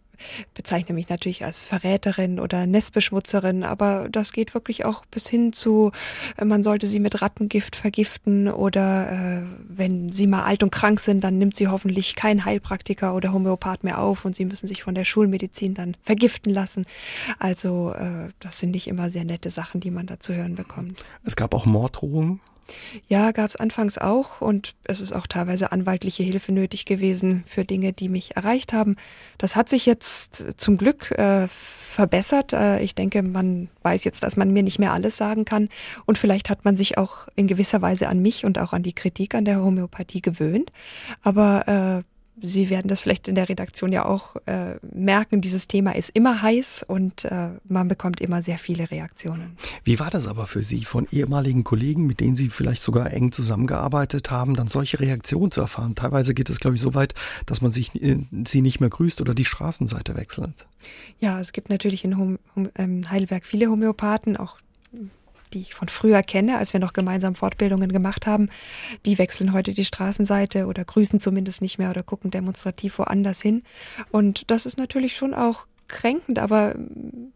bezeichne 0.54 0.94
mich 0.94 1.08
natürlich 1.08 1.44
als 1.44 1.66
Verräterin 1.66 2.40
oder 2.40 2.66
Nestbeschmutzerin, 2.66 3.62
aber 3.62 4.08
das 4.10 4.32
geht 4.32 4.54
wirklich 4.54 4.84
auch 4.84 5.04
bis 5.06 5.28
hin 5.28 5.52
zu, 5.52 5.92
äh, 6.36 6.44
man 6.44 6.62
sollte 6.62 6.86
sie 6.86 7.00
mit 7.00 7.22
Rattengift 7.22 7.76
vergiften 7.76 8.48
oder 8.48 9.10
äh, 9.10 9.42
wenn 9.68 10.10
sie 10.10 10.26
mal 10.26 10.44
alt 10.44 10.62
und 10.62 10.70
krank 10.70 11.00
sind, 11.00 11.22
dann 11.24 11.38
nimmt 11.38 11.56
sie 11.56 11.68
hoffentlich 11.68 12.14
kein 12.14 12.44
Heilpraktiker 12.44 13.14
oder 13.14 13.32
Homöopath 13.32 13.84
mehr 13.84 14.00
auf 14.00 14.24
und 14.24 14.34
sie 14.34 14.44
müssen 14.44 14.68
sich 14.68 14.82
von 14.82 14.94
der 14.94 15.04
Schulmedizin 15.04 15.74
dann 15.74 15.96
vergiften 16.02 16.52
lassen. 16.52 16.86
Also 17.38 17.92
äh, 17.92 18.30
das 18.40 18.58
sind 18.58 18.70
nicht 18.72 18.88
immer 18.88 19.10
sehr 19.10 19.24
nette 19.24 19.50
Sachen, 19.50 19.80
die 19.80 19.90
man 19.90 20.06
da 20.06 20.20
zu 20.20 20.34
hören 20.34 20.54
bekommt. 20.54 21.04
Es 21.24 21.36
gab 21.36 21.54
auch 21.54 21.66
Morddrohungen. 21.66 22.40
Ja, 23.08 23.32
gab 23.32 23.48
es 23.50 23.56
anfangs 23.56 23.98
auch 23.98 24.40
und 24.40 24.74
es 24.84 25.00
ist 25.00 25.12
auch 25.12 25.26
teilweise 25.26 25.72
anwaltliche 25.72 26.22
Hilfe 26.22 26.52
nötig 26.52 26.84
gewesen 26.84 27.44
für 27.46 27.64
Dinge, 27.64 27.92
die 27.92 28.08
mich 28.08 28.36
erreicht 28.36 28.72
haben. 28.72 28.96
Das 29.38 29.56
hat 29.56 29.68
sich 29.68 29.86
jetzt 29.86 30.60
zum 30.60 30.76
Glück 30.76 31.10
äh, 31.12 31.46
verbessert. 31.48 32.52
Äh, 32.52 32.80
ich 32.80 32.94
denke, 32.94 33.22
man 33.22 33.68
weiß 33.82 34.04
jetzt, 34.04 34.22
dass 34.22 34.36
man 34.36 34.52
mir 34.52 34.62
nicht 34.62 34.78
mehr 34.78 34.92
alles 34.92 35.16
sagen 35.16 35.44
kann 35.44 35.68
und 36.06 36.18
vielleicht 36.18 36.50
hat 36.50 36.64
man 36.64 36.76
sich 36.76 36.98
auch 36.98 37.28
in 37.36 37.46
gewisser 37.46 37.82
Weise 37.82 38.08
an 38.08 38.20
mich 38.20 38.44
und 38.44 38.58
auch 38.58 38.72
an 38.72 38.82
die 38.82 38.94
Kritik 38.94 39.34
an 39.34 39.44
der 39.44 39.62
Homöopathie 39.62 40.20
gewöhnt. 40.20 40.72
Aber 41.22 42.02
äh, 42.02 42.15
Sie 42.42 42.68
werden 42.68 42.88
das 42.88 43.00
vielleicht 43.00 43.28
in 43.28 43.34
der 43.34 43.48
Redaktion 43.48 43.92
ja 43.92 44.04
auch 44.04 44.36
äh, 44.44 44.76
merken, 44.82 45.40
dieses 45.40 45.68
Thema 45.68 45.94
ist 45.94 46.10
immer 46.10 46.42
heiß 46.42 46.84
und 46.86 47.24
äh, 47.24 47.50
man 47.66 47.88
bekommt 47.88 48.20
immer 48.20 48.42
sehr 48.42 48.58
viele 48.58 48.90
Reaktionen. 48.90 49.56
Wie 49.84 49.98
war 49.98 50.10
das 50.10 50.28
aber 50.28 50.46
für 50.46 50.62
Sie, 50.62 50.84
von 50.84 51.08
ehemaligen 51.10 51.64
Kollegen, 51.64 52.06
mit 52.06 52.20
denen 52.20 52.36
Sie 52.36 52.50
vielleicht 52.50 52.82
sogar 52.82 53.10
eng 53.12 53.32
zusammengearbeitet 53.32 54.30
haben, 54.30 54.54
dann 54.54 54.68
solche 54.68 55.00
Reaktionen 55.00 55.50
zu 55.50 55.62
erfahren? 55.62 55.94
Teilweise 55.94 56.34
geht 56.34 56.50
es, 56.50 56.60
glaube 56.60 56.76
ich, 56.76 56.82
so 56.82 56.94
weit, 56.94 57.14
dass 57.46 57.62
man 57.62 57.70
sich, 57.70 57.94
äh, 58.02 58.18
sie 58.46 58.60
nicht 58.60 58.80
mehr 58.80 58.90
grüßt 58.90 59.22
oder 59.22 59.32
die 59.32 59.46
Straßenseite 59.46 60.14
wechselt. 60.14 60.66
Ja, 61.20 61.40
es 61.40 61.52
gibt 61.52 61.70
natürlich 61.70 62.04
in 62.04 62.18
Hom 62.18 62.38
ähm, 62.76 63.10
Heidelberg 63.10 63.46
viele 63.46 63.68
Homöopathen, 63.70 64.36
auch 64.36 64.58
die 65.52 65.60
ich 65.60 65.74
von 65.74 65.88
früher 65.88 66.22
kenne, 66.22 66.58
als 66.58 66.72
wir 66.72 66.80
noch 66.80 66.92
gemeinsam 66.92 67.34
Fortbildungen 67.34 67.92
gemacht 67.92 68.26
haben, 68.26 68.48
die 69.04 69.18
wechseln 69.18 69.52
heute 69.52 69.74
die 69.74 69.84
Straßenseite 69.84 70.66
oder 70.66 70.84
grüßen 70.84 71.20
zumindest 71.20 71.62
nicht 71.62 71.78
mehr 71.78 71.90
oder 71.90 72.02
gucken 72.02 72.30
demonstrativ 72.30 72.98
woanders 72.98 73.40
hin. 73.40 73.62
Und 74.10 74.50
das 74.50 74.66
ist 74.66 74.78
natürlich 74.78 75.16
schon 75.16 75.34
auch 75.34 75.66
kränkend, 75.88 76.38
aber 76.38 76.74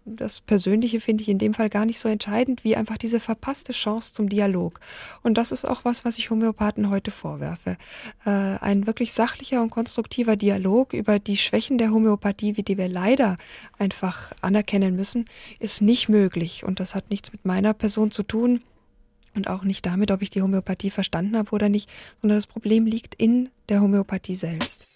das 0.05 0.41
Persönliche 0.41 1.01
finde 1.01 1.23
ich 1.23 1.29
in 1.29 1.39
dem 1.39 1.55
Fall 1.55 1.69
gar 1.69 1.85
nicht 1.85 1.99
so 1.99 2.09
entscheidend, 2.09 2.65
wie 2.65 2.77
einfach 2.77 2.99
diese 2.99 3.21
verpasste 3.21 3.73
Chance 3.73 4.13
zum 4.13 4.29
Dialog. 4.29 4.81
Und 5.23 5.39
das 5.39 5.53
ist 5.53 5.65
auch 5.65 5.85
was, 5.85 6.05
was 6.05 6.19
ich 6.19 6.31
Homöopathen 6.31 6.91
heute 6.91 7.11
vorwerfe. 7.11 7.77
Äh, 8.25 8.31
ein 8.31 8.87
wirklich 8.87 9.13
sachlicher 9.13 9.63
und 9.63 9.71
konstruktiver 9.71 10.37
Dialog 10.37 10.93
über 10.93 11.19
die 11.19 11.37
Schwächen 11.37 11.79
der 11.79 11.91
Homöopathie, 11.91 12.57
wie 12.57 12.63
die 12.63 12.79
wir 12.79 12.89
leider 12.89 13.37
einfach 13.79 14.33
anerkennen 14.41 14.97
müssen, 14.97 15.27
ist 15.59 15.83
nicht 15.83 16.09
möglich. 16.09 16.65
Und 16.65 16.81
das 16.81 16.95
hat 16.95 17.11
nichts 17.11 17.33
mit 17.33 17.45
meiner 17.45 17.75
Person 17.75 18.11
zu 18.11 18.23
tun 18.23 18.63
und 19.35 19.49
auch 19.49 19.65
nicht 19.65 19.87
damit, 19.87 20.11
ob 20.11 20.23
ich 20.23 20.31
die 20.31 20.43
Homöopathie 20.43 20.91
verstanden 20.91 21.37
habe 21.37 21.51
oder 21.53 21.69
nicht, 21.69 21.89
sondern 22.21 22.37
das 22.39 22.47
Problem 22.47 22.87
liegt 22.87 23.15
in 23.15 23.49
der 23.69 23.81
Homöopathie 23.81 24.35
selbst. 24.35 24.89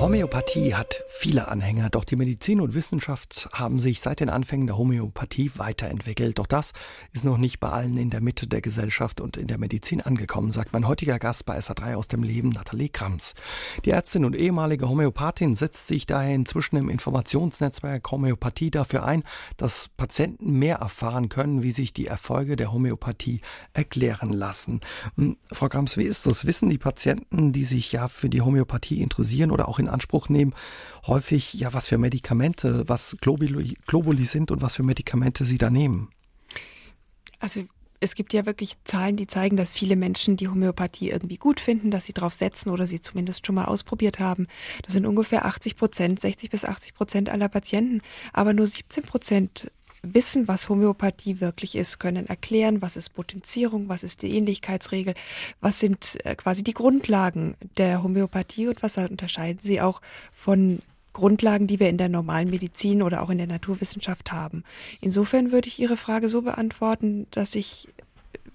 Homöopathie 0.00 0.76
hat 0.76 1.02
viele 1.08 1.48
Anhänger, 1.48 1.90
doch 1.90 2.04
die 2.04 2.14
Medizin 2.14 2.60
und 2.60 2.72
Wissenschaft 2.72 3.48
haben 3.52 3.80
sich 3.80 4.00
seit 4.00 4.20
den 4.20 4.30
Anfängen 4.30 4.68
der 4.68 4.78
Homöopathie 4.78 5.50
weiterentwickelt. 5.56 6.38
Doch 6.38 6.46
das 6.46 6.70
ist 7.12 7.24
noch 7.24 7.36
nicht 7.36 7.58
bei 7.58 7.68
allen 7.70 7.98
in 7.98 8.08
der 8.08 8.20
Mitte 8.20 8.46
der 8.46 8.60
Gesellschaft 8.60 9.20
und 9.20 9.36
in 9.36 9.48
der 9.48 9.58
Medizin 9.58 10.00
angekommen, 10.00 10.52
sagt 10.52 10.72
mein 10.72 10.86
heutiger 10.86 11.18
Gast 11.18 11.46
bei 11.46 11.58
SA3 11.58 11.96
aus 11.96 12.06
dem 12.06 12.22
Leben, 12.22 12.50
Nathalie 12.50 12.90
Krams. 12.90 13.34
Die 13.84 13.90
Ärztin 13.90 14.24
und 14.24 14.36
ehemalige 14.36 14.88
Homöopathin 14.88 15.56
setzt 15.56 15.88
sich 15.88 16.06
daher 16.06 16.32
inzwischen 16.32 16.76
im 16.76 16.90
Informationsnetzwerk 16.90 18.08
Homöopathie 18.08 18.70
dafür 18.70 19.04
ein, 19.04 19.24
dass 19.56 19.88
Patienten 19.88 20.52
mehr 20.52 20.76
erfahren 20.76 21.28
können, 21.28 21.64
wie 21.64 21.72
sich 21.72 21.92
die 21.92 22.06
Erfolge 22.06 22.54
der 22.54 22.72
Homöopathie 22.72 23.40
erklären 23.72 24.32
lassen. 24.32 24.80
Hm, 25.16 25.38
Frau 25.50 25.68
Krams, 25.68 25.96
wie 25.96 26.04
ist 26.04 26.24
das? 26.24 26.46
Wissen 26.46 26.70
die 26.70 26.78
Patienten, 26.78 27.50
die 27.50 27.64
sich 27.64 27.90
ja 27.90 28.06
für 28.06 28.30
die 28.30 28.42
Homöopathie 28.42 29.02
interessieren 29.02 29.50
oder 29.50 29.66
auch 29.66 29.80
in 29.80 29.87
Anspruch 29.88 30.28
nehmen, 30.28 30.54
häufig 31.06 31.54
ja, 31.54 31.72
was 31.72 31.88
für 31.88 31.98
Medikamente, 31.98 32.88
was 32.88 33.16
Globuli, 33.20 33.76
Globuli 33.86 34.24
sind 34.24 34.50
und 34.50 34.62
was 34.62 34.76
für 34.76 34.82
Medikamente 34.82 35.44
sie 35.44 35.58
da 35.58 35.70
nehmen. 35.70 36.10
Also 37.40 37.64
es 38.00 38.14
gibt 38.14 38.32
ja 38.32 38.46
wirklich 38.46 38.76
Zahlen, 38.84 39.16
die 39.16 39.26
zeigen, 39.26 39.56
dass 39.56 39.74
viele 39.74 39.96
Menschen 39.96 40.36
die 40.36 40.48
Homöopathie 40.48 41.10
irgendwie 41.10 41.36
gut 41.36 41.58
finden, 41.58 41.90
dass 41.90 42.06
sie 42.06 42.12
drauf 42.12 42.34
setzen 42.34 42.70
oder 42.70 42.86
sie 42.86 43.00
zumindest 43.00 43.44
schon 43.44 43.56
mal 43.56 43.64
ausprobiert 43.64 44.20
haben. 44.20 44.46
Das 44.82 44.92
sind 44.92 45.06
ungefähr 45.06 45.46
80 45.46 45.76
Prozent, 45.76 46.20
60 46.20 46.50
bis 46.50 46.64
80 46.64 46.94
Prozent 46.94 47.28
aller 47.28 47.48
Patienten. 47.48 48.02
Aber 48.32 48.52
nur 48.52 48.66
17 48.66 49.02
Prozent 49.02 49.70
wissen, 50.02 50.48
was 50.48 50.68
Homöopathie 50.68 51.40
wirklich 51.40 51.74
ist, 51.76 51.98
können 51.98 52.26
erklären, 52.26 52.82
was 52.82 52.96
ist 52.96 53.10
Potenzierung, 53.10 53.88
was 53.88 54.02
ist 54.02 54.22
die 54.22 54.36
Ähnlichkeitsregel, 54.36 55.14
was 55.60 55.80
sind 55.80 56.18
äh, 56.24 56.34
quasi 56.34 56.62
die 56.62 56.74
Grundlagen 56.74 57.56
der 57.76 58.02
Homöopathie 58.02 58.68
und 58.68 58.82
was 58.82 58.96
unterscheiden 58.98 59.60
sie 59.60 59.80
auch 59.80 60.00
von 60.32 60.80
Grundlagen, 61.12 61.66
die 61.66 61.80
wir 61.80 61.88
in 61.88 61.98
der 61.98 62.08
normalen 62.08 62.48
Medizin 62.48 63.02
oder 63.02 63.22
auch 63.22 63.30
in 63.30 63.38
der 63.38 63.46
Naturwissenschaft 63.48 64.30
haben. 64.30 64.62
Insofern 65.00 65.50
würde 65.50 65.66
ich 65.66 65.80
Ihre 65.80 65.96
Frage 65.96 66.28
so 66.28 66.42
beantworten, 66.42 67.26
dass 67.32 67.56
ich 67.56 67.88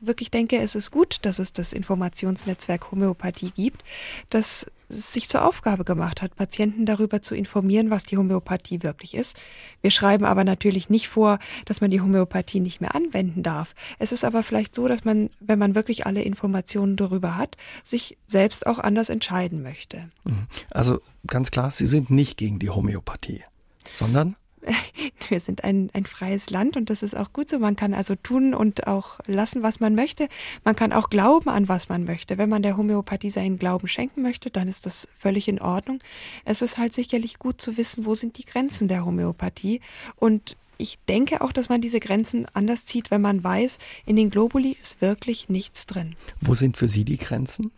wirklich 0.05 0.31
denke, 0.31 0.59
es 0.59 0.75
ist 0.75 0.91
gut, 0.91 1.19
dass 1.23 1.39
es 1.39 1.53
das 1.53 1.73
Informationsnetzwerk 1.73 2.91
Homöopathie 2.91 3.51
gibt, 3.51 3.83
das 4.29 4.67
sich 4.89 5.27
zur 5.27 5.45
Aufgabe 5.45 5.83
gemacht 5.83 6.21
hat, 6.21 6.35
Patienten 6.35 6.85
darüber 6.85 7.21
zu 7.21 7.35
informieren, 7.35 7.89
was 7.89 8.03
die 8.03 8.17
Homöopathie 8.17 8.83
wirklich 8.83 9.15
ist. 9.15 9.37
Wir 9.81 9.91
schreiben 9.91 10.25
aber 10.25 10.43
natürlich 10.43 10.89
nicht 10.89 11.07
vor, 11.07 11.39
dass 11.65 11.81
man 11.81 11.89
die 11.89 12.01
Homöopathie 12.01 12.59
nicht 12.59 12.81
mehr 12.81 12.95
anwenden 12.95 13.43
darf. 13.43 13.73
Es 13.99 14.11
ist 14.11 14.23
aber 14.23 14.43
vielleicht 14.43 14.75
so, 14.75 14.87
dass 14.87 15.03
man, 15.03 15.29
wenn 15.39 15.59
man 15.59 15.75
wirklich 15.75 16.05
alle 16.05 16.21
Informationen 16.21 16.95
darüber 16.95 17.37
hat, 17.37 17.57
sich 17.83 18.17
selbst 18.27 18.67
auch 18.67 18.79
anders 18.79 19.09
entscheiden 19.09 19.63
möchte. 19.63 20.09
Mhm. 20.25 20.47
Also 20.69 21.01
ganz 21.27 21.51
klar, 21.51 21.71
Sie 21.71 21.85
sind 21.85 22.09
nicht 22.09 22.37
gegen 22.37 22.59
die 22.59 22.69
Homöopathie, 22.69 23.43
sondern 23.89 24.35
wir 25.29 25.39
sind 25.39 25.63
ein, 25.63 25.89
ein 25.93 26.05
freies 26.05 26.49
Land 26.49 26.77
und 26.77 26.89
das 26.89 27.03
ist 27.03 27.15
auch 27.15 27.33
gut 27.33 27.49
so. 27.49 27.59
Man 27.59 27.75
kann 27.75 27.93
also 27.93 28.15
tun 28.15 28.53
und 28.53 28.87
auch 28.87 29.19
lassen, 29.27 29.63
was 29.63 29.79
man 29.79 29.95
möchte. 29.95 30.27
Man 30.63 30.75
kann 30.75 30.93
auch 30.93 31.09
glauben 31.09 31.49
an 31.49 31.67
was 31.67 31.89
man 31.89 32.03
möchte. 32.03 32.37
Wenn 32.37 32.49
man 32.49 32.63
der 32.63 32.77
Homöopathie 32.77 33.29
seinen 33.29 33.57
Glauben 33.57 33.87
schenken 33.87 34.21
möchte, 34.21 34.49
dann 34.49 34.67
ist 34.67 34.85
das 34.85 35.07
völlig 35.17 35.47
in 35.47 35.61
Ordnung. 35.61 35.99
Es 36.45 36.61
ist 36.61 36.77
halt 36.77 36.93
sicherlich 36.93 37.39
gut 37.39 37.61
zu 37.61 37.77
wissen, 37.77 38.05
wo 38.05 38.15
sind 38.15 38.37
die 38.37 38.45
Grenzen 38.45 38.87
der 38.87 39.05
Homöopathie 39.05 39.81
und 40.15 40.57
ich 40.77 40.97
denke 41.07 41.41
auch, 41.41 41.51
dass 41.51 41.69
man 41.69 41.81
diese 41.81 41.99
Grenzen 41.99 42.47
anders 42.53 42.85
zieht, 42.85 43.11
wenn 43.11 43.21
man 43.21 43.43
weiß, 43.43 43.77
in 44.05 44.15
den 44.15 44.29
Globuli 44.29 44.75
ist 44.81 45.01
wirklich 45.01 45.47
nichts 45.47 45.85
drin. 45.85 46.15
Wo 46.41 46.55
sind 46.55 46.77
für 46.77 46.87
Sie 46.87 47.05
die 47.05 47.17
Grenzen? 47.17 47.71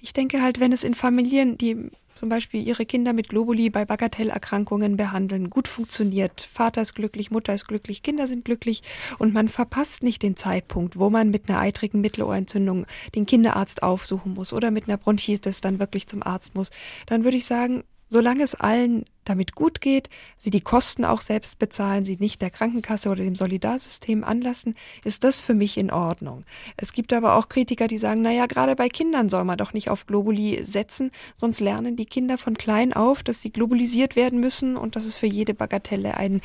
Ich 0.00 0.12
denke 0.12 0.42
halt, 0.42 0.60
wenn 0.60 0.72
es 0.72 0.84
in 0.84 0.94
Familien, 0.94 1.56
die 1.56 1.90
zum 2.14 2.28
Beispiel 2.28 2.66
ihre 2.66 2.86
Kinder 2.86 3.12
mit 3.12 3.28
Globuli 3.28 3.70
bei 3.70 3.84
Bagatellerkrankungen 3.84 4.96
behandeln, 4.96 5.50
gut 5.50 5.68
funktioniert. 5.68 6.40
Vater 6.40 6.82
ist 6.82 6.94
glücklich, 6.94 7.30
Mutter 7.30 7.54
ist 7.54 7.66
glücklich, 7.66 8.02
Kinder 8.02 8.26
sind 8.26 8.44
glücklich 8.44 8.82
und 9.18 9.34
man 9.34 9.48
verpasst 9.48 10.02
nicht 10.02 10.22
den 10.22 10.36
Zeitpunkt, 10.36 10.98
wo 10.98 11.10
man 11.10 11.30
mit 11.30 11.48
einer 11.48 11.58
eitrigen 11.58 12.00
Mittelohrentzündung 12.00 12.86
den 13.14 13.26
Kinderarzt 13.26 13.82
aufsuchen 13.82 14.34
muss 14.34 14.52
oder 14.52 14.70
mit 14.70 14.88
einer 14.88 14.96
Bronchitis 14.96 15.60
dann 15.60 15.78
wirklich 15.78 16.06
zum 16.06 16.22
Arzt 16.22 16.54
muss. 16.54 16.70
Dann 17.06 17.24
würde 17.24 17.36
ich 17.36 17.46
sagen, 17.46 17.84
solange 18.08 18.42
es 18.42 18.54
allen 18.54 19.04
damit 19.24 19.54
gut 19.54 19.80
geht, 19.80 20.10
sie 20.36 20.50
die 20.50 20.60
Kosten 20.60 21.04
auch 21.04 21.20
selbst 21.20 21.58
bezahlen, 21.58 22.04
sie 22.04 22.16
nicht 22.16 22.42
der 22.42 22.50
Krankenkasse 22.50 23.08
oder 23.08 23.24
dem 23.24 23.34
Solidarsystem 23.34 24.22
anlassen, 24.22 24.74
ist 25.02 25.24
das 25.24 25.40
für 25.40 25.54
mich 25.54 25.78
in 25.78 25.90
Ordnung. 25.90 26.44
Es 26.76 26.92
gibt 26.92 27.12
aber 27.12 27.36
auch 27.36 27.48
Kritiker, 27.48 27.86
die 27.86 27.98
sagen, 27.98 28.22
naja, 28.22 28.46
gerade 28.46 28.76
bei 28.76 28.88
Kindern 28.88 29.28
soll 29.28 29.44
man 29.44 29.58
doch 29.58 29.72
nicht 29.72 29.90
auf 29.90 30.06
Globuli 30.06 30.62
setzen, 30.64 31.10
sonst 31.36 31.60
lernen 31.60 31.96
die 31.96 32.06
Kinder 32.06 32.38
von 32.38 32.56
klein 32.56 32.92
auf, 32.92 33.22
dass 33.22 33.40
sie 33.40 33.50
globalisiert 33.50 34.16
werden 34.16 34.40
müssen 34.40 34.76
und 34.76 34.96
dass 34.96 35.04
es 35.04 35.16
für 35.16 35.26
jede 35.26 35.54
Bagatelle 35.54 36.16
ein 36.16 36.40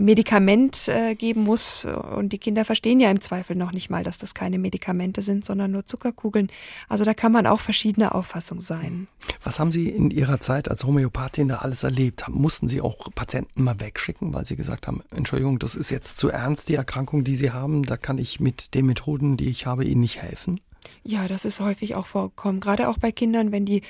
Medikament 0.00 0.88
äh, 0.88 1.14
geben 1.14 1.44
muss. 1.44 1.84
Und 1.84 2.30
die 2.30 2.38
Kinder 2.38 2.64
verstehen 2.64 3.00
ja 3.00 3.10
im 3.10 3.20
Zweifel 3.20 3.56
noch 3.56 3.72
nicht 3.72 3.90
mal, 3.90 4.02
dass 4.02 4.18
das 4.18 4.34
keine 4.34 4.58
Medikamente 4.58 5.22
sind, 5.22 5.44
sondern 5.44 5.70
nur 5.70 5.86
Zuckerkugeln. 5.86 6.48
Also 6.88 7.04
da 7.04 7.14
kann 7.14 7.32
man 7.32 7.46
auch 7.46 7.60
verschiedener 7.60 8.14
Auffassung 8.14 8.60
sein. 8.60 9.08
Was 9.44 9.60
haben 9.60 9.70
Sie 9.70 9.88
in 9.88 10.10
Ihrer 10.10 10.40
Zeit 10.40 10.70
als 10.70 10.84
Homöopathin 10.84 11.48
da 11.48 11.56
alles 11.56 11.82
erlebt? 11.82 12.28
Mussten 12.28 12.68
Sie 12.68 12.80
auch 12.80 13.08
Patienten 13.14 13.62
mal 13.62 13.78
wegschicken, 13.80 14.32
weil 14.32 14.44
Sie 14.44 14.56
gesagt 14.56 14.86
haben, 14.86 15.02
Entschuldigung, 15.14 15.58
das 15.58 15.74
ist 15.74 15.90
jetzt 15.90 16.18
zu 16.18 16.28
ernst, 16.28 16.68
die 16.68 16.74
Erkrankung, 16.74 17.24
die 17.24 17.36
Sie 17.36 17.50
haben, 17.50 17.82
da 17.82 17.96
kann 17.96 18.18
ich 18.18 18.40
mit 18.40 18.74
den 18.74 18.86
Methoden, 18.86 19.36
die 19.36 19.48
ich 19.48 19.66
habe, 19.66 19.84
Ihnen 19.84 20.00
nicht 20.00 20.22
helfen? 20.22 20.60
Ja, 21.02 21.28
das 21.28 21.44
ist 21.44 21.60
häufig 21.60 21.94
auch 21.94 22.06
vorkommen. 22.06 22.60
Gerade 22.60 22.88
auch 22.88 22.98
bei 22.98 23.12
Kindern, 23.12 23.52
wenn 23.52 23.66
die 23.66 23.82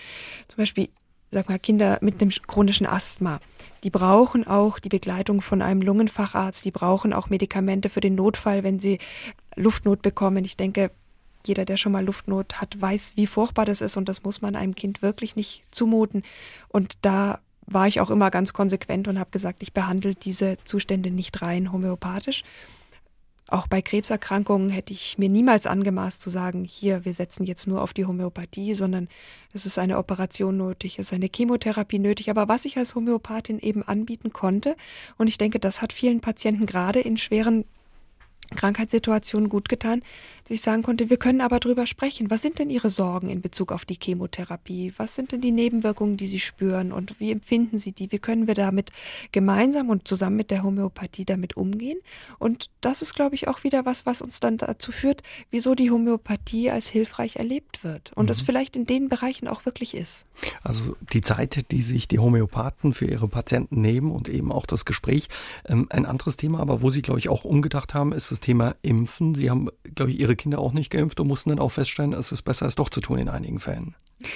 zum 0.48 0.58
Beispiel 0.58 0.88
sag 1.30 1.48
mal, 1.48 1.58
Kinder 1.58 1.98
mit 2.00 2.20
einem 2.20 2.30
chronischen 2.30 2.86
Asthma, 2.86 3.40
die 3.84 3.90
brauchen 3.90 4.46
auch 4.46 4.78
die 4.78 4.88
Begleitung 4.88 5.40
von 5.40 5.62
einem 5.62 5.82
Lungenfacharzt, 5.82 6.64
die 6.64 6.70
brauchen 6.70 7.12
auch 7.12 7.30
Medikamente 7.30 7.88
für 7.88 8.00
den 8.00 8.14
Notfall, 8.14 8.62
wenn 8.62 8.78
sie 8.78 8.98
Luftnot 9.56 10.02
bekommen. 10.02 10.44
Ich 10.44 10.56
denke, 10.56 10.90
jeder, 11.46 11.64
der 11.64 11.76
schon 11.76 11.92
mal 11.92 12.04
Luftnot 12.04 12.60
hat, 12.60 12.80
weiß, 12.80 13.16
wie 13.16 13.26
furchtbar 13.26 13.64
das 13.64 13.80
ist 13.80 13.96
und 13.96 14.08
das 14.08 14.22
muss 14.22 14.42
man 14.42 14.56
einem 14.56 14.74
Kind 14.74 15.02
wirklich 15.02 15.36
nicht 15.36 15.64
zumuten. 15.70 16.22
Und 16.68 16.98
da 17.02 17.40
war 17.66 17.86
ich 17.86 18.00
auch 18.00 18.10
immer 18.10 18.30
ganz 18.30 18.52
konsequent 18.52 19.08
und 19.08 19.18
habe 19.18 19.30
gesagt, 19.30 19.62
ich 19.62 19.72
behandle 19.72 20.14
diese 20.14 20.58
Zustände 20.64 21.10
nicht 21.10 21.40
rein 21.40 21.72
homöopathisch, 21.72 22.44
auch 23.50 23.66
bei 23.66 23.82
Krebserkrankungen 23.82 24.70
hätte 24.70 24.92
ich 24.92 25.18
mir 25.18 25.28
niemals 25.28 25.66
angemaßt 25.66 26.22
zu 26.22 26.30
sagen, 26.30 26.64
hier, 26.64 27.04
wir 27.04 27.12
setzen 27.12 27.44
jetzt 27.44 27.66
nur 27.66 27.82
auf 27.82 27.92
die 27.92 28.04
Homöopathie, 28.04 28.74
sondern 28.74 29.08
es 29.52 29.66
ist 29.66 29.78
eine 29.78 29.98
Operation 29.98 30.56
nötig, 30.56 30.98
es 30.98 31.06
ist 31.06 31.12
eine 31.12 31.28
Chemotherapie 31.34 31.98
nötig. 31.98 32.30
Aber 32.30 32.48
was 32.48 32.64
ich 32.64 32.76
als 32.76 32.94
Homöopathin 32.94 33.58
eben 33.58 33.82
anbieten 33.82 34.32
konnte, 34.32 34.76
und 35.18 35.26
ich 35.26 35.36
denke, 35.36 35.58
das 35.58 35.82
hat 35.82 35.92
vielen 35.92 36.20
Patienten 36.20 36.66
gerade 36.66 37.00
in 37.00 37.16
schweren 37.16 37.64
Krankheitssituationen 38.54 39.48
gut 39.48 39.68
getan, 39.68 40.02
ich 40.50 40.62
sagen 40.62 40.82
konnte, 40.82 41.10
wir 41.10 41.16
können 41.16 41.40
aber 41.40 41.60
drüber 41.60 41.86
sprechen. 41.86 42.30
Was 42.30 42.42
sind 42.42 42.58
denn 42.58 42.70
Ihre 42.70 42.90
Sorgen 42.90 43.28
in 43.28 43.40
Bezug 43.40 43.70
auf 43.70 43.84
die 43.84 43.98
Chemotherapie? 44.00 44.92
Was 44.96 45.14
sind 45.14 45.32
denn 45.32 45.40
die 45.40 45.52
Nebenwirkungen, 45.52 46.16
die 46.16 46.26
Sie 46.26 46.40
spüren 46.40 46.92
und 46.92 47.20
wie 47.20 47.30
empfinden 47.30 47.78
Sie 47.78 47.92
die? 47.92 48.10
Wie 48.10 48.18
können 48.18 48.46
wir 48.48 48.54
damit 48.54 48.90
gemeinsam 49.30 49.88
und 49.88 50.08
zusammen 50.08 50.36
mit 50.36 50.50
der 50.50 50.64
Homöopathie 50.64 51.24
damit 51.24 51.56
umgehen? 51.56 51.98
Und 52.40 52.70
das 52.80 53.02
ist, 53.02 53.14
glaube 53.14 53.36
ich, 53.36 53.46
auch 53.46 53.62
wieder 53.62 53.86
was, 53.86 54.06
was 54.06 54.20
uns 54.20 54.40
dann 54.40 54.58
dazu 54.58 54.90
führt, 54.90 55.22
wieso 55.50 55.76
die 55.76 55.90
Homöopathie 55.92 56.70
als 56.70 56.88
hilfreich 56.88 57.36
erlebt 57.36 57.84
wird 57.84 58.12
und 58.16 58.24
mhm. 58.24 58.28
das 58.28 58.42
vielleicht 58.42 58.74
in 58.74 58.86
den 58.86 59.08
Bereichen 59.08 59.46
auch 59.46 59.64
wirklich 59.64 59.94
ist. 59.94 60.26
Also 60.62 60.96
die 61.12 61.20
Zeit, 61.20 61.70
die 61.70 61.82
sich 61.82 62.08
die 62.08 62.18
Homöopathen 62.18 62.92
für 62.92 63.06
ihre 63.06 63.28
Patienten 63.28 63.80
nehmen 63.80 64.10
und 64.10 64.28
eben 64.28 64.50
auch 64.50 64.66
das 64.66 64.84
Gespräch. 64.84 65.28
Ähm, 65.66 65.86
ein 65.90 66.04
anderes 66.04 66.36
Thema, 66.36 66.58
aber 66.58 66.82
wo 66.82 66.90
Sie, 66.90 67.02
glaube 67.02 67.20
ich, 67.20 67.28
auch 67.28 67.44
umgedacht 67.44 67.94
haben, 67.94 68.12
ist 68.12 68.32
das 68.32 68.40
das 68.40 68.46
Thema 68.46 68.74
Impfen. 68.80 69.34
Sie 69.34 69.50
haben, 69.50 69.68
glaube 69.94 70.10
ich, 70.10 70.18
Ihre 70.18 70.34
Kinder 70.40 70.58
auch 70.58 70.72
nicht 70.72 70.90
geimpft 70.90 71.20
und 71.20 71.28
mussten 71.28 71.50
dann 71.50 71.58
auch 71.58 71.68
feststellen, 71.68 72.12
es 72.12 72.32
ist 72.32 72.42
besser, 72.42 72.66
es 72.66 72.74
doch 72.74 72.88
zu 72.88 73.00
tun 73.00 73.18
in 73.18 73.28
einigen 73.28 73.60
Fällen. 73.60 73.94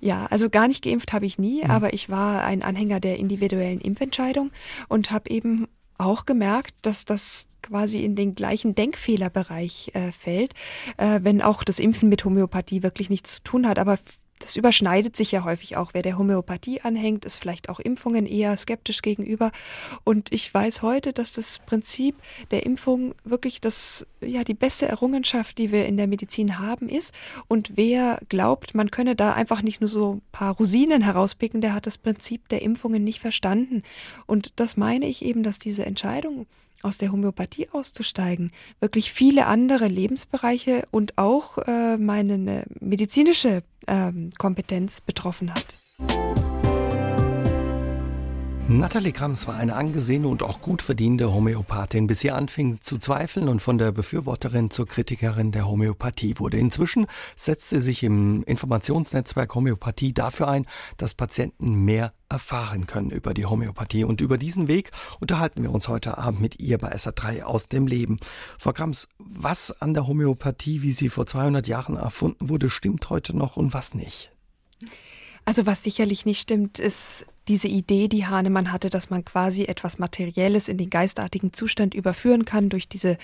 Ja, 0.00 0.26
also 0.26 0.50
gar 0.50 0.68
nicht 0.68 0.82
geimpft 0.82 1.12
habe 1.12 1.26
ich 1.26 1.38
nie, 1.38 1.64
mhm. 1.64 1.70
aber 1.70 1.94
ich 1.94 2.10
war 2.10 2.44
ein 2.44 2.62
Anhänger 2.62 3.00
der 3.00 3.18
individuellen 3.18 3.80
Impfentscheidung 3.80 4.50
und 4.88 5.10
habe 5.10 5.30
eben 5.30 5.66
auch 5.96 6.26
gemerkt, 6.26 6.74
dass 6.82 7.04
das 7.04 7.46
quasi 7.62 8.04
in 8.04 8.14
den 8.14 8.34
gleichen 8.34 8.74
Denkfehlerbereich 8.74 9.92
äh, 9.94 10.12
fällt, 10.12 10.52
äh, 10.98 11.20
wenn 11.22 11.42
auch 11.42 11.64
das 11.64 11.78
Impfen 11.78 12.08
mit 12.08 12.24
Homöopathie 12.24 12.82
wirklich 12.82 13.10
nichts 13.10 13.36
zu 13.36 13.42
tun 13.42 13.66
hat. 13.66 13.78
Aber 13.78 13.98
das 14.38 14.56
überschneidet 14.56 15.16
sich 15.16 15.32
ja 15.32 15.44
häufig 15.44 15.76
auch. 15.76 15.94
Wer 15.94 16.02
der 16.02 16.18
Homöopathie 16.18 16.82
anhängt, 16.82 17.24
ist 17.24 17.36
vielleicht 17.36 17.68
auch 17.68 17.80
Impfungen 17.80 18.26
eher 18.26 18.56
skeptisch 18.56 19.02
gegenüber. 19.02 19.50
Und 20.04 20.32
ich 20.32 20.52
weiß 20.52 20.82
heute, 20.82 21.12
dass 21.12 21.32
das 21.32 21.58
Prinzip 21.60 22.16
der 22.50 22.66
Impfung 22.66 23.14
wirklich 23.24 23.60
das, 23.60 24.06
ja, 24.20 24.44
die 24.44 24.54
beste 24.54 24.86
Errungenschaft, 24.86 25.58
die 25.58 25.72
wir 25.72 25.86
in 25.86 25.96
der 25.96 26.06
Medizin 26.06 26.58
haben, 26.58 26.88
ist. 26.88 27.14
Und 27.48 27.72
wer 27.76 28.20
glaubt, 28.28 28.74
man 28.74 28.90
könne 28.90 29.16
da 29.16 29.32
einfach 29.32 29.62
nicht 29.62 29.80
nur 29.80 29.88
so 29.88 30.14
ein 30.14 30.22
paar 30.32 30.54
Rosinen 30.54 31.02
herauspicken, 31.02 31.60
der 31.60 31.74
hat 31.74 31.86
das 31.86 31.98
Prinzip 31.98 32.48
der 32.48 32.62
Impfungen 32.62 33.04
nicht 33.04 33.20
verstanden. 33.20 33.82
Und 34.26 34.52
das 34.56 34.76
meine 34.76 35.06
ich 35.06 35.24
eben, 35.24 35.42
dass 35.42 35.58
diese 35.58 35.86
Entscheidung 35.86 36.46
aus 36.86 36.98
der 36.98 37.12
Homöopathie 37.12 37.68
auszusteigen, 37.72 38.52
wirklich 38.80 39.12
viele 39.12 39.46
andere 39.46 39.88
Lebensbereiche 39.88 40.86
und 40.90 41.18
auch 41.18 41.58
äh, 41.58 41.96
meine 41.96 42.64
medizinische 42.80 43.62
äh, 43.86 44.12
Kompetenz 44.38 45.00
betroffen 45.00 45.52
hat. 45.52 46.45
Nathalie 48.68 49.12
Krams 49.12 49.46
war 49.46 49.54
eine 49.54 49.76
angesehene 49.76 50.26
und 50.26 50.42
auch 50.42 50.60
gut 50.60 50.82
verdienende 50.82 51.32
Homöopathin, 51.32 52.08
bis 52.08 52.18
sie 52.18 52.32
anfing 52.32 52.80
zu 52.80 52.98
zweifeln 52.98 53.48
und 53.48 53.62
von 53.62 53.78
der 53.78 53.92
Befürworterin 53.92 54.70
zur 54.70 54.88
Kritikerin 54.88 55.52
der 55.52 55.68
Homöopathie 55.68 56.40
wurde. 56.40 56.56
Inzwischen 56.56 57.06
setzt 57.36 57.68
sie 57.68 57.80
sich 57.80 58.02
im 58.02 58.42
Informationsnetzwerk 58.42 59.54
Homöopathie 59.54 60.12
dafür 60.12 60.48
ein, 60.48 60.66
dass 60.96 61.14
Patienten 61.14 61.84
mehr 61.84 62.12
erfahren 62.28 62.88
können 62.88 63.10
über 63.10 63.34
die 63.34 63.46
Homöopathie. 63.46 64.02
Und 64.02 64.20
über 64.20 64.36
diesen 64.36 64.66
Weg 64.66 64.90
unterhalten 65.20 65.62
wir 65.62 65.70
uns 65.70 65.86
heute 65.86 66.18
Abend 66.18 66.40
mit 66.40 66.58
ihr 66.58 66.78
bei 66.78 66.92
SA3 66.92 67.44
aus 67.44 67.68
dem 67.68 67.86
Leben. 67.86 68.18
Frau 68.58 68.72
Krams, 68.72 69.06
was 69.18 69.80
an 69.80 69.94
der 69.94 70.08
Homöopathie, 70.08 70.82
wie 70.82 70.90
sie 70.90 71.08
vor 71.08 71.26
200 71.26 71.68
Jahren 71.68 71.96
erfunden 71.96 72.48
wurde, 72.48 72.68
stimmt 72.68 73.10
heute 73.10 73.36
noch 73.36 73.56
und 73.56 73.74
was 73.74 73.94
nicht? 73.94 74.32
Also 75.44 75.66
was 75.66 75.84
sicherlich 75.84 76.26
nicht 76.26 76.40
stimmt, 76.40 76.80
ist 76.80 77.26
diese 77.48 77.68
Idee, 77.68 78.08
die 78.08 78.26
Hahnemann 78.26 78.72
hatte, 78.72 78.90
dass 78.90 79.10
man 79.10 79.24
quasi 79.24 79.64
etwas 79.64 79.98
Materielles 79.98 80.68
in 80.68 80.78
den 80.78 80.90
geistartigen 80.90 81.52
Zustand 81.52 81.94
überführen 81.94 82.44
kann 82.44 82.68
durch 82.68 82.88
diese 82.88 83.18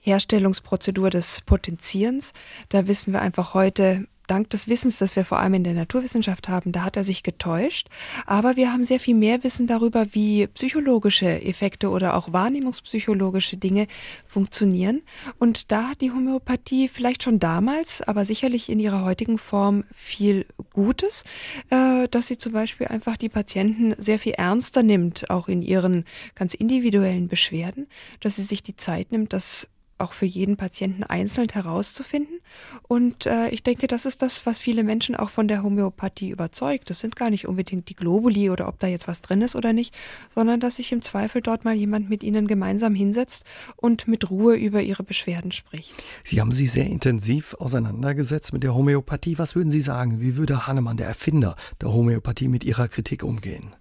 Herstellungsprozedur 0.00 1.10
des 1.10 1.42
Potenzierens. 1.42 2.32
Da 2.68 2.86
wissen 2.86 3.12
wir 3.12 3.20
einfach 3.20 3.54
heute, 3.54 4.06
dank 4.26 4.50
des 4.50 4.68
Wissens, 4.68 4.98
das 4.98 5.16
wir 5.16 5.24
vor 5.24 5.38
allem 5.38 5.54
in 5.54 5.64
der 5.64 5.74
Naturwissenschaft 5.74 6.48
haben, 6.48 6.72
da 6.72 6.84
hat 6.84 6.96
er 6.96 7.04
sich 7.04 7.22
getäuscht. 7.22 7.88
Aber 8.26 8.56
wir 8.56 8.72
haben 8.72 8.84
sehr 8.84 9.00
viel 9.00 9.14
mehr 9.14 9.44
Wissen 9.44 9.66
darüber, 9.66 10.06
wie 10.12 10.46
psychologische 10.48 11.42
Effekte 11.42 11.90
oder 11.90 12.16
auch 12.16 12.32
wahrnehmungspsychologische 12.32 13.56
Dinge 13.56 13.86
funktionieren. 14.26 15.02
Und 15.38 15.72
da 15.72 15.90
hat 15.90 16.00
die 16.00 16.10
Homöopathie 16.10 16.88
vielleicht 16.88 17.22
schon 17.22 17.38
damals, 17.38 18.02
aber 18.02 18.24
sicherlich 18.24 18.68
in 18.68 18.78
ihrer 18.78 19.04
heutigen 19.04 19.38
Form 19.38 19.84
viel 19.92 20.46
Gutes, 20.72 21.24
äh, 21.70 22.08
dass 22.08 22.26
sie 22.26 22.38
zum 22.38 22.52
Beispiel 22.52 22.86
einfach 22.88 23.16
die 23.16 23.28
Patienten 23.28 23.94
sehr 23.98 24.18
viel 24.18 24.32
ernster 24.32 24.82
nimmt, 24.82 25.30
auch 25.30 25.48
in 25.48 25.62
ihren 25.62 26.04
ganz 26.34 26.54
individuellen 26.54 27.28
Beschwerden, 27.28 27.86
dass 28.20 28.36
sie 28.36 28.42
sich 28.42 28.62
die 28.62 28.76
Zeit 28.76 29.12
nimmt, 29.12 29.32
das 29.32 29.68
auch 29.98 30.12
für 30.12 30.26
jeden 30.26 30.56
Patienten 30.56 31.04
einzeln 31.04 31.48
herauszufinden. 31.48 32.40
Und 32.82 33.26
äh, 33.26 33.48
ich 33.50 33.62
denke, 33.62 33.86
das 33.86 34.04
ist 34.04 34.22
das, 34.22 34.46
was 34.46 34.58
viele 34.58 34.84
Menschen 34.84 35.14
auch 35.14 35.30
von 35.30 35.48
der 35.48 35.62
Homöopathie 35.62 36.30
überzeugt. 36.30 36.90
Das 36.90 36.98
sind 36.98 37.16
gar 37.16 37.30
nicht 37.30 37.46
unbedingt 37.48 37.88
die 37.88 37.96
Globuli 37.96 38.50
oder 38.50 38.68
ob 38.68 38.78
da 38.78 38.86
jetzt 38.86 39.08
was 39.08 39.22
drin 39.22 39.40
ist 39.40 39.56
oder 39.56 39.72
nicht, 39.72 39.94
sondern 40.34 40.60
dass 40.60 40.76
sich 40.76 40.92
im 40.92 41.02
Zweifel 41.02 41.40
dort 41.40 41.64
mal 41.64 41.74
jemand 41.74 42.10
mit 42.10 42.22
ihnen 42.22 42.46
gemeinsam 42.46 42.94
hinsetzt 42.94 43.44
und 43.76 44.06
mit 44.06 44.30
Ruhe 44.30 44.56
über 44.56 44.82
ihre 44.82 45.02
Beschwerden 45.02 45.52
spricht. 45.52 45.94
Sie 46.24 46.40
haben 46.40 46.52
sich 46.52 46.72
sehr 46.72 46.86
intensiv 46.86 47.54
auseinandergesetzt 47.54 48.52
mit 48.52 48.62
der 48.62 48.74
Homöopathie. 48.74 49.38
Was 49.38 49.54
würden 49.54 49.70
Sie 49.70 49.80
sagen? 49.80 50.20
Wie 50.20 50.36
würde 50.36 50.66
Hahnemann, 50.66 50.96
der 50.96 51.06
Erfinder 51.06 51.56
der 51.80 51.92
Homöopathie, 51.92 52.48
mit 52.48 52.64
Ihrer 52.64 52.88
Kritik 52.88 53.22
umgehen? 53.22 53.74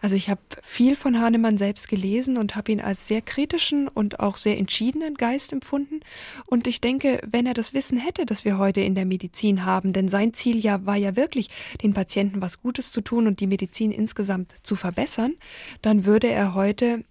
Also 0.00 0.16
ich 0.16 0.28
habe 0.28 0.40
viel 0.62 0.96
von 0.96 1.20
Hahnemann 1.20 1.58
selbst 1.58 1.88
gelesen 1.88 2.36
und 2.36 2.56
habe 2.56 2.72
ihn 2.72 2.80
als 2.80 3.08
sehr 3.08 3.22
kritischen 3.22 3.88
und 3.88 4.20
auch 4.20 4.36
sehr 4.36 4.58
entschiedenen 4.58 5.14
Geist 5.14 5.52
empfunden. 5.52 6.00
Und 6.46 6.66
ich 6.66 6.80
denke, 6.80 7.20
wenn 7.28 7.46
er 7.46 7.54
das 7.54 7.72
Wissen 7.72 7.98
hätte, 7.98 8.26
das 8.26 8.44
wir 8.44 8.58
heute 8.58 8.80
in 8.80 8.94
der 8.94 9.06
Medizin 9.06 9.64
haben, 9.64 9.92
denn 9.92 10.08
sein 10.08 10.34
Ziel 10.34 10.58
ja 10.58 10.84
war 10.84 10.96
ja 10.96 11.16
wirklich, 11.16 11.48
den 11.82 11.94
Patienten 11.94 12.40
was 12.40 12.60
Gutes 12.60 12.92
zu 12.92 13.00
tun 13.00 13.26
und 13.26 13.40
die 13.40 13.46
Medizin 13.46 13.90
insgesamt 13.90 14.54
zu 14.62 14.76
verbessern, 14.76 15.34
dann 15.82 16.04
würde 16.04 16.28
er 16.28 16.54
heute 16.54 17.04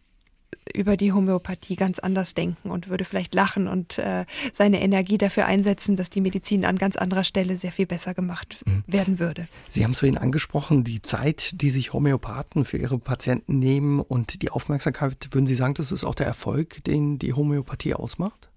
über 0.74 0.98
die 0.98 1.14
Homöopathie 1.14 1.76
ganz 1.76 2.00
anders 2.00 2.34
denken 2.34 2.70
und 2.70 2.90
würde 2.90 3.06
vielleicht 3.06 3.36
lachen 3.36 3.68
und 3.68 3.98
äh, 3.98 4.26
seine 4.52 4.82
Energie 4.82 5.18
dafür 5.18 5.46
einsetzen, 5.46 5.96
dass 5.96 6.10
die 6.10 6.22
Medizin 6.22 6.66
an 6.66 6.78
ganz 6.78 6.96
anderer 6.96 7.24
Stelle 7.24 7.58
sehr 7.58 7.72
viel 7.72 7.86
besser 7.86 8.14
gemacht 8.14 8.64
mhm. 8.66 8.84
werden 8.88 9.20
würde. 9.20 9.48
Sie 9.70 9.84
haben 9.84 9.92
es 9.92 10.00
vorhin 10.00 10.18
angesprochen, 10.18 10.84
die 10.84 11.02
Zeit, 11.02 11.62
die 11.62 11.70
sich 11.70 11.94
Homöopathen 11.94 12.66
für 12.66 12.78
ihre 12.78 12.98
Patienten 12.98 13.60
nehmen 13.60 14.00
und 14.00 14.42
die 14.42 14.50
Aufmerksamkeit, 14.50 15.30
würden 15.32 15.48
Sie 15.48 15.56
sagen, 15.56 15.74
das 15.76 15.92
ist 15.92 16.04
auch 16.04 16.16
der 16.16 16.28
Erfolg, 16.28 16.84
den 16.84 17.20
die 17.20 17.34
Homöopathie 17.34 17.94
ausmacht? 17.94 18.50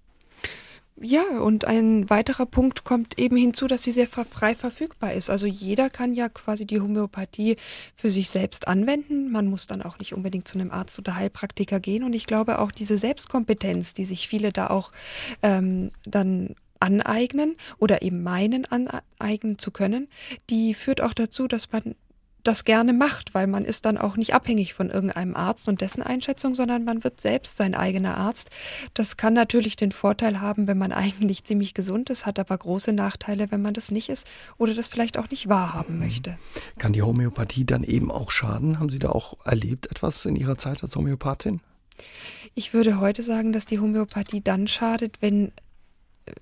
Ja, 1.01 1.39
und 1.39 1.63
ein 1.63 2.09
weiterer 2.09 2.45
Punkt 2.45 2.83
kommt 2.83 3.17
eben 3.17 3.37
hinzu, 3.37 3.67
dass 3.67 3.83
sie 3.83 3.91
sehr 3.91 4.07
frei 4.07 4.53
verfügbar 4.53 5.13
ist. 5.13 5.29
Also 5.29 5.45
jeder 5.45 5.89
kann 5.89 6.13
ja 6.13 6.27
quasi 6.27 6.65
die 6.65 6.81
Homöopathie 6.81 7.55
für 7.95 8.11
sich 8.11 8.29
selbst 8.29 8.67
anwenden. 8.67 9.31
Man 9.31 9.47
muss 9.47 9.65
dann 9.65 9.81
auch 9.81 9.97
nicht 9.99 10.13
unbedingt 10.13 10.47
zu 10.47 10.59
einem 10.59 10.71
Arzt 10.71 10.99
oder 10.99 11.15
Heilpraktiker 11.15 11.79
gehen. 11.79 12.03
Und 12.03 12.11
ich 12.11 12.25
glaube 12.25 12.59
auch 12.59 12.73
diese 12.73 12.97
Selbstkompetenz, 12.97 13.93
die 13.93 14.03
sich 14.03 14.27
viele 14.27 14.51
da 14.51 14.67
auch 14.67 14.91
ähm, 15.41 15.91
dann 16.03 16.55
aneignen 16.81 17.55
oder 17.77 18.01
eben 18.01 18.21
meinen 18.21 18.65
aneignen 18.65 19.57
zu 19.57 19.71
können, 19.71 20.09
die 20.49 20.73
führt 20.73 20.99
auch 20.99 21.13
dazu, 21.13 21.47
dass 21.47 21.71
man 21.71 21.95
das 22.43 22.63
gerne 22.63 22.93
macht, 22.93 23.33
weil 23.33 23.47
man 23.47 23.65
ist 23.65 23.85
dann 23.85 23.97
auch 23.97 24.17
nicht 24.17 24.33
abhängig 24.33 24.73
von 24.73 24.89
irgendeinem 24.89 25.35
Arzt 25.35 25.67
und 25.67 25.81
dessen 25.81 26.01
Einschätzung, 26.01 26.55
sondern 26.55 26.83
man 26.83 27.03
wird 27.03 27.19
selbst 27.19 27.57
sein 27.57 27.75
eigener 27.75 28.17
Arzt. 28.17 28.49
Das 28.93 29.17
kann 29.17 29.33
natürlich 29.33 29.75
den 29.75 29.91
Vorteil 29.91 30.41
haben, 30.41 30.67
wenn 30.67 30.77
man 30.77 30.91
eigentlich 30.99 31.43
ziemlich 31.43 31.73
gesund 31.73 32.09
ist, 32.09 32.25
hat 32.25 32.39
aber 32.39 32.57
große 32.57 32.93
Nachteile, 32.93 33.51
wenn 33.51 33.61
man 33.61 33.73
das 33.73 33.91
nicht 33.91 34.09
ist 34.09 34.27
oder 34.57 34.73
das 34.73 34.87
vielleicht 34.87 35.17
auch 35.17 35.29
nicht 35.29 35.49
wahrhaben 35.49 35.95
mhm. 35.95 35.99
möchte. 35.99 36.37
Kann 36.77 36.93
die 36.93 37.01
Homöopathie 37.01 37.65
dann 37.65 37.83
eben 37.83 38.11
auch 38.11 38.31
schaden? 38.31 38.79
Haben 38.79 38.89
Sie 38.89 38.99
da 38.99 39.09
auch 39.09 39.37
erlebt 39.45 39.87
etwas 39.87 40.25
in 40.25 40.35
Ihrer 40.35 40.57
Zeit 40.57 40.83
als 40.83 40.95
Homöopathin? 40.95 41.61
Ich 42.55 42.73
würde 42.73 42.99
heute 42.99 43.23
sagen, 43.23 43.53
dass 43.53 43.65
die 43.65 43.79
Homöopathie 43.79 44.41
dann 44.41 44.67
schadet, 44.67 45.21
wenn 45.21 45.51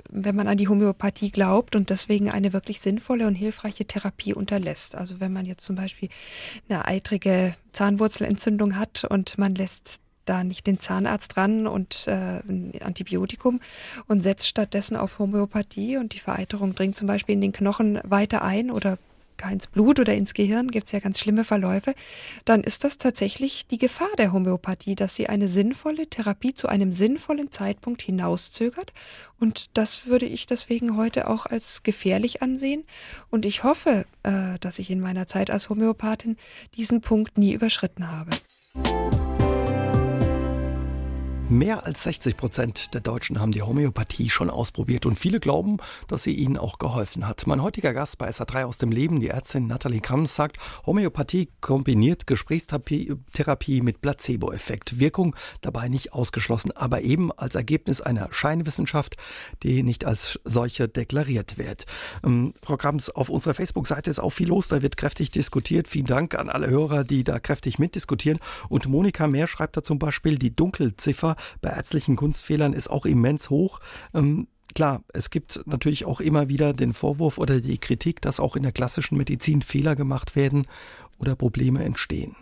wenn 0.09 0.35
man 0.35 0.47
an 0.47 0.57
die 0.57 0.67
Homöopathie 0.67 1.31
glaubt 1.31 1.75
und 1.75 1.89
deswegen 1.89 2.29
eine 2.29 2.53
wirklich 2.53 2.79
sinnvolle 2.79 3.27
und 3.27 3.35
hilfreiche 3.35 3.85
Therapie 3.85 4.33
unterlässt. 4.33 4.95
Also 4.95 5.19
wenn 5.19 5.33
man 5.33 5.45
jetzt 5.45 5.65
zum 5.65 5.75
Beispiel 5.75 6.09
eine 6.69 6.85
eitrige 6.85 7.53
Zahnwurzelentzündung 7.71 8.77
hat 8.77 9.03
und 9.03 9.37
man 9.37 9.55
lässt 9.55 10.01
da 10.25 10.43
nicht 10.43 10.67
den 10.67 10.79
Zahnarzt 10.79 11.37
ran 11.37 11.67
und 11.67 12.07
äh, 12.07 12.39
ein 12.47 12.73
Antibiotikum 12.81 13.59
und 14.07 14.21
setzt 14.21 14.47
stattdessen 14.47 14.97
auf 14.97 15.19
Homöopathie 15.19 15.97
und 15.97 16.13
die 16.13 16.19
Vereiterung 16.19 16.75
dringt 16.75 16.97
zum 16.97 17.07
Beispiel 17.07 17.35
in 17.35 17.41
den 17.41 17.53
Knochen 17.53 17.99
weiter 18.03 18.41
ein 18.41 18.69
oder 18.71 18.97
ins 19.45 19.67
Blut 19.67 19.99
oder 19.99 20.13
ins 20.13 20.33
Gehirn, 20.33 20.69
gibt 20.69 20.87
es 20.87 20.91
ja 20.91 20.99
ganz 20.99 21.19
schlimme 21.19 21.43
Verläufe, 21.43 21.93
dann 22.45 22.61
ist 22.61 22.83
das 22.83 22.97
tatsächlich 22.97 23.67
die 23.67 23.77
Gefahr 23.77 24.09
der 24.17 24.33
Homöopathie, 24.33 24.95
dass 24.95 25.15
sie 25.15 25.27
eine 25.27 25.47
sinnvolle 25.47 26.07
Therapie 26.07 26.53
zu 26.53 26.67
einem 26.67 26.91
sinnvollen 26.91 27.51
Zeitpunkt 27.51 28.01
hinauszögert. 28.01 28.93
Und 29.39 29.77
das 29.77 30.07
würde 30.07 30.25
ich 30.25 30.47
deswegen 30.47 30.97
heute 30.97 31.27
auch 31.27 31.45
als 31.45 31.83
gefährlich 31.83 32.41
ansehen. 32.41 32.83
Und 33.29 33.45
ich 33.45 33.63
hoffe, 33.63 34.05
äh, 34.23 34.57
dass 34.59 34.79
ich 34.79 34.89
in 34.89 34.99
meiner 34.99 35.27
Zeit 35.27 35.51
als 35.51 35.69
Homöopathin 35.69 36.37
diesen 36.75 37.01
Punkt 37.01 37.37
nie 37.37 37.53
überschritten 37.53 38.11
habe. 38.11 38.31
Mehr 41.49 41.85
als 41.85 42.03
60 42.03 42.35
Prozent 42.35 42.93
der 42.93 42.99
Deutschen 42.99 43.39
haben 43.39 43.53
die 43.53 43.61
Homöopathie 43.61 44.29
schon 44.29 44.49
ausprobiert 44.49 45.05
und 45.05 45.17
viele 45.17 45.39
glauben, 45.39 45.77
dass 46.09 46.23
sie 46.23 46.33
ihnen 46.33 46.57
auch 46.57 46.77
geholfen 46.77 47.25
hat. 47.25 47.47
Mein 47.47 47.61
heutiger 47.61 47.93
Gast 47.93 48.17
bei 48.17 48.27
SA3 48.27 48.65
aus 48.65 48.79
dem 48.79 48.91
Leben, 48.91 49.21
die 49.21 49.29
Ärztin 49.29 49.65
Nathalie 49.65 50.01
Krams, 50.01 50.35
sagt, 50.35 50.57
Homöopathie 50.85 51.47
kombiniert 51.61 52.27
Gesprächstherapie 52.27 53.81
mit 53.81 54.01
Placebo-Effekt. 54.01 54.99
Wirkung 54.99 55.37
dabei 55.61 55.87
nicht 55.87 56.11
ausgeschlossen, 56.11 56.73
aber 56.75 57.03
eben 57.03 57.31
als 57.31 57.55
Ergebnis 57.55 58.01
einer 58.01 58.27
Scheinwissenschaft, 58.33 59.15
die 59.63 59.83
nicht 59.83 60.03
als 60.03 60.41
solche 60.43 60.89
deklariert 60.89 61.57
wird. 61.57 61.85
Frau 62.61 62.75
Krams, 62.75 63.09
auf 63.09 63.29
unserer 63.29 63.53
Facebook-Seite 63.53 64.09
ist 64.09 64.19
auch 64.19 64.31
viel 64.31 64.49
los, 64.49 64.67
da 64.67 64.81
wird 64.81 64.97
kräftig 64.97 65.31
diskutiert. 65.31 65.87
Vielen 65.87 66.07
Dank 66.07 66.35
an 66.35 66.49
alle 66.49 66.69
Hörer, 66.69 67.05
die 67.05 67.23
da 67.23 67.39
kräftig 67.39 67.79
mitdiskutieren. 67.79 68.41
Und 68.67 68.89
Monika 68.89 69.27
Mehr 69.27 69.47
schreibt 69.47 69.77
da 69.77 69.81
zum 69.81 69.97
Beispiel, 69.97 70.37
die 70.37 70.53
Dunkelziffer 70.53 71.36
bei 71.61 71.69
ärztlichen 71.69 72.15
Kunstfehlern 72.15 72.73
ist 72.73 72.89
auch 72.89 73.05
immens 73.05 73.49
hoch. 73.49 73.79
Ähm, 74.13 74.47
Klar, 74.75 75.03
es 75.13 75.29
gibt 75.29 75.61
natürlich 75.65 76.05
auch 76.05 76.19
immer 76.19 76.49
wieder 76.49 76.73
den 76.73 76.93
Vorwurf 76.93 77.37
oder 77.37 77.61
die 77.61 77.77
Kritik, 77.77 78.21
dass 78.21 78.39
auch 78.39 78.55
in 78.55 78.63
der 78.63 78.71
klassischen 78.71 79.17
Medizin 79.17 79.61
Fehler 79.61 79.95
gemacht 79.95 80.35
werden 80.35 80.67
oder 81.17 81.35
Probleme 81.35 81.83
entstehen. 81.83 82.35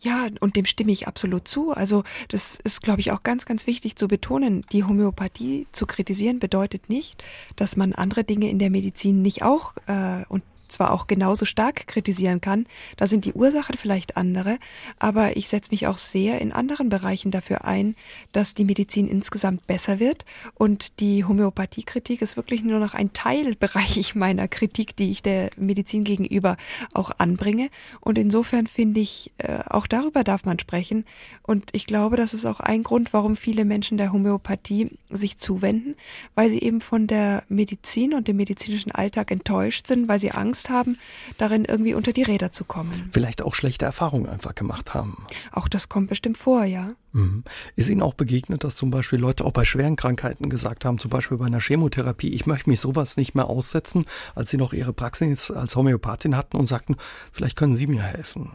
Ja, 0.00 0.28
und 0.40 0.56
dem 0.56 0.64
stimme 0.64 0.92
ich 0.92 1.06
absolut 1.06 1.46
zu. 1.46 1.72
Also 1.72 2.04
das 2.28 2.58
ist, 2.64 2.80
glaube 2.80 3.00
ich, 3.00 3.12
auch 3.12 3.22
ganz, 3.22 3.44
ganz 3.44 3.66
wichtig 3.66 3.96
zu 3.96 4.08
betonen. 4.08 4.64
Die 4.72 4.82
Homöopathie 4.82 5.66
zu 5.72 5.86
kritisieren 5.86 6.38
bedeutet 6.38 6.88
nicht, 6.88 7.22
dass 7.56 7.76
man 7.76 7.92
andere 7.92 8.24
Dinge 8.24 8.48
in 8.48 8.58
der 8.58 8.70
Medizin 8.70 9.20
nicht 9.20 9.42
auch 9.42 9.74
äh, 9.86 10.24
und 10.28 10.42
zwar 10.72 10.92
auch 10.92 11.06
genauso 11.06 11.44
stark 11.44 11.86
kritisieren 11.86 12.40
kann, 12.40 12.66
da 12.96 13.06
sind 13.06 13.24
die 13.24 13.32
Ursachen 13.32 13.76
vielleicht 13.76 14.16
andere, 14.16 14.58
aber 14.98 15.36
ich 15.36 15.48
setze 15.48 15.70
mich 15.70 15.86
auch 15.86 15.98
sehr 15.98 16.40
in 16.40 16.52
anderen 16.52 16.88
Bereichen 16.88 17.30
dafür 17.30 17.64
ein, 17.64 17.94
dass 18.32 18.54
die 18.54 18.64
Medizin 18.64 19.08
insgesamt 19.08 19.66
besser 19.66 20.00
wird 20.00 20.24
und 20.54 21.00
die 21.00 21.24
Homöopathiekritik 21.24 22.22
ist 22.22 22.36
wirklich 22.36 22.62
nur 22.62 22.78
noch 22.78 22.94
ein 22.94 23.12
Teilbereich 23.12 24.14
meiner 24.14 24.48
Kritik, 24.48 24.96
die 24.96 25.10
ich 25.10 25.22
der 25.22 25.50
Medizin 25.56 26.04
gegenüber 26.04 26.56
auch 26.92 27.10
anbringe. 27.18 27.70
Und 28.00 28.18
insofern 28.18 28.66
finde 28.66 29.00
ich, 29.00 29.32
äh, 29.38 29.60
auch 29.66 29.86
darüber 29.86 30.24
darf 30.24 30.44
man 30.44 30.58
sprechen. 30.58 31.04
Und 31.42 31.70
ich 31.72 31.86
glaube, 31.86 32.16
das 32.16 32.34
ist 32.34 32.46
auch 32.46 32.60
ein 32.60 32.82
Grund, 32.82 33.12
warum 33.12 33.36
viele 33.36 33.64
Menschen 33.64 33.98
der 33.98 34.12
Homöopathie 34.12 34.90
sich 35.08 35.36
zuwenden, 35.38 35.94
weil 36.34 36.50
sie 36.50 36.60
eben 36.60 36.80
von 36.80 37.06
der 37.06 37.44
Medizin 37.48 38.14
und 38.14 38.28
dem 38.28 38.36
medizinischen 38.36 38.92
Alltag 38.92 39.30
enttäuscht 39.30 39.86
sind, 39.86 40.08
weil 40.08 40.18
sie 40.18 40.32
Angst 40.32 40.59
haben, 40.68 40.98
darin 41.38 41.64
irgendwie 41.64 41.94
unter 41.94 42.12
die 42.12 42.22
Räder 42.22 42.52
zu 42.52 42.64
kommen. 42.64 43.08
Vielleicht 43.10 43.40
auch 43.40 43.54
schlechte 43.54 43.86
Erfahrungen 43.86 44.28
einfach 44.28 44.54
gemacht 44.54 44.92
haben. 44.92 45.24
Auch 45.52 45.68
das 45.68 45.88
kommt 45.88 46.08
bestimmt 46.08 46.36
vor, 46.36 46.64
ja. 46.64 46.90
Mhm. 47.12 47.44
Ist 47.76 47.88
Ihnen 47.88 48.02
auch 48.02 48.14
begegnet, 48.14 48.64
dass 48.64 48.76
zum 48.76 48.90
Beispiel 48.90 49.18
Leute 49.18 49.44
auch 49.44 49.52
bei 49.52 49.64
schweren 49.64 49.96
Krankheiten 49.96 50.50
gesagt 50.50 50.84
haben, 50.84 50.98
zum 50.98 51.10
Beispiel 51.10 51.38
bei 51.38 51.46
einer 51.46 51.60
Chemotherapie, 51.60 52.28
ich 52.28 52.46
möchte 52.46 52.68
mich 52.68 52.80
sowas 52.80 53.16
nicht 53.16 53.34
mehr 53.34 53.46
aussetzen, 53.46 54.04
als 54.34 54.50
Sie 54.50 54.56
noch 54.56 54.72
Ihre 54.72 54.92
Praxis 54.92 55.50
als 55.50 55.76
Homöopathin 55.76 56.36
hatten 56.36 56.56
und 56.56 56.66
sagten, 56.66 56.96
vielleicht 57.32 57.56
können 57.56 57.74
Sie 57.74 57.86
mir 57.86 58.02
helfen? 58.02 58.50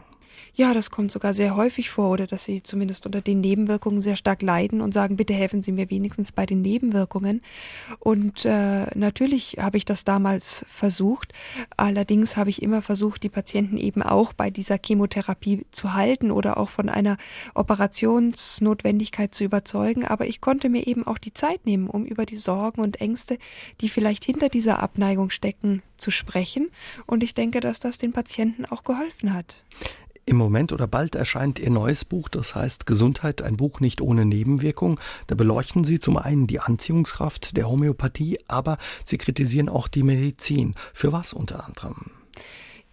Ja, 0.58 0.72
das 0.72 0.90
kommt 0.90 1.12
sogar 1.12 1.34
sehr 1.34 1.54
häufig 1.54 1.90
vor 1.90 2.08
oder 2.08 2.26
dass 2.26 2.46
sie 2.46 2.62
zumindest 2.62 3.04
unter 3.04 3.20
den 3.20 3.42
Nebenwirkungen 3.42 4.00
sehr 4.00 4.16
stark 4.16 4.40
leiden 4.40 4.80
und 4.80 4.94
sagen, 4.94 5.16
bitte 5.16 5.34
helfen 5.34 5.60
Sie 5.60 5.70
mir 5.70 5.90
wenigstens 5.90 6.32
bei 6.32 6.46
den 6.46 6.62
Nebenwirkungen. 6.62 7.42
Und 7.98 8.46
äh, 8.46 8.86
natürlich 8.96 9.58
habe 9.60 9.76
ich 9.76 9.84
das 9.84 10.04
damals 10.04 10.64
versucht. 10.66 11.34
Allerdings 11.76 12.38
habe 12.38 12.48
ich 12.48 12.62
immer 12.62 12.80
versucht, 12.80 13.22
die 13.22 13.28
Patienten 13.28 13.76
eben 13.76 14.02
auch 14.02 14.32
bei 14.32 14.48
dieser 14.48 14.78
Chemotherapie 14.82 15.66
zu 15.72 15.92
halten 15.92 16.30
oder 16.30 16.56
auch 16.56 16.70
von 16.70 16.88
einer 16.88 17.18
Operationsnotwendigkeit 17.54 19.34
zu 19.34 19.44
überzeugen. 19.44 20.06
Aber 20.06 20.26
ich 20.26 20.40
konnte 20.40 20.70
mir 20.70 20.86
eben 20.86 21.06
auch 21.06 21.18
die 21.18 21.34
Zeit 21.34 21.66
nehmen, 21.66 21.86
um 21.86 22.06
über 22.06 22.24
die 22.24 22.38
Sorgen 22.38 22.80
und 22.80 22.98
Ängste, 23.02 23.36
die 23.82 23.90
vielleicht 23.90 24.24
hinter 24.24 24.48
dieser 24.48 24.82
Abneigung 24.82 25.28
stecken, 25.28 25.82
zu 25.98 26.10
sprechen. 26.10 26.70
Und 27.04 27.22
ich 27.22 27.34
denke, 27.34 27.60
dass 27.60 27.78
das 27.78 27.98
den 27.98 28.12
Patienten 28.12 28.64
auch 28.64 28.84
geholfen 28.84 29.34
hat. 29.34 29.62
Im 30.28 30.38
Moment 30.38 30.72
oder 30.72 30.88
bald 30.88 31.14
erscheint 31.14 31.60
Ihr 31.60 31.70
neues 31.70 32.04
Buch, 32.04 32.28
das 32.28 32.56
heißt 32.56 32.84
Gesundheit, 32.84 33.42
ein 33.42 33.56
Buch 33.56 33.78
nicht 33.78 34.00
ohne 34.00 34.24
Nebenwirkung. 34.24 34.98
Da 35.28 35.36
beleuchten 35.36 35.84
Sie 35.84 36.00
zum 36.00 36.16
einen 36.16 36.48
die 36.48 36.58
Anziehungskraft 36.58 37.56
der 37.56 37.68
Homöopathie, 37.70 38.40
aber 38.48 38.78
Sie 39.04 39.18
kritisieren 39.18 39.68
auch 39.68 39.86
die 39.86 40.02
Medizin. 40.02 40.74
Für 40.92 41.12
was 41.12 41.32
unter 41.32 41.64
anderem? 41.64 42.10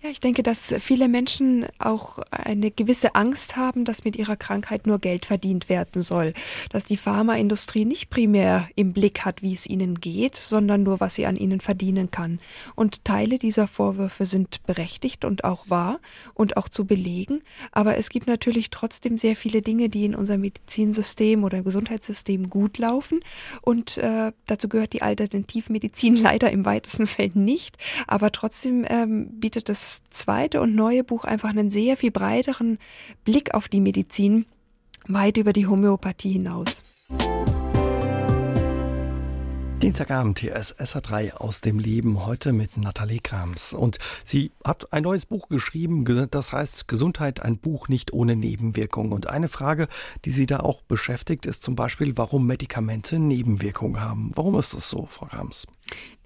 Ja, 0.03 0.09
ich 0.09 0.19
denke, 0.19 0.43
dass 0.43 0.75
viele 0.79 1.07
Menschen 1.07 1.65
auch 1.79 2.19
eine 2.29 2.71
gewisse 2.71 3.15
Angst 3.15 3.55
haben, 3.55 3.85
dass 3.85 4.03
mit 4.03 4.17
ihrer 4.17 4.35
Krankheit 4.35 4.85
nur 4.85 4.99
Geld 4.99 5.25
verdient 5.25 5.69
werden 5.69 6.01
soll. 6.01 6.33
Dass 6.71 6.83
die 6.83 6.97
Pharmaindustrie 6.97 7.85
nicht 7.85 8.09
primär 8.09 8.67
im 8.75 8.91
Blick 8.91 9.23
hat, 9.23 9.41
wie 9.41 9.53
es 9.53 9.65
ihnen 9.65 10.01
geht, 10.01 10.35
sondern 10.35 10.83
nur, 10.83 10.99
was 10.99 11.15
sie 11.15 11.25
an 11.25 11.37
ihnen 11.37 11.61
verdienen 11.61 12.11
kann. 12.11 12.41
Und 12.75 13.05
Teile 13.05 13.37
dieser 13.37 13.65
Vorwürfe 13.65 14.25
sind 14.25 14.65
berechtigt 14.65 15.23
und 15.23 15.45
auch 15.45 15.69
wahr 15.69 15.99
und 16.33 16.57
auch 16.57 16.67
zu 16.67 16.83
belegen. 16.83 17.39
Aber 17.71 17.95
es 17.95 18.09
gibt 18.09 18.27
natürlich 18.27 18.71
trotzdem 18.71 19.17
sehr 19.17 19.37
viele 19.37 19.61
Dinge, 19.61 19.87
die 19.87 20.03
in 20.03 20.15
unserem 20.15 20.41
Medizinsystem 20.41 21.45
oder 21.45 21.61
Gesundheitssystem 21.61 22.49
gut 22.49 22.77
laufen. 22.77 23.21
Und 23.61 23.97
äh, 23.99 24.33
dazu 24.47 24.67
gehört 24.67 24.91
die 24.91 25.01
Alternativmedizin 25.01 26.15
leider 26.21 26.51
im 26.51 26.65
weitesten 26.65 27.07
Feld 27.07 27.37
nicht. 27.37 27.77
Aber 28.05 28.33
trotzdem 28.33 28.85
ähm, 28.89 29.39
bietet 29.39 29.69
es 29.69 29.92
zweite 30.09 30.61
und 30.61 30.75
neue 30.75 31.03
Buch 31.03 31.25
einfach 31.25 31.49
einen 31.49 31.69
sehr 31.69 31.97
viel 31.97 32.11
breiteren 32.11 32.79
Blick 33.23 33.53
auf 33.53 33.67
die 33.67 33.81
Medizin, 33.81 34.45
weit 35.07 35.37
über 35.37 35.53
die 35.53 35.67
Homöopathie 35.67 36.31
hinaus. 36.33 36.81
Dienstagabend 39.83 40.39
hier 40.39 40.55
ist 40.55 40.79
SA3 40.79 41.33
aus 41.33 41.59
dem 41.59 41.77
Leben 41.77 42.25
heute 42.25 42.53
mit 42.53 42.77
Nathalie 42.77 43.19
Krams. 43.19 43.73
Und 43.73 43.99
sie 44.23 44.53
hat 44.63 44.93
ein 44.93 45.03
neues 45.03 45.25
Buch 45.25 45.49
geschrieben, 45.49 46.05
das 46.31 46.53
heißt 46.53 46.87
Gesundheit, 46.87 47.41
ein 47.41 47.57
Buch 47.57 47.89
nicht 47.89 48.13
ohne 48.13 48.37
Nebenwirkungen. 48.37 49.11
Und 49.11 49.27
eine 49.27 49.49
Frage, 49.49 49.89
die 50.23 50.31
sie 50.31 50.45
da 50.45 50.61
auch 50.61 50.83
beschäftigt, 50.83 51.45
ist 51.45 51.63
zum 51.63 51.75
Beispiel, 51.75 52.15
warum 52.15 52.47
Medikamente 52.47 53.19
Nebenwirkungen 53.19 53.99
haben. 53.99 54.31
Warum 54.35 54.57
ist 54.57 54.73
das 54.73 54.89
so, 54.89 55.05
Frau 55.07 55.25
Krams? 55.25 55.67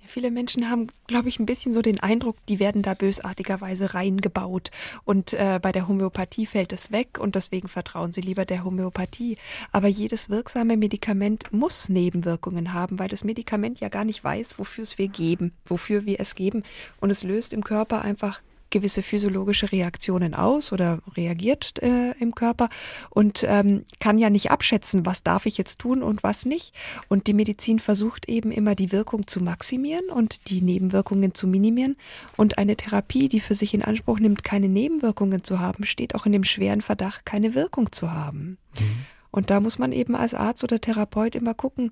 Viele 0.08 0.32
Menschen 0.32 0.70
haben, 0.70 0.88
glaube 1.08 1.28
ich, 1.28 1.38
ein 1.38 1.46
bisschen 1.46 1.74
so 1.74 1.82
den 1.82 2.00
Eindruck, 2.00 2.38
die 2.48 2.60
werden 2.60 2.82
da 2.82 2.94
bösartigerweise 2.94 3.94
reingebaut. 3.94 4.72
Und 5.04 5.34
äh, 5.34 5.60
bei 5.62 5.72
der 5.72 5.88
Homöopathie 5.88 6.46
fällt 6.46 6.72
es 6.72 6.92
weg 6.92 7.20
und 7.20 7.36
deswegen 7.36 7.68
vertrauen 7.68 8.14
sie 8.14 8.22
lieber 8.22 8.46
der 8.46 8.64
Homöopathie. 8.64 9.38
Aber 9.72 9.90
jedes 9.90 10.30
wirksame 10.30 10.78
Medikament 10.78 11.52
muss 11.52 11.90
Nebenwirkungen 11.90 12.74
haben, 12.74 13.00
weil 13.00 13.10
das 13.10 13.26
Medikament 13.26 13.82
ja 13.82 13.90
gar 13.90 14.06
nicht 14.06 14.24
weiß, 14.24 14.58
wofür 14.58 14.84
es 14.84 14.98
wir 14.98 15.10
geben, 15.10 15.52
wofür 15.66 16.06
wir 16.06 16.20
es 16.20 16.36
geben. 16.36 16.64
Und 17.02 17.10
es 17.10 17.24
löst 17.24 17.54
im 17.54 17.64
Körper 17.64 18.02
einfach 18.02 18.42
gewisse 18.70 19.02
physiologische 19.02 19.72
Reaktionen 19.72 20.34
aus 20.34 20.72
oder 20.72 21.00
reagiert 21.16 21.82
äh, 21.82 22.12
im 22.20 22.36
Körper 22.36 22.70
und 23.10 23.46
ähm, 23.48 23.86
kann 24.00 24.18
ja 24.18 24.30
nicht 24.30 24.52
abschätzen, 24.52 25.06
was 25.06 25.24
darf 25.24 25.46
ich 25.46 25.58
jetzt 25.58 25.80
tun 25.80 26.04
und 26.04 26.24
was 26.24 26.46
nicht. 26.46 26.74
Und 27.08 27.28
die 27.28 27.34
Medizin 27.34 27.80
versucht 27.80 28.28
eben 28.28 28.52
immer 28.52 28.76
die 28.76 28.92
Wirkung 28.92 29.28
zu 29.28 29.42
maximieren 29.42 30.10
und 30.10 30.50
die 30.50 30.62
Nebenwirkungen 30.62 31.34
zu 31.34 31.48
minimieren. 31.48 31.96
Und 32.36 32.58
eine 32.58 32.76
Therapie, 32.76 33.28
die 33.28 33.40
für 33.40 33.54
sich 33.54 33.74
in 33.74 33.84
Anspruch 33.84 34.20
nimmt, 34.20 34.44
keine 34.44 34.70
Nebenwirkungen 34.70 35.44
zu 35.44 35.60
haben, 35.60 35.86
steht 35.86 36.16
auch 36.16 36.26
in 36.26 36.32
dem 36.32 36.44
schweren 36.44 36.82
Verdacht, 36.82 37.26
keine 37.26 37.56
Wirkung 37.56 37.92
zu 37.92 38.12
haben. 38.12 38.58
Mhm. 38.80 39.06
Und 39.38 39.52
da 39.52 39.60
muss 39.60 39.78
man 39.78 39.92
eben 39.92 40.16
als 40.16 40.34
Arzt 40.34 40.64
oder 40.64 40.82
Therapeut 40.82 41.36
immer 41.36 41.54
gucken, 41.54 41.92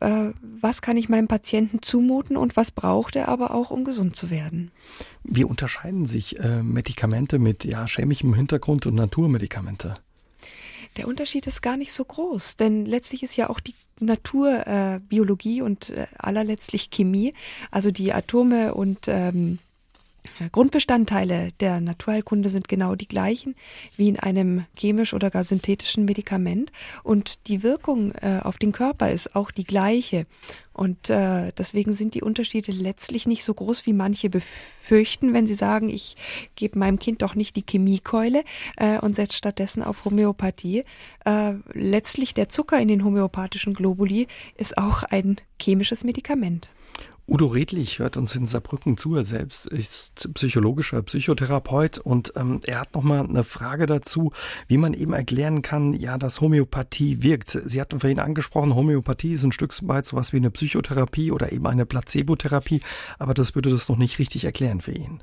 äh, 0.00 0.30
was 0.40 0.80
kann 0.80 0.96
ich 0.96 1.10
meinem 1.10 1.28
Patienten 1.28 1.82
zumuten 1.82 2.38
und 2.38 2.56
was 2.56 2.70
braucht 2.70 3.16
er 3.16 3.28
aber 3.28 3.50
auch, 3.50 3.70
um 3.70 3.84
gesund 3.84 4.16
zu 4.16 4.30
werden. 4.30 4.70
Wie 5.22 5.44
unterscheiden 5.44 6.06
sich 6.06 6.38
äh, 6.38 6.62
Medikamente 6.62 7.38
mit 7.38 7.66
ja, 7.66 7.86
chemischem 7.86 8.32
Hintergrund 8.32 8.86
und 8.86 8.94
Naturmedikamente? 8.94 9.96
Der 10.96 11.06
Unterschied 11.06 11.46
ist 11.46 11.60
gar 11.60 11.76
nicht 11.76 11.92
so 11.92 12.02
groß, 12.02 12.56
denn 12.56 12.86
letztlich 12.86 13.22
ist 13.22 13.36
ja 13.36 13.50
auch 13.50 13.60
die 13.60 13.74
Natur 14.00 14.66
äh, 14.66 14.98
Biologie 15.06 15.60
und 15.60 15.90
äh, 15.90 16.06
allerletztlich 16.16 16.88
Chemie, 16.88 17.34
also 17.70 17.90
die 17.90 18.14
Atome 18.14 18.72
und 18.72 19.00
ähm, 19.08 19.58
Grundbestandteile 20.52 21.48
der 21.60 21.80
Naturheilkunde 21.80 22.48
sind 22.48 22.68
genau 22.68 22.94
die 22.94 23.08
gleichen 23.08 23.54
wie 23.96 24.08
in 24.08 24.18
einem 24.18 24.64
chemisch 24.76 25.14
oder 25.14 25.30
gar 25.30 25.44
synthetischen 25.44 26.04
Medikament 26.04 26.72
und 27.02 27.46
die 27.48 27.62
Wirkung 27.62 28.12
äh, 28.12 28.40
auf 28.42 28.58
den 28.58 28.72
Körper 28.72 29.10
ist 29.10 29.34
auch 29.34 29.50
die 29.50 29.64
gleiche. 29.64 30.26
Und 30.72 31.08
äh, 31.08 31.52
deswegen 31.56 31.92
sind 31.92 32.12
die 32.12 32.22
Unterschiede 32.22 32.70
letztlich 32.70 33.26
nicht 33.26 33.44
so 33.44 33.54
groß, 33.54 33.86
wie 33.86 33.94
manche 33.94 34.28
befürchten, 34.28 35.32
wenn 35.32 35.46
sie 35.46 35.54
sagen, 35.54 35.88
ich 35.88 36.16
gebe 36.54 36.78
meinem 36.78 36.98
Kind 36.98 37.22
doch 37.22 37.34
nicht 37.34 37.56
die 37.56 37.64
Chemiekeule 37.64 38.44
äh, 38.76 38.98
und 38.98 39.16
setze 39.16 39.38
stattdessen 39.38 39.82
auf 39.82 40.04
Homöopathie. 40.04 40.84
Äh, 41.24 41.54
letztlich 41.72 42.34
der 42.34 42.50
Zucker 42.50 42.78
in 42.78 42.88
den 42.88 43.04
homöopathischen 43.04 43.72
Globuli 43.72 44.26
ist 44.58 44.76
auch 44.76 45.02
ein 45.02 45.38
chemisches 45.58 46.04
Medikament. 46.04 46.68
Udo 47.28 47.46
Redlich 47.46 47.98
hört 47.98 48.16
uns 48.16 48.36
in 48.36 48.46
Saarbrücken 48.46 48.96
zu. 48.96 49.16
Er 49.16 49.24
selbst 49.24 49.66
ist 49.66 50.32
psychologischer 50.34 51.02
Psychotherapeut 51.02 51.98
und 51.98 52.32
ähm, 52.36 52.60
er 52.64 52.80
hat 52.80 52.94
nochmal 52.94 53.26
eine 53.26 53.42
Frage 53.42 53.86
dazu, 53.86 54.30
wie 54.68 54.76
man 54.76 54.94
eben 54.94 55.12
erklären 55.12 55.60
kann, 55.60 55.92
ja, 55.92 56.18
dass 56.18 56.40
Homöopathie 56.40 57.24
wirkt. 57.24 57.48
Sie 57.48 57.80
hatten 57.80 57.98
vorhin 57.98 58.20
angesprochen, 58.20 58.76
Homöopathie 58.76 59.32
ist 59.32 59.42
ein 59.42 59.50
Stück 59.50 59.74
weit 59.88 60.06
sowas 60.06 60.32
wie 60.32 60.36
eine 60.36 60.52
Psychotherapie 60.52 61.32
oder 61.32 61.50
eben 61.50 61.66
eine 61.66 61.84
Placebotherapie, 61.84 62.80
aber 63.18 63.34
das 63.34 63.56
würde 63.56 63.70
das 63.70 63.88
noch 63.88 63.96
nicht 63.96 64.20
richtig 64.20 64.44
erklären 64.44 64.80
für 64.80 64.92
ihn. 64.92 65.20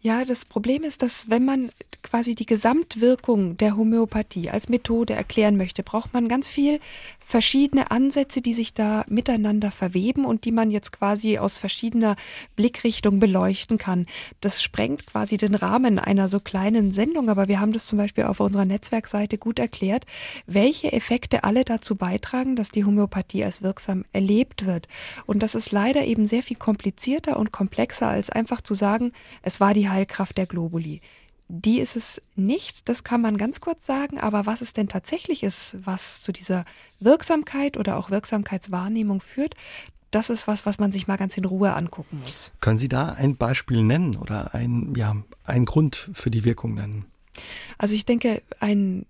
Ja, 0.00 0.24
das 0.24 0.44
Problem 0.44 0.82
ist, 0.82 1.02
dass 1.02 1.30
wenn 1.30 1.44
man 1.44 1.70
quasi 2.02 2.34
die 2.34 2.46
Gesamtwirkung 2.46 3.56
der 3.56 3.76
Homöopathie 3.76 4.50
als 4.50 4.68
Methode 4.68 5.14
erklären 5.14 5.56
möchte, 5.56 5.82
braucht 5.82 6.12
man 6.12 6.28
ganz 6.28 6.48
viel 6.48 6.80
verschiedene 7.24 7.90
Ansätze, 7.90 8.42
die 8.42 8.54
sich 8.54 8.74
da 8.74 9.04
miteinander 9.08 9.70
verweben 9.70 10.24
und 10.24 10.44
die 10.44 10.52
man 10.52 10.70
jetzt 10.70 10.92
quasi 10.92 11.38
aus 11.38 11.58
verschiedener 11.58 12.16
Blickrichtung 12.54 13.18
beleuchten 13.18 13.78
kann. 13.78 14.06
Das 14.40 14.62
sprengt 14.62 15.06
quasi 15.06 15.36
den 15.36 15.54
Rahmen 15.54 15.98
einer 15.98 16.28
so 16.28 16.38
kleinen 16.38 16.92
Sendung, 16.92 17.28
aber 17.30 17.48
wir 17.48 17.60
haben 17.60 17.72
das 17.72 17.86
zum 17.86 17.98
Beispiel 17.98 18.24
auf 18.24 18.40
unserer 18.40 18.66
Netzwerkseite 18.66 19.38
gut 19.38 19.58
erklärt, 19.58 20.04
welche 20.46 20.92
Effekte 20.92 21.44
alle 21.44 21.64
dazu 21.64 21.96
beitragen, 21.96 22.56
dass 22.56 22.70
die 22.70 22.84
Homöopathie 22.84 23.44
als 23.44 23.62
wirksam 23.62 24.04
erlebt 24.12 24.66
wird. 24.66 24.86
Und 25.26 25.42
das 25.42 25.54
ist 25.54 25.72
leider 25.72 26.04
eben 26.04 26.26
sehr 26.26 26.42
viel 26.42 26.56
komplizierter 26.58 27.38
und 27.38 27.52
komplexer, 27.52 28.08
als 28.08 28.30
einfach 28.30 28.60
zu 28.60 28.74
sagen, 28.74 29.12
es 29.42 29.60
war 29.60 29.74
die 29.74 29.88
Heilkraft 29.88 30.36
der 30.36 30.46
Globuli. 30.46 31.00
Die 31.48 31.78
ist 31.78 31.94
es 31.94 32.22
nicht, 32.36 32.88
das 32.88 33.04
kann 33.04 33.20
man 33.20 33.36
ganz 33.36 33.60
kurz 33.60 33.84
sagen, 33.84 34.18
aber 34.18 34.46
was 34.46 34.60
es 34.60 34.72
denn 34.72 34.88
tatsächlich 34.88 35.42
ist, 35.42 35.76
was 35.84 36.22
zu 36.22 36.32
dieser 36.32 36.64
Wirksamkeit 37.00 37.76
oder 37.76 37.98
auch 37.98 38.10
Wirksamkeitswahrnehmung 38.10 39.20
führt, 39.20 39.54
das 40.10 40.30
ist 40.30 40.46
was, 40.46 40.64
was 40.64 40.78
man 40.78 40.92
sich 40.92 41.06
mal 41.06 41.16
ganz 41.16 41.36
in 41.36 41.44
Ruhe 41.44 41.74
angucken 41.74 42.20
muss. 42.24 42.52
Können 42.60 42.78
Sie 42.78 42.88
da 42.88 43.12
ein 43.12 43.36
Beispiel 43.36 43.82
nennen 43.82 44.16
oder 44.16 44.54
ein, 44.54 44.94
ja, 44.96 45.16
einen 45.44 45.64
Grund 45.64 46.08
für 46.12 46.30
die 46.30 46.44
Wirkung 46.44 46.74
nennen? 46.74 47.06
Also 47.78 47.94
ich 47.94 48.06
denke, 48.06 48.42
ein 48.60 49.06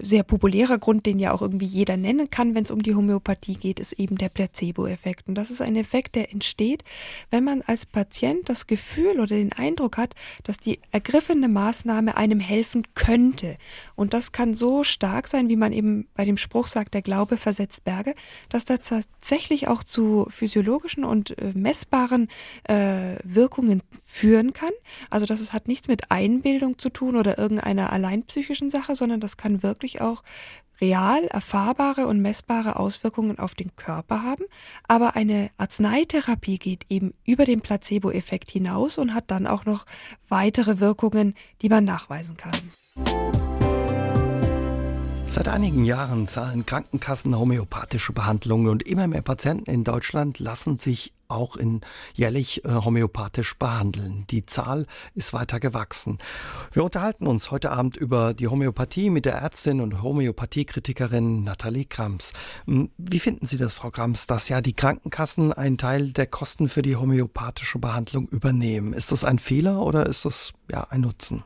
sehr 0.00 0.22
populärer 0.22 0.78
Grund, 0.78 1.06
den 1.06 1.18
ja 1.18 1.32
auch 1.32 1.42
irgendwie 1.42 1.66
jeder 1.66 1.96
nennen 1.96 2.30
kann, 2.30 2.54
wenn 2.54 2.64
es 2.64 2.70
um 2.70 2.82
die 2.82 2.94
Homöopathie 2.94 3.56
geht, 3.56 3.80
ist 3.80 3.92
eben 3.94 4.16
der 4.16 4.28
Placebo-Effekt. 4.28 5.28
Und 5.28 5.34
das 5.34 5.50
ist 5.50 5.60
ein 5.60 5.76
Effekt, 5.76 6.14
der 6.14 6.32
entsteht, 6.32 6.84
wenn 7.30 7.44
man 7.44 7.62
als 7.62 7.86
Patient 7.86 8.48
das 8.48 8.66
Gefühl 8.66 9.20
oder 9.20 9.36
den 9.36 9.52
Eindruck 9.52 9.96
hat, 9.96 10.14
dass 10.44 10.56
die 10.56 10.80
ergriffene 10.90 11.48
Maßnahme 11.48 12.16
einem 12.16 12.40
helfen 12.40 12.82
könnte. 12.94 13.56
Und 13.94 14.14
das 14.14 14.32
kann 14.32 14.54
so 14.54 14.84
stark 14.84 15.28
sein, 15.28 15.48
wie 15.48 15.56
man 15.56 15.72
eben 15.72 16.06
bei 16.14 16.24
dem 16.24 16.36
Spruch 16.36 16.66
sagt, 16.68 16.94
der 16.94 17.02
Glaube 17.02 17.36
versetzt 17.36 17.84
Berge, 17.84 18.14
dass 18.48 18.64
da 18.64 18.78
tatsächlich 18.78 19.68
auch 19.68 19.82
zu 19.82 20.26
physiologischen 20.30 21.04
und 21.04 21.36
äh, 21.38 21.52
messbaren 21.54 22.28
äh, 22.64 23.16
Wirkungen 23.24 23.82
führen 24.00 24.52
kann. 24.52 24.72
Also 25.10 25.26
das 25.26 25.52
hat 25.52 25.68
nichts 25.68 25.88
mit 25.88 26.10
Einbildung 26.10 26.78
zu 26.78 26.88
tun 26.88 27.16
oder 27.16 27.38
irgendeiner 27.38 27.92
allein 27.92 28.22
psychischen 28.24 28.70
Sache, 28.70 28.94
sondern 28.94 29.20
das 29.20 29.36
kann 29.36 29.62
wirklich 29.62 29.71
wirklich 29.72 30.02
auch 30.02 30.22
real 30.82 31.24
erfahrbare 31.28 32.06
und 32.06 32.20
messbare 32.20 32.76
Auswirkungen 32.76 33.38
auf 33.38 33.54
den 33.54 33.74
Körper 33.76 34.22
haben. 34.22 34.44
Aber 34.86 35.16
eine 35.16 35.50
Arzneitherapie 35.56 36.58
geht 36.58 36.84
eben 36.90 37.14
über 37.24 37.46
den 37.46 37.62
Placebo-Effekt 37.62 38.50
hinaus 38.50 38.98
und 38.98 39.14
hat 39.14 39.30
dann 39.30 39.46
auch 39.46 39.64
noch 39.64 39.86
weitere 40.28 40.80
Wirkungen, 40.80 41.34
die 41.62 41.70
man 41.70 41.84
nachweisen 41.84 42.36
kann. 42.36 42.52
Seit 45.28 45.48
einigen 45.48 45.86
Jahren 45.86 46.26
zahlen 46.26 46.66
Krankenkassen 46.66 47.38
homöopathische 47.38 48.12
Behandlungen 48.12 48.68
und 48.68 48.82
immer 48.82 49.06
mehr 49.06 49.22
Patienten 49.22 49.70
in 49.70 49.82
Deutschland 49.82 50.40
lassen 50.40 50.76
sich 50.76 51.14
auch 51.32 51.56
in 51.56 51.80
jährlich 52.14 52.64
äh, 52.64 52.68
homöopathisch 52.72 53.58
behandeln. 53.58 54.24
Die 54.30 54.46
Zahl 54.46 54.86
ist 55.14 55.32
weiter 55.32 55.60
gewachsen. 55.60 56.18
Wir 56.72 56.84
unterhalten 56.84 57.26
uns 57.26 57.50
heute 57.50 57.70
Abend 57.70 57.96
über 57.96 58.34
die 58.34 58.48
Homöopathie 58.48 59.10
mit 59.10 59.24
der 59.24 59.34
Ärztin 59.34 59.80
und 59.80 60.02
Homöopathiekritikerin 60.02 61.44
Nathalie 61.44 61.84
Krams. 61.84 62.32
Hm, 62.66 62.90
wie 62.98 63.18
finden 63.18 63.46
Sie 63.46 63.56
das, 63.56 63.74
Frau 63.74 63.90
Krams, 63.90 64.26
dass 64.26 64.48
ja 64.48 64.60
die 64.60 64.74
Krankenkassen 64.74 65.52
einen 65.52 65.78
Teil 65.78 66.12
der 66.12 66.26
Kosten 66.26 66.68
für 66.68 66.82
die 66.82 66.96
homöopathische 66.96 67.78
Behandlung 67.78 68.28
übernehmen? 68.28 68.92
Ist 68.92 69.12
das 69.12 69.24
ein 69.24 69.38
Fehler 69.38 69.80
oder 69.80 70.06
ist 70.06 70.24
das 70.24 70.52
ja 70.70 70.86
ein 70.90 71.02
Nutzen? 71.02 71.44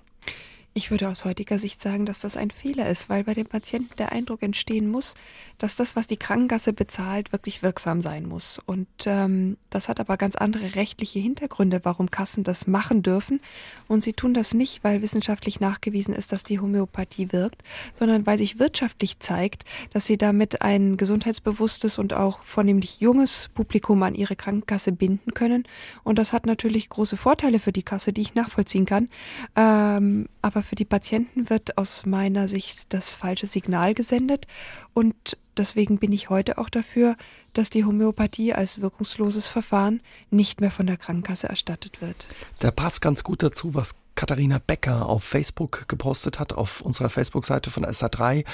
Ich 0.76 0.90
würde 0.90 1.08
aus 1.08 1.24
heutiger 1.24 1.58
Sicht 1.58 1.80
sagen, 1.80 2.04
dass 2.04 2.18
das 2.18 2.36
ein 2.36 2.50
Fehler 2.50 2.86
ist, 2.90 3.08
weil 3.08 3.24
bei 3.24 3.32
dem 3.32 3.46
Patienten 3.46 3.96
der 3.96 4.12
Eindruck 4.12 4.42
entstehen 4.42 4.90
muss, 4.90 5.14
dass 5.56 5.74
das, 5.74 5.96
was 5.96 6.06
die 6.06 6.18
Krankenkasse 6.18 6.74
bezahlt, 6.74 7.32
wirklich 7.32 7.62
wirksam 7.62 8.02
sein 8.02 8.26
muss. 8.26 8.60
Und 8.66 8.86
ähm, 9.06 9.56
das 9.70 9.88
hat 9.88 10.00
aber 10.00 10.18
ganz 10.18 10.36
andere 10.36 10.74
rechtliche 10.74 11.18
Hintergründe, 11.18 11.80
warum 11.84 12.10
Kassen 12.10 12.44
das 12.44 12.66
machen 12.66 13.02
dürfen. 13.02 13.40
Und 13.88 14.02
sie 14.02 14.12
tun 14.12 14.34
das 14.34 14.52
nicht, 14.52 14.84
weil 14.84 15.00
wissenschaftlich 15.00 15.60
nachgewiesen 15.60 16.12
ist, 16.12 16.30
dass 16.30 16.44
die 16.44 16.60
Homöopathie 16.60 17.32
wirkt, 17.32 17.62
sondern 17.94 18.26
weil 18.26 18.36
sich 18.36 18.58
wirtschaftlich 18.58 19.18
zeigt, 19.18 19.64
dass 19.94 20.04
sie 20.04 20.18
damit 20.18 20.60
ein 20.60 20.98
gesundheitsbewusstes 20.98 21.98
und 21.98 22.12
auch 22.12 22.42
vornehmlich 22.42 23.00
junges 23.00 23.48
Publikum 23.54 24.02
an 24.02 24.14
ihre 24.14 24.36
Krankenkasse 24.36 24.92
binden 24.92 25.32
können. 25.32 25.64
Und 26.04 26.18
das 26.18 26.34
hat 26.34 26.44
natürlich 26.44 26.90
große 26.90 27.16
Vorteile 27.16 27.60
für 27.60 27.72
die 27.72 27.82
Kasse, 27.82 28.12
die 28.12 28.20
ich 28.20 28.34
nachvollziehen 28.34 28.84
kann. 28.84 29.08
Ähm, 29.56 30.28
aber 30.42 30.65
für 30.66 30.74
die 30.74 30.84
Patienten 30.84 31.48
wird 31.48 31.78
aus 31.78 32.04
meiner 32.04 32.48
Sicht 32.48 32.92
das 32.92 33.14
falsche 33.14 33.46
Signal 33.46 33.94
gesendet 33.94 34.46
und 34.92 35.38
deswegen 35.56 35.98
bin 35.98 36.12
ich 36.12 36.28
heute 36.28 36.58
auch 36.58 36.68
dafür, 36.68 37.16
dass 37.52 37.70
die 37.70 37.84
Homöopathie 37.84 38.52
als 38.52 38.80
wirkungsloses 38.80 39.48
Verfahren 39.48 40.02
nicht 40.30 40.60
mehr 40.60 40.70
von 40.70 40.86
der 40.86 40.96
Krankenkasse 40.96 41.48
erstattet 41.48 42.02
wird. 42.02 42.26
Da 42.58 42.70
passt 42.70 43.00
ganz 43.00 43.24
gut 43.24 43.42
dazu, 43.42 43.74
was 43.74 43.94
Katharina 44.14 44.60
Becker 44.64 45.06
auf 45.06 45.24
Facebook 45.24 45.88
gepostet 45.88 46.38
hat, 46.38 46.52
auf 46.52 46.80
unserer 46.80 47.10
Facebook-Seite 47.10 47.70
von 47.70 47.84
SA3. 47.84 48.44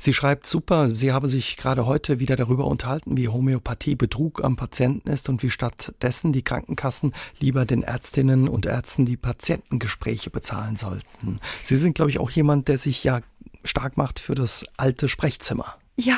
Sie 0.00 0.14
schreibt 0.14 0.46
super, 0.46 0.94
sie 0.94 1.12
habe 1.12 1.26
sich 1.26 1.56
gerade 1.56 1.84
heute 1.84 2.20
wieder 2.20 2.36
darüber 2.36 2.66
unterhalten, 2.66 3.16
wie 3.16 3.26
Homöopathie 3.26 3.96
Betrug 3.96 4.44
am 4.44 4.54
Patienten 4.54 5.10
ist 5.10 5.28
und 5.28 5.42
wie 5.42 5.50
stattdessen 5.50 6.32
die 6.32 6.42
Krankenkassen 6.42 7.12
lieber 7.40 7.66
den 7.66 7.82
Ärztinnen 7.82 8.48
und 8.48 8.64
Ärzten 8.64 9.06
die 9.06 9.16
Patientengespräche 9.16 10.30
bezahlen 10.30 10.76
sollten. 10.76 11.40
Sie 11.64 11.74
sind, 11.74 11.94
glaube 11.94 12.12
ich, 12.12 12.20
auch 12.20 12.30
jemand, 12.30 12.68
der 12.68 12.78
sich 12.78 13.02
ja 13.02 13.22
stark 13.64 13.96
macht 13.96 14.20
für 14.20 14.36
das 14.36 14.64
alte 14.76 15.08
Sprechzimmer. 15.08 15.76
Ja, 16.00 16.16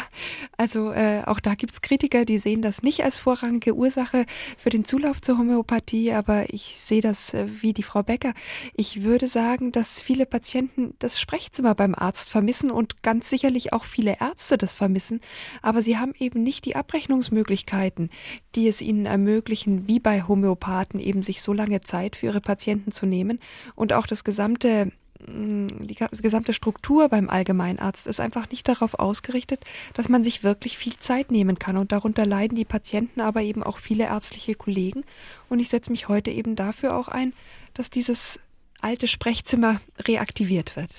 also 0.59 0.93
äh, 0.93 1.23
auch 1.25 1.41
da 1.41 1.55
gibt's 1.55 1.81
Kritiker, 1.81 2.27
die 2.27 2.37
sehen 2.37 2.61
das 2.61 2.83
nicht 2.83 3.03
als 3.03 3.17
vorrangige 3.17 3.75
Ursache 3.75 4.27
für 4.59 4.69
den 4.69 4.85
Zulauf 4.85 5.23
zur 5.23 5.39
Homöopathie, 5.39 6.13
aber 6.13 6.53
ich 6.53 6.79
sehe 6.79 7.01
das 7.01 7.33
äh, 7.33 7.47
wie 7.63 7.73
die 7.73 7.83
Frau 7.83 8.03
Becker. 8.03 8.35
Ich 8.77 9.05
würde 9.05 9.27
sagen, 9.27 9.73
dass 9.73 10.03
viele 10.03 10.27
Patienten 10.27 10.93
das 10.99 11.19
Sprechzimmer 11.19 11.75
beim 11.75 11.95
Arzt 11.95 12.29
vermissen 12.29 12.71
und 12.71 13.03
ganz 13.03 13.31
sicherlich 13.31 13.73
auch 13.73 13.85
viele 13.85 14.19
Ärzte 14.21 14.59
das 14.59 14.75
vermissen, 14.75 15.23
aber 15.63 15.81
sie 15.81 15.97
haben 15.97 16.13
eben 16.19 16.43
nicht 16.43 16.67
die 16.67 16.77
Abrechnungsmöglichkeiten, 16.77 18.11
die 18.57 18.69
es 18.69 18.83
ihnen 18.83 19.07
ermöglichen, 19.07 19.89
wie 19.89 19.99
bei 19.99 20.25
Homöopathen 20.29 21.01
eben 21.01 21.23
sich 21.23 21.41
so 21.41 21.55
lange 21.55 21.81
Zeit 21.81 22.17
für 22.17 22.27
ihre 22.27 22.43
Patienten 22.43 22.93
zu 22.93 23.07
nehmen 23.07 23.39
und 23.77 23.95
auch 23.95 24.07
das 24.07 24.25
gesamte 24.25 24.93
die 25.27 25.95
gesamte 26.23 26.53
Struktur 26.55 27.09
beim 27.09 27.29
Allgemeinarzt 27.29 28.07
ist 28.07 28.21
einfach 28.21 28.51
nicht 28.51 28.69
darauf 28.69 28.95
ausgerichtet, 28.95 29.65
dass 29.95 30.09
man 30.09 30.25
sich 30.25 30.43
wirklich 30.43 30.79
viel 30.79 30.97
Zeit 30.97 31.31
nehmen 31.31 31.59
kann. 31.59 31.77
Und 31.77 31.93
darunter 31.93 32.27
leiden 32.27 32.57
die 32.57 32.65
Patienten, 32.65 33.21
aber 33.21 33.43
eben 33.43 33.63
auch 33.63 33.79
viele 33.79 34.05
ärztliche 34.05 34.55
Kollegen. 34.55 35.05
Und 35.49 35.61
ich 35.61 35.69
setze 35.69 35.91
mich 35.91 36.09
heute 36.09 36.31
eben 36.31 36.57
dafür 36.57 36.97
auch 36.97 37.09
ein, 37.09 37.33
dass 37.75 37.91
dieses 37.91 38.41
alte 38.81 39.09
Sprechzimmer 39.09 39.81
reaktiviert 39.99 40.77
wird. 40.77 40.91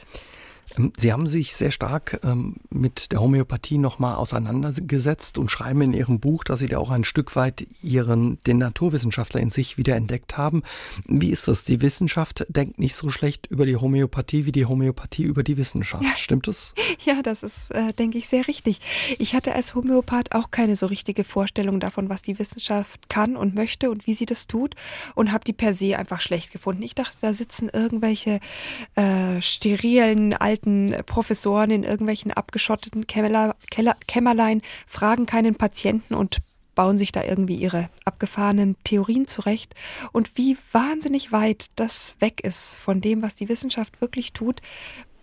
Ähm, 0.77 0.93
Sie 0.97 1.11
haben 1.11 1.27
sich 1.27 1.55
sehr 1.55 1.71
stark 1.71 2.19
ähm, 2.23 2.57
mit 2.69 3.11
der 3.11 3.21
Homöopathie 3.21 3.77
nochmal 3.77 4.15
auseinandergesetzt 4.15 5.37
und 5.37 5.49
schreiben 5.49 5.81
in 5.81 5.93
Ihrem 5.93 6.19
Buch, 6.19 6.43
dass 6.43 6.59
Sie 6.59 6.67
da 6.67 6.77
auch 6.77 6.91
ein 6.91 7.03
Stück 7.03 7.35
weit 7.35 7.65
Ihren, 7.81 8.37
den 8.45 8.57
Naturwissenschaftler 8.57 9.41
in 9.41 9.49
sich 9.49 9.77
wieder 9.77 9.95
entdeckt 9.95 10.37
haben. 10.37 10.63
Wie 11.05 11.29
ist 11.29 11.47
das? 11.47 11.63
Die 11.63 11.81
Wissenschaft 11.81 12.45
denkt 12.49 12.79
nicht 12.79 12.95
so 12.95 13.09
schlecht 13.09 13.47
über 13.47 13.65
die 13.65 13.77
Homöopathie 13.77 14.45
wie 14.45 14.51
die 14.51 14.65
Homöopathie 14.65 15.23
über 15.23 15.43
die 15.43 15.57
Wissenschaft. 15.57 16.03
Ja. 16.03 16.15
Stimmt 16.15 16.47
das? 16.47 16.73
Ja, 17.03 17.23
das 17.23 17.41
ist, 17.41 17.71
äh, 17.71 17.93
denke 17.93 18.19
ich, 18.19 18.27
sehr 18.27 18.47
richtig. 18.47 18.79
Ich 19.17 19.33
hatte 19.33 19.53
als 19.55 19.73
Homöopath 19.73 20.35
auch 20.35 20.51
keine 20.51 20.75
so 20.75 20.85
richtige 20.85 21.23
Vorstellung 21.23 21.79
davon, 21.79 22.09
was 22.09 22.21
die 22.21 22.37
Wissenschaft 22.37 23.09
kann 23.09 23.35
und 23.35 23.55
möchte 23.55 23.89
und 23.89 24.05
wie 24.05 24.13
sie 24.13 24.27
das 24.27 24.45
tut 24.45 24.75
und 25.15 25.31
habe 25.31 25.43
die 25.43 25.53
per 25.53 25.73
se 25.73 25.97
einfach 25.97 26.21
schlecht 26.21 26.51
gefunden. 26.51 26.83
Ich 26.83 26.93
dachte, 26.93 27.17
da 27.21 27.33
sitzen 27.33 27.69
irgendwelche 27.73 28.39
äh, 28.95 29.41
sterilen, 29.41 30.33
alten 30.35 30.60
alten 30.61 30.93
Professoren 31.05 31.71
in 31.71 31.83
irgendwelchen 31.83 32.31
abgeschotteten 32.31 33.07
Kämmerlein, 33.07 33.53
Kämmerlein 34.07 34.61
fragen 34.87 35.25
keinen 35.25 35.55
Patienten 35.55 36.13
und 36.13 36.37
bauen 36.75 36.97
sich 36.97 37.11
da 37.11 37.23
irgendwie 37.23 37.55
ihre 37.55 37.89
abgefahrenen 38.05 38.77
Theorien 38.83 39.27
zurecht. 39.27 39.75
Und 40.11 40.37
wie 40.37 40.57
wahnsinnig 40.71 41.31
weit 41.31 41.65
das 41.75 42.15
weg 42.19 42.41
ist 42.43 42.77
von 42.77 43.01
dem, 43.01 43.21
was 43.21 43.35
die 43.35 43.49
Wissenschaft 43.49 43.99
wirklich 43.99 44.33
tut, 44.33 44.61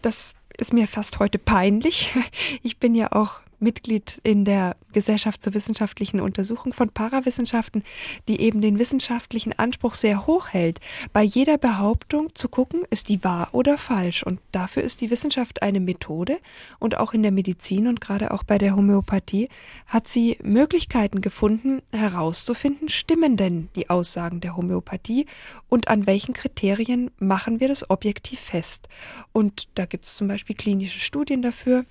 das 0.02 0.34
ist 0.58 0.72
mir 0.72 0.86
fast 0.86 1.18
heute 1.18 1.38
peinlich. 1.38 2.10
Ich 2.62 2.78
bin 2.78 2.94
ja 2.94 3.12
auch 3.12 3.40
Mitglied 3.60 4.20
in 4.22 4.44
der 4.44 4.76
Gesellschaft 4.92 5.42
zur 5.42 5.54
wissenschaftlichen 5.54 6.20
Untersuchung 6.20 6.72
von 6.72 6.88
Parawissenschaften, 6.88 7.82
die 8.26 8.40
eben 8.40 8.60
den 8.60 8.78
wissenschaftlichen 8.78 9.52
Anspruch 9.58 9.94
sehr 9.94 10.26
hoch 10.26 10.48
hält, 10.48 10.80
bei 11.12 11.22
jeder 11.22 11.58
Behauptung 11.58 12.34
zu 12.34 12.48
gucken, 12.48 12.82
ist 12.90 13.08
die 13.08 13.22
wahr 13.24 13.48
oder 13.52 13.78
falsch. 13.78 14.22
Und 14.22 14.40
dafür 14.52 14.82
ist 14.82 15.00
die 15.00 15.10
Wissenschaft 15.10 15.62
eine 15.62 15.80
Methode. 15.80 16.38
Und 16.78 16.96
auch 16.96 17.14
in 17.14 17.22
der 17.22 17.32
Medizin 17.32 17.86
und 17.86 18.00
gerade 18.00 18.30
auch 18.30 18.42
bei 18.42 18.58
der 18.58 18.76
Homöopathie 18.76 19.48
hat 19.86 20.08
sie 20.08 20.38
Möglichkeiten 20.42 21.20
gefunden, 21.20 21.82
herauszufinden, 21.92 22.88
stimmen 22.88 23.36
denn 23.36 23.68
die 23.76 23.90
Aussagen 23.90 24.40
der 24.40 24.56
Homöopathie 24.56 25.26
und 25.68 25.88
an 25.88 26.06
welchen 26.06 26.32
Kriterien 26.34 27.10
machen 27.18 27.60
wir 27.60 27.68
das 27.68 27.88
objektiv 27.90 28.40
fest. 28.40 28.88
Und 29.32 29.68
da 29.74 29.86
gibt 29.86 30.04
es 30.04 30.16
zum 30.16 30.28
Beispiel 30.28 30.56
klinische 30.56 31.00
Studien 31.00 31.42
dafür. 31.42 31.84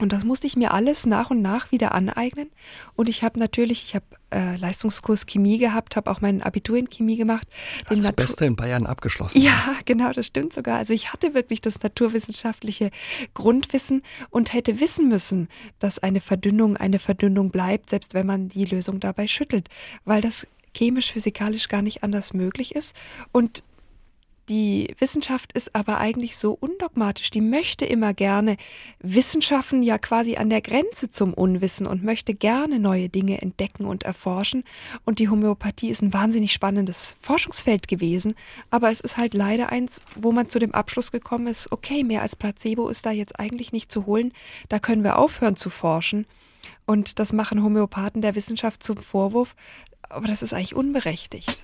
Und 0.00 0.12
das 0.12 0.24
musste 0.24 0.46
ich 0.46 0.56
mir 0.56 0.72
alles 0.72 1.06
nach 1.06 1.30
und 1.30 1.40
nach 1.40 1.70
wieder 1.70 1.94
aneignen. 1.94 2.50
Und 2.96 3.08
ich 3.08 3.22
habe 3.22 3.38
natürlich, 3.38 3.84
ich 3.84 3.94
habe 3.94 4.04
äh, 4.30 4.56
Leistungskurs 4.56 5.26
Chemie 5.26 5.58
gehabt, 5.58 5.94
habe 5.94 6.10
auch 6.10 6.20
mein 6.20 6.42
Abitur 6.42 6.76
in 6.76 6.90
Chemie 6.90 7.16
gemacht. 7.16 7.46
Das 7.88 7.98
Natur 7.98 8.12
Beste 8.16 8.44
in 8.44 8.56
Bayern 8.56 8.86
abgeschlossen. 8.86 9.40
Ja, 9.40 9.76
genau, 9.84 10.12
das 10.12 10.26
stimmt 10.26 10.52
sogar. 10.52 10.78
Also 10.78 10.92
ich 10.94 11.12
hatte 11.12 11.34
wirklich 11.34 11.60
das 11.60 11.80
naturwissenschaftliche 11.80 12.90
Grundwissen 13.34 14.02
und 14.30 14.52
hätte 14.52 14.80
wissen 14.80 15.08
müssen, 15.08 15.48
dass 15.78 16.00
eine 16.00 16.20
Verdünnung 16.20 16.76
eine 16.76 16.98
Verdünnung 16.98 17.50
bleibt, 17.50 17.90
selbst 17.90 18.14
wenn 18.14 18.26
man 18.26 18.48
die 18.48 18.64
Lösung 18.64 18.98
dabei 18.98 19.26
schüttelt, 19.28 19.68
weil 20.04 20.20
das 20.20 20.46
chemisch, 20.76 21.12
physikalisch 21.12 21.68
gar 21.68 21.82
nicht 21.82 22.02
anders 22.02 22.34
möglich 22.34 22.74
ist. 22.74 22.96
Und 23.30 23.62
Die 24.50 24.94
Wissenschaft 24.98 25.52
ist 25.54 25.74
aber 25.74 25.98
eigentlich 25.98 26.36
so 26.36 26.52
undogmatisch. 26.60 27.30
Die 27.30 27.40
möchte 27.40 27.86
immer 27.86 28.12
gerne 28.12 28.58
Wissenschaften 29.00 29.82
ja 29.82 29.96
quasi 29.96 30.36
an 30.36 30.50
der 30.50 30.60
Grenze 30.60 31.08
zum 31.08 31.32
Unwissen 31.32 31.86
und 31.86 32.04
möchte 32.04 32.34
gerne 32.34 32.78
neue 32.78 33.08
Dinge 33.08 33.40
entdecken 33.40 33.86
und 33.86 34.02
erforschen. 34.02 34.64
Und 35.06 35.18
die 35.18 35.30
Homöopathie 35.30 35.88
ist 35.88 36.02
ein 36.02 36.12
wahnsinnig 36.12 36.52
spannendes 36.52 37.16
Forschungsfeld 37.22 37.88
gewesen. 37.88 38.34
Aber 38.68 38.90
es 38.90 39.00
ist 39.00 39.16
halt 39.16 39.32
leider 39.32 39.72
eins, 39.72 40.04
wo 40.14 40.30
man 40.30 40.50
zu 40.50 40.58
dem 40.58 40.74
Abschluss 40.74 41.10
gekommen 41.10 41.46
ist, 41.46 41.72
okay, 41.72 42.04
mehr 42.04 42.20
als 42.20 42.36
Placebo 42.36 42.88
ist 42.88 43.06
da 43.06 43.12
jetzt 43.12 43.40
eigentlich 43.40 43.72
nicht 43.72 43.90
zu 43.90 44.04
holen. 44.04 44.32
Da 44.68 44.78
können 44.78 45.04
wir 45.04 45.18
aufhören 45.18 45.56
zu 45.56 45.70
forschen. 45.70 46.26
Und 46.84 47.18
das 47.18 47.32
machen 47.32 47.62
Homöopathen 47.62 48.20
der 48.20 48.34
Wissenschaft 48.34 48.82
zum 48.82 48.98
Vorwurf. 48.98 49.56
Aber 50.10 50.28
das 50.28 50.42
ist 50.42 50.52
eigentlich 50.52 50.74
unberechtigt. 50.74 51.62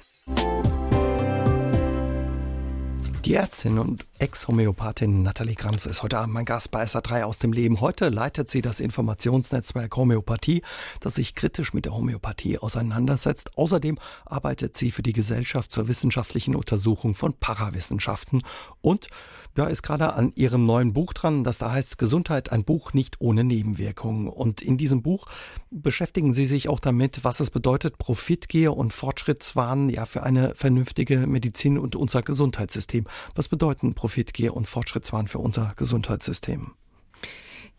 Die 3.26 3.34
Ärztin 3.34 3.78
und 3.78 4.06
Ex-Homöopathin 4.18 5.22
Nathalie 5.22 5.54
Grams 5.54 5.84
ist 5.84 6.02
heute 6.02 6.18
Abend 6.18 6.32
mein 6.32 6.46
Gast 6.46 6.70
bei 6.70 6.82
SA3 6.82 7.24
aus 7.24 7.38
dem 7.38 7.52
Leben. 7.52 7.82
Heute 7.82 8.08
leitet 8.08 8.48
sie 8.48 8.62
das 8.62 8.80
Informationsnetzwerk 8.80 9.94
Homöopathie, 9.94 10.62
das 11.00 11.16
sich 11.16 11.34
kritisch 11.34 11.74
mit 11.74 11.84
der 11.84 11.94
Homöopathie 11.94 12.56
auseinandersetzt. 12.58 13.58
Außerdem 13.58 13.98
arbeitet 14.24 14.78
sie 14.78 14.90
für 14.90 15.02
die 15.02 15.12
Gesellschaft 15.12 15.70
zur 15.70 15.86
wissenschaftlichen 15.86 16.56
Untersuchung 16.56 17.14
von 17.14 17.34
Parawissenschaften 17.34 18.42
und 18.80 19.08
ja, 19.57 19.66
ist 19.66 19.82
gerade 19.82 20.14
an 20.14 20.32
ihrem 20.36 20.64
neuen 20.64 20.92
Buch 20.92 21.12
dran, 21.12 21.44
das 21.44 21.59
da 21.59 21.72
heißt 21.72 21.98
Gesundheit, 21.98 22.53
ein 22.53 22.64
Buch 22.64 22.92
nicht 22.92 23.20
ohne 23.20 23.44
Nebenwirkungen. 23.44 24.28
Und 24.28 24.62
in 24.62 24.76
diesem 24.76 25.03
Buch 25.03 25.26
beschäftigen 25.70 26.32
Sie 26.32 26.46
sich 26.46 26.68
auch 26.68 26.80
damit, 26.80 27.24
was 27.24 27.40
es 27.40 27.51
bedeutet, 27.51 27.98
Profitgier 27.98 28.76
und 28.76 28.92
Fortschrittswahn 28.92 29.88
ja 29.88 30.05
für 30.05 30.22
eine 30.22 30.55
vernünftige 30.55 31.26
Medizin 31.26 31.78
und 31.78 31.96
unser 31.96 32.22
Gesundheitssystem. 32.22 33.07
Was 33.34 33.48
bedeuten 33.48 33.94
Profitgier 33.94 34.55
und 34.55 34.68
Fortschrittswahn 34.68 35.26
für 35.26 35.38
unser 35.38 35.74
Gesundheitssystem? 35.76 36.72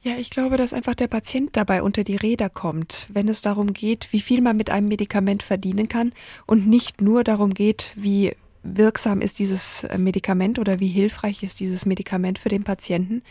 Ja, 0.04 0.18
ich 0.18 0.32
glaube, 0.32 0.58
dass 0.58 0.74
einfach 0.74 0.96
der 0.96 1.08
Patient 1.08 1.56
dabei 1.56 1.84
unter 1.84 2.04
die 2.04 2.16
Räder 2.16 2.50
kommt, 2.50 3.08
wenn 3.14 3.28
es 3.28 3.44
darum 3.44 3.72
geht, 3.72 4.12
wie 4.12 4.20
viel 4.20 4.42
man 4.42 4.58
mit 4.58 4.72
einem 4.72 4.88
Medikament 4.88 5.44
verdienen 5.44 5.88
kann 5.88 6.12
und 6.48 6.68
nicht 6.68 7.02
nur 7.02 7.24
darum 7.24 7.54
geht, 7.54 7.92
wie 7.96 8.36
wirksam 8.64 9.22
ist 9.22 9.40
dieses 9.40 9.84
äh, 9.84 9.98
Medikament 9.98 10.60
oder 10.60 10.80
wie 10.80 10.88
hilfreich 10.88 11.44
ist 11.44 11.60
dieses 11.60 11.86
Medikament 11.86 12.40
für 12.40 12.50
den 12.50 12.64
Patienten, 12.64 13.22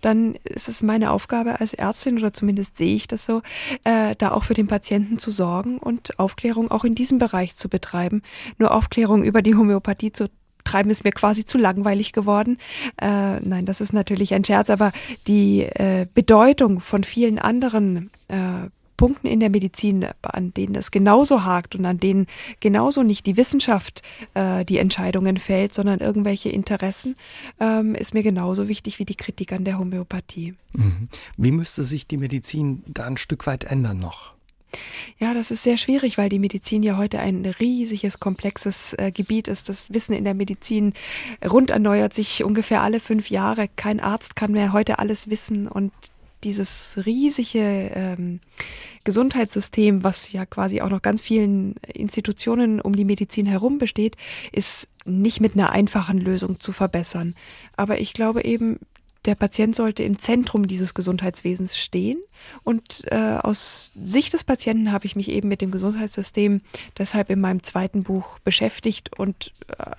dann 0.00 0.36
ist 0.44 0.68
es 0.68 0.82
meine 0.82 1.10
Aufgabe 1.10 1.60
als 1.60 1.74
Ärztin 1.74 2.18
oder 2.18 2.32
zumindest 2.32 2.76
sehe 2.76 2.94
ich 2.94 3.08
das 3.08 3.26
so, 3.26 3.42
äh, 3.84 4.14
da 4.16 4.32
auch 4.32 4.44
für 4.44 4.54
den 4.54 4.66
Patienten 4.66 5.18
zu 5.18 5.30
sorgen 5.30 5.78
und 5.78 6.18
Aufklärung 6.18 6.70
auch 6.70 6.84
in 6.84 6.94
diesem 6.94 7.18
Bereich 7.18 7.56
zu 7.56 7.68
betreiben. 7.68 8.22
Nur 8.58 8.72
Aufklärung 8.72 9.22
über 9.22 9.42
die 9.42 9.54
Homöopathie 9.54 10.12
zu 10.12 10.28
treiben 10.64 10.90
ist 10.90 11.04
mir 11.04 11.12
quasi 11.12 11.44
zu 11.44 11.58
langweilig 11.58 12.12
geworden. 12.12 12.58
Äh, 13.00 13.40
nein, 13.40 13.66
das 13.66 13.80
ist 13.80 13.92
natürlich 13.92 14.34
ein 14.34 14.44
Scherz, 14.44 14.70
aber 14.70 14.92
die 15.26 15.62
äh, 15.62 16.06
Bedeutung 16.12 16.80
von 16.80 17.04
vielen 17.04 17.38
anderen 17.38 18.10
äh, 18.28 18.68
Punkten 18.98 19.28
in 19.28 19.40
der 19.40 19.48
Medizin, 19.48 20.06
an 20.20 20.52
denen 20.52 20.74
es 20.74 20.90
genauso 20.90 21.44
hakt 21.44 21.74
und 21.74 21.86
an 21.86 21.98
denen 21.98 22.26
genauso 22.60 23.02
nicht 23.02 23.24
die 23.24 23.38
Wissenschaft 23.38 24.02
äh, 24.34 24.66
die 24.66 24.76
Entscheidungen 24.76 25.38
fällt, 25.38 25.72
sondern 25.72 26.00
irgendwelche 26.00 26.50
Interessen, 26.50 27.16
ähm, 27.60 27.94
ist 27.94 28.12
mir 28.12 28.22
genauso 28.22 28.68
wichtig 28.68 28.98
wie 28.98 29.06
die 29.06 29.14
Kritik 29.14 29.52
an 29.52 29.64
der 29.64 29.78
Homöopathie. 29.78 30.54
Mhm. 30.74 31.08
Wie 31.38 31.52
müsste 31.52 31.84
sich 31.84 32.06
die 32.06 32.18
Medizin 32.18 32.82
da 32.86 33.06
ein 33.06 33.16
Stück 33.16 33.46
weit 33.46 33.64
ändern 33.64 33.98
noch? 33.98 34.34
Ja, 35.18 35.32
das 35.32 35.50
ist 35.50 35.62
sehr 35.62 35.76
schwierig, 35.76 36.18
weil 36.18 36.28
die 36.28 36.38
Medizin 36.38 36.82
ja 36.82 36.96
heute 36.96 37.20
ein 37.20 37.46
riesiges, 37.46 38.20
komplexes 38.20 38.94
äh, 38.94 39.12
Gebiet 39.12 39.48
ist. 39.48 39.68
Das 39.68 39.92
Wissen 39.94 40.12
in 40.12 40.24
der 40.24 40.34
Medizin 40.34 40.92
rund 41.48 41.70
erneuert 41.70 42.12
sich 42.12 42.44
ungefähr 42.44 42.82
alle 42.82 43.00
fünf 43.00 43.30
Jahre. 43.30 43.68
Kein 43.76 44.00
Arzt 44.00 44.36
kann 44.36 44.52
mehr 44.52 44.72
heute 44.72 44.98
alles 44.98 45.30
wissen 45.30 45.68
und 45.68 45.92
dieses 46.44 46.98
riesige 47.04 47.90
ähm, 47.94 48.40
Gesundheitssystem, 49.04 50.04
was 50.04 50.32
ja 50.32 50.46
quasi 50.46 50.80
auch 50.80 50.90
noch 50.90 51.02
ganz 51.02 51.22
vielen 51.22 51.76
Institutionen 51.92 52.80
um 52.80 52.94
die 52.94 53.04
Medizin 53.04 53.46
herum 53.46 53.78
besteht, 53.78 54.16
ist 54.52 54.88
nicht 55.04 55.40
mit 55.40 55.54
einer 55.54 55.70
einfachen 55.70 56.18
Lösung 56.18 56.60
zu 56.60 56.72
verbessern. 56.72 57.34
Aber 57.76 58.00
ich 58.00 58.12
glaube 58.12 58.44
eben, 58.44 58.78
der 59.24 59.34
Patient 59.34 59.74
sollte 59.74 60.02
im 60.04 60.18
Zentrum 60.18 60.66
dieses 60.66 60.94
Gesundheitswesens 60.94 61.76
stehen. 61.76 62.18
Und 62.64 63.02
äh, 63.10 63.38
aus 63.42 63.92
Sicht 64.00 64.32
des 64.32 64.44
Patienten 64.44 64.92
habe 64.92 65.06
ich 65.06 65.16
mich 65.16 65.28
eben 65.30 65.48
mit 65.48 65.60
dem 65.60 65.70
Gesundheitssystem 65.70 66.60
deshalb 66.96 67.30
in 67.30 67.40
meinem 67.40 67.62
zweiten 67.62 68.04
Buch 68.04 68.38
beschäftigt 68.40 69.18
und 69.18 69.52
äh, 69.78 69.92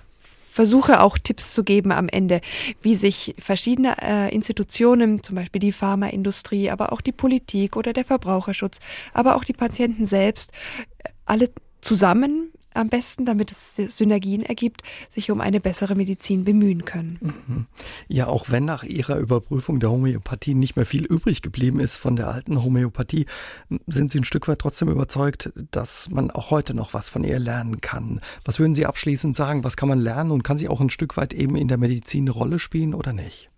versuche 0.60 1.00
auch 1.00 1.16
Tipps 1.16 1.54
zu 1.54 1.64
geben 1.64 1.90
am 1.90 2.06
Ende, 2.06 2.42
wie 2.82 2.94
sich 2.94 3.34
verschiedene 3.38 3.96
äh, 4.02 4.34
Institutionen, 4.34 5.22
zum 5.22 5.36
Beispiel 5.36 5.58
die 5.58 5.72
Pharmaindustrie, 5.72 6.68
aber 6.68 6.92
auch 6.92 7.00
die 7.00 7.12
Politik 7.12 7.76
oder 7.76 7.94
der 7.94 8.04
Verbraucherschutz, 8.04 8.78
aber 9.14 9.36
auch 9.36 9.44
die 9.44 9.54
Patienten 9.54 10.04
selbst, 10.04 10.52
äh, 10.98 11.08
alle 11.24 11.48
zusammen 11.80 12.52
am 12.74 12.88
besten, 12.88 13.24
damit 13.24 13.50
es 13.50 13.76
Synergien 13.76 14.42
ergibt, 14.42 14.82
sich 15.08 15.30
um 15.30 15.40
eine 15.40 15.60
bessere 15.60 15.94
Medizin 15.94 16.44
bemühen 16.44 16.84
können. 16.84 17.18
Mhm. 17.20 17.66
Ja, 18.08 18.28
auch 18.28 18.46
wenn 18.48 18.64
nach 18.64 18.84
Ihrer 18.84 19.18
Überprüfung 19.18 19.80
der 19.80 19.90
Homöopathie 19.90 20.54
nicht 20.54 20.76
mehr 20.76 20.86
viel 20.86 21.04
übrig 21.04 21.42
geblieben 21.42 21.80
ist 21.80 21.96
von 21.96 22.16
der 22.16 22.28
alten 22.28 22.62
Homöopathie, 22.62 23.26
sind 23.86 24.10
Sie 24.10 24.20
ein 24.20 24.24
Stück 24.24 24.48
weit 24.48 24.60
trotzdem 24.60 24.88
überzeugt, 24.88 25.52
dass 25.70 26.10
man 26.10 26.30
auch 26.30 26.50
heute 26.50 26.74
noch 26.74 26.94
was 26.94 27.08
von 27.08 27.24
ihr 27.24 27.38
lernen 27.38 27.80
kann. 27.80 28.20
Was 28.44 28.58
würden 28.58 28.74
Sie 28.74 28.86
abschließend 28.86 29.36
sagen? 29.36 29.64
Was 29.64 29.76
kann 29.76 29.88
man 29.88 29.98
lernen 29.98 30.30
und 30.30 30.42
kann 30.42 30.58
sie 30.58 30.68
auch 30.68 30.80
ein 30.80 30.90
Stück 30.90 31.16
weit 31.16 31.34
eben 31.34 31.56
in 31.56 31.68
der 31.68 31.78
Medizin 31.78 32.24
eine 32.24 32.30
Rolle 32.30 32.58
spielen 32.58 32.94
oder 32.94 33.12
nicht? 33.12 33.49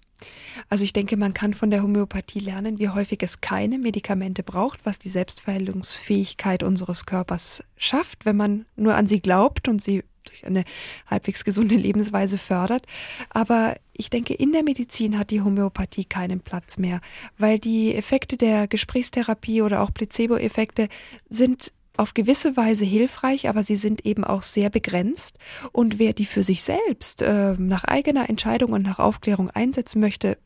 Also 0.68 0.84
ich 0.84 0.92
denke, 0.92 1.16
man 1.16 1.34
kann 1.34 1.54
von 1.54 1.70
der 1.70 1.82
Homöopathie 1.82 2.40
lernen, 2.40 2.78
wie 2.78 2.88
häufig 2.88 3.22
es 3.22 3.40
keine 3.40 3.78
Medikamente 3.78 4.42
braucht, 4.42 4.80
was 4.84 4.98
die 4.98 5.08
Selbstverheilungsfähigkeit 5.08 6.62
unseres 6.62 7.06
Körpers 7.06 7.62
schafft, 7.76 8.24
wenn 8.24 8.36
man 8.36 8.66
nur 8.76 8.94
an 8.94 9.06
sie 9.06 9.20
glaubt 9.20 9.68
und 9.68 9.82
sie 9.82 10.04
durch 10.24 10.46
eine 10.46 10.64
halbwegs 11.06 11.44
gesunde 11.44 11.74
Lebensweise 11.74 12.38
fördert. 12.38 12.86
Aber 13.30 13.76
ich 13.92 14.10
denke, 14.10 14.34
in 14.34 14.52
der 14.52 14.62
Medizin 14.62 15.18
hat 15.18 15.30
die 15.30 15.42
Homöopathie 15.42 16.04
keinen 16.04 16.40
Platz 16.40 16.78
mehr, 16.78 17.00
weil 17.38 17.58
die 17.58 17.94
Effekte 17.94 18.36
der 18.36 18.68
Gesprächstherapie 18.68 19.62
oder 19.62 19.82
auch 19.82 19.92
Placebo-Effekte 19.92 20.88
sind 21.28 21.72
auf 21.96 22.14
gewisse 22.14 22.56
Weise 22.56 22.84
hilfreich, 22.84 23.48
aber 23.48 23.62
sie 23.62 23.76
sind 23.76 24.04
eben 24.06 24.24
auch 24.24 24.42
sehr 24.42 24.70
begrenzt. 24.70 25.38
Und 25.72 25.98
wer 25.98 26.12
die 26.12 26.26
für 26.26 26.42
sich 26.42 26.62
selbst 26.62 27.22
äh, 27.22 27.54
nach 27.58 27.84
eigener 27.84 28.28
Entscheidung 28.28 28.72
und 28.72 28.82
nach 28.82 28.98
Aufklärung 28.98 29.50
einsetzen 29.50 30.00
möchte, 30.00 30.38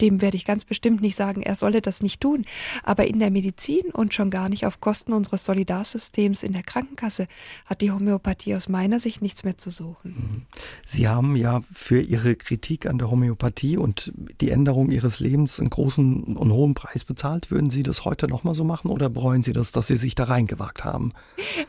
dem 0.00 0.20
werde 0.20 0.36
ich 0.36 0.44
ganz 0.44 0.64
bestimmt 0.64 1.00
nicht 1.00 1.16
sagen, 1.16 1.42
er 1.42 1.54
solle 1.54 1.80
das 1.80 2.02
nicht 2.02 2.20
tun. 2.20 2.44
Aber 2.82 3.06
in 3.06 3.18
der 3.18 3.30
Medizin 3.30 3.90
und 3.92 4.14
schon 4.14 4.30
gar 4.30 4.48
nicht 4.48 4.66
auf 4.66 4.80
Kosten 4.80 5.12
unseres 5.12 5.44
Solidarsystems 5.44 6.42
in 6.42 6.52
der 6.52 6.62
Krankenkasse 6.62 7.26
hat 7.66 7.80
die 7.80 7.90
Homöopathie 7.90 8.54
aus 8.54 8.68
meiner 8.68 8.98
Sicht 8.98 9.22
nichts 9.22 9.44
mehr 9.44 9.56
zu 9.56 9.70
suchen. 9.70 10.10
Mhm. 10.10 10.42
Sie 10.86 11.08
haben 11.08 11.36
ja 11.36 11.60
für 11.72 12.00
Ihre 12.00 12.36
Kritik 12.36 12.86
an 12.86 12.98
der 12.98 13.10
Homöopathie 13.10 13.76
und 13.76 14.12
die 14.40 14.50
Änderung 14.50 14.90
Ihres 14.90 15.20
Lebens 15.20 15.58
einen 15.58 15.70
großen 15.70 16.36
und 16.36 16.52
hohen 16.52 16.74
Preis 16.74 17.04
bezahlt. 17.04 17.50
Würden 17.50 17.70
Sie 17.70 17.82
das 17.82 18.04
heute 18.04 18.28
nochmal 18.28 18.54
so 18.54 18.64
machen 18.64 18.90
oder 18.90 19.08
bereuen 19.08 19.42
Sie 19.42 19.52
das, 19.52 19.72
dass 19.72 19.88
Sie 19.88 19.96
sich 19.96 20.14
da 20.14 20.24
reingewagt 20.24 20.84
haben? 20.84 21.12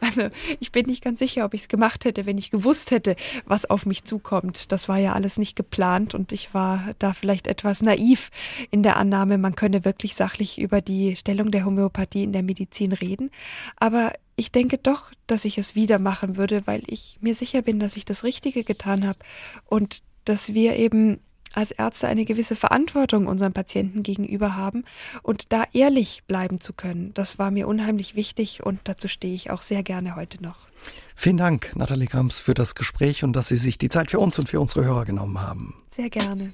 Also 0.01 0.29
ich 0.59 0.71
bin 0.71 0.85
nicht 0.85 1.03
ganz 1.03 1.19
sicher, 1.19 1.45
ob 1.45 1.53
ich 1.53 1.61
es 1.61 1.67
gemacht 1.67 2.05
hätte, 2.05 2.25
wenn 2.25 2.37
ich 2.37 2.51
gewusst 2.51 2.91
hätte, 2.91 3.15
was 3.45 3.69
auf 3.69 3.85
mich 3.85 4.05
zukommt. 4.05 4.71
Das 4.71 4.87
war 4.87 4.97
ja 4.97 5.13
alles 5.13 5.37
nicht 5.37 5.55
geplant 5.55 6.15
und 6.15 6.31
ich 6.31 6.53
war 6.53 6.93
da 6.99 7.13
vielleicht 7.13 7.47
etwas 7.47 7.81
naiv 7.81 8.18
naiv 8.19 8.29
in 8.71 8.83
der 8.83 8.97
Annahme, 8.97 9.37
man 9.37 9.55
könne 9.55 9.85
wirklich 9.85 10.15
sachlich 10.15 10.59
über 10.59 10.81
die 10.81 11.15
Stellung 11.15 11.51
der 11.51 11.65
Homöopathie 11.65 12.23
in 12.23 12.33
der 12.33 12.43
Medizin 12.43 12.91
reden. 12.91 13.31
Aber 13.77 14.13
ich 14.35 14.51
denke 14.51 14.77
doch, 14.77 15.11
dass 15.27 15.45
ich 15.45 15.57
es 15.57 15.75
wieder 15.75 15.99
machen 15.99 16.37
würde, 16.37 16.63
weil 16.65 16.83
ich 16.87 17.17
mir 17.21 17.35
sicher 17.35 17.61
bin, 17.61 17.79
dass 17.79 17.97
ich 17.97 18.05
das 18.05 18.23
Richtige 18.23 18.63
getan 18.63 19.07
habe 19.07 19.19
und 19.65 19.99
dass 20.25 20.53
wir 20.53 20.75
eben 20.75 21.19
als 21.53 21.71
Ärzte 21.71 22.07
eine 22.07 22.25
gewisse 22.25 22.55
Verantwortung 22.55 23.25
unseren 23.25 23.53
Patienten 23.53 24.03
gegenüber 24.03 24.55
haben 24.55 24.83
und 25.23 25.51
da 25.51 25.63
ehrlich 25.73 26.21
bleiben 26.27 26.61
zu 26.61 26.73
können. 26.73 27.11
Das 27.15 27.39
war 27.39 27.49
mir 27.49 27.67
unheimlich 27.67 28.15
wichtig 28.15 28.63
und 28.63 28.79
dazu 28.83 29.07
stehe 29.07 29.33
ich 29.33 29.49
auch 29.49 29.63
sehr 29.63 29.81
gerne 29.81 30.15
heute 30.15 30.43
noch. 30.43 30.67
Vielen 31.15 31.37
Dank, 31.37 31.71
Nathalie 31.75 32.07
Grams, 32.07 32.39
für 32.39 32.53
das 32.53 32.75
Gespräch 32.75 33.23
und 33.23 33.35
dass 33.35 33.47
Sie 33.47 33.57
sich 33.57 33.79
die 33.79 33.89
Zeit 33.89 34.11
für 34.11 34.19
uns 34.19 34.37
und 34.37 34.47
für 34.47 34.59
unsere 34.59 34.85
Hörer 34.85 35.05
genommen 35.05 35.41
haben. 35.41 35.73
Sehr 35.89 36.11
gerne. 36.11 36.53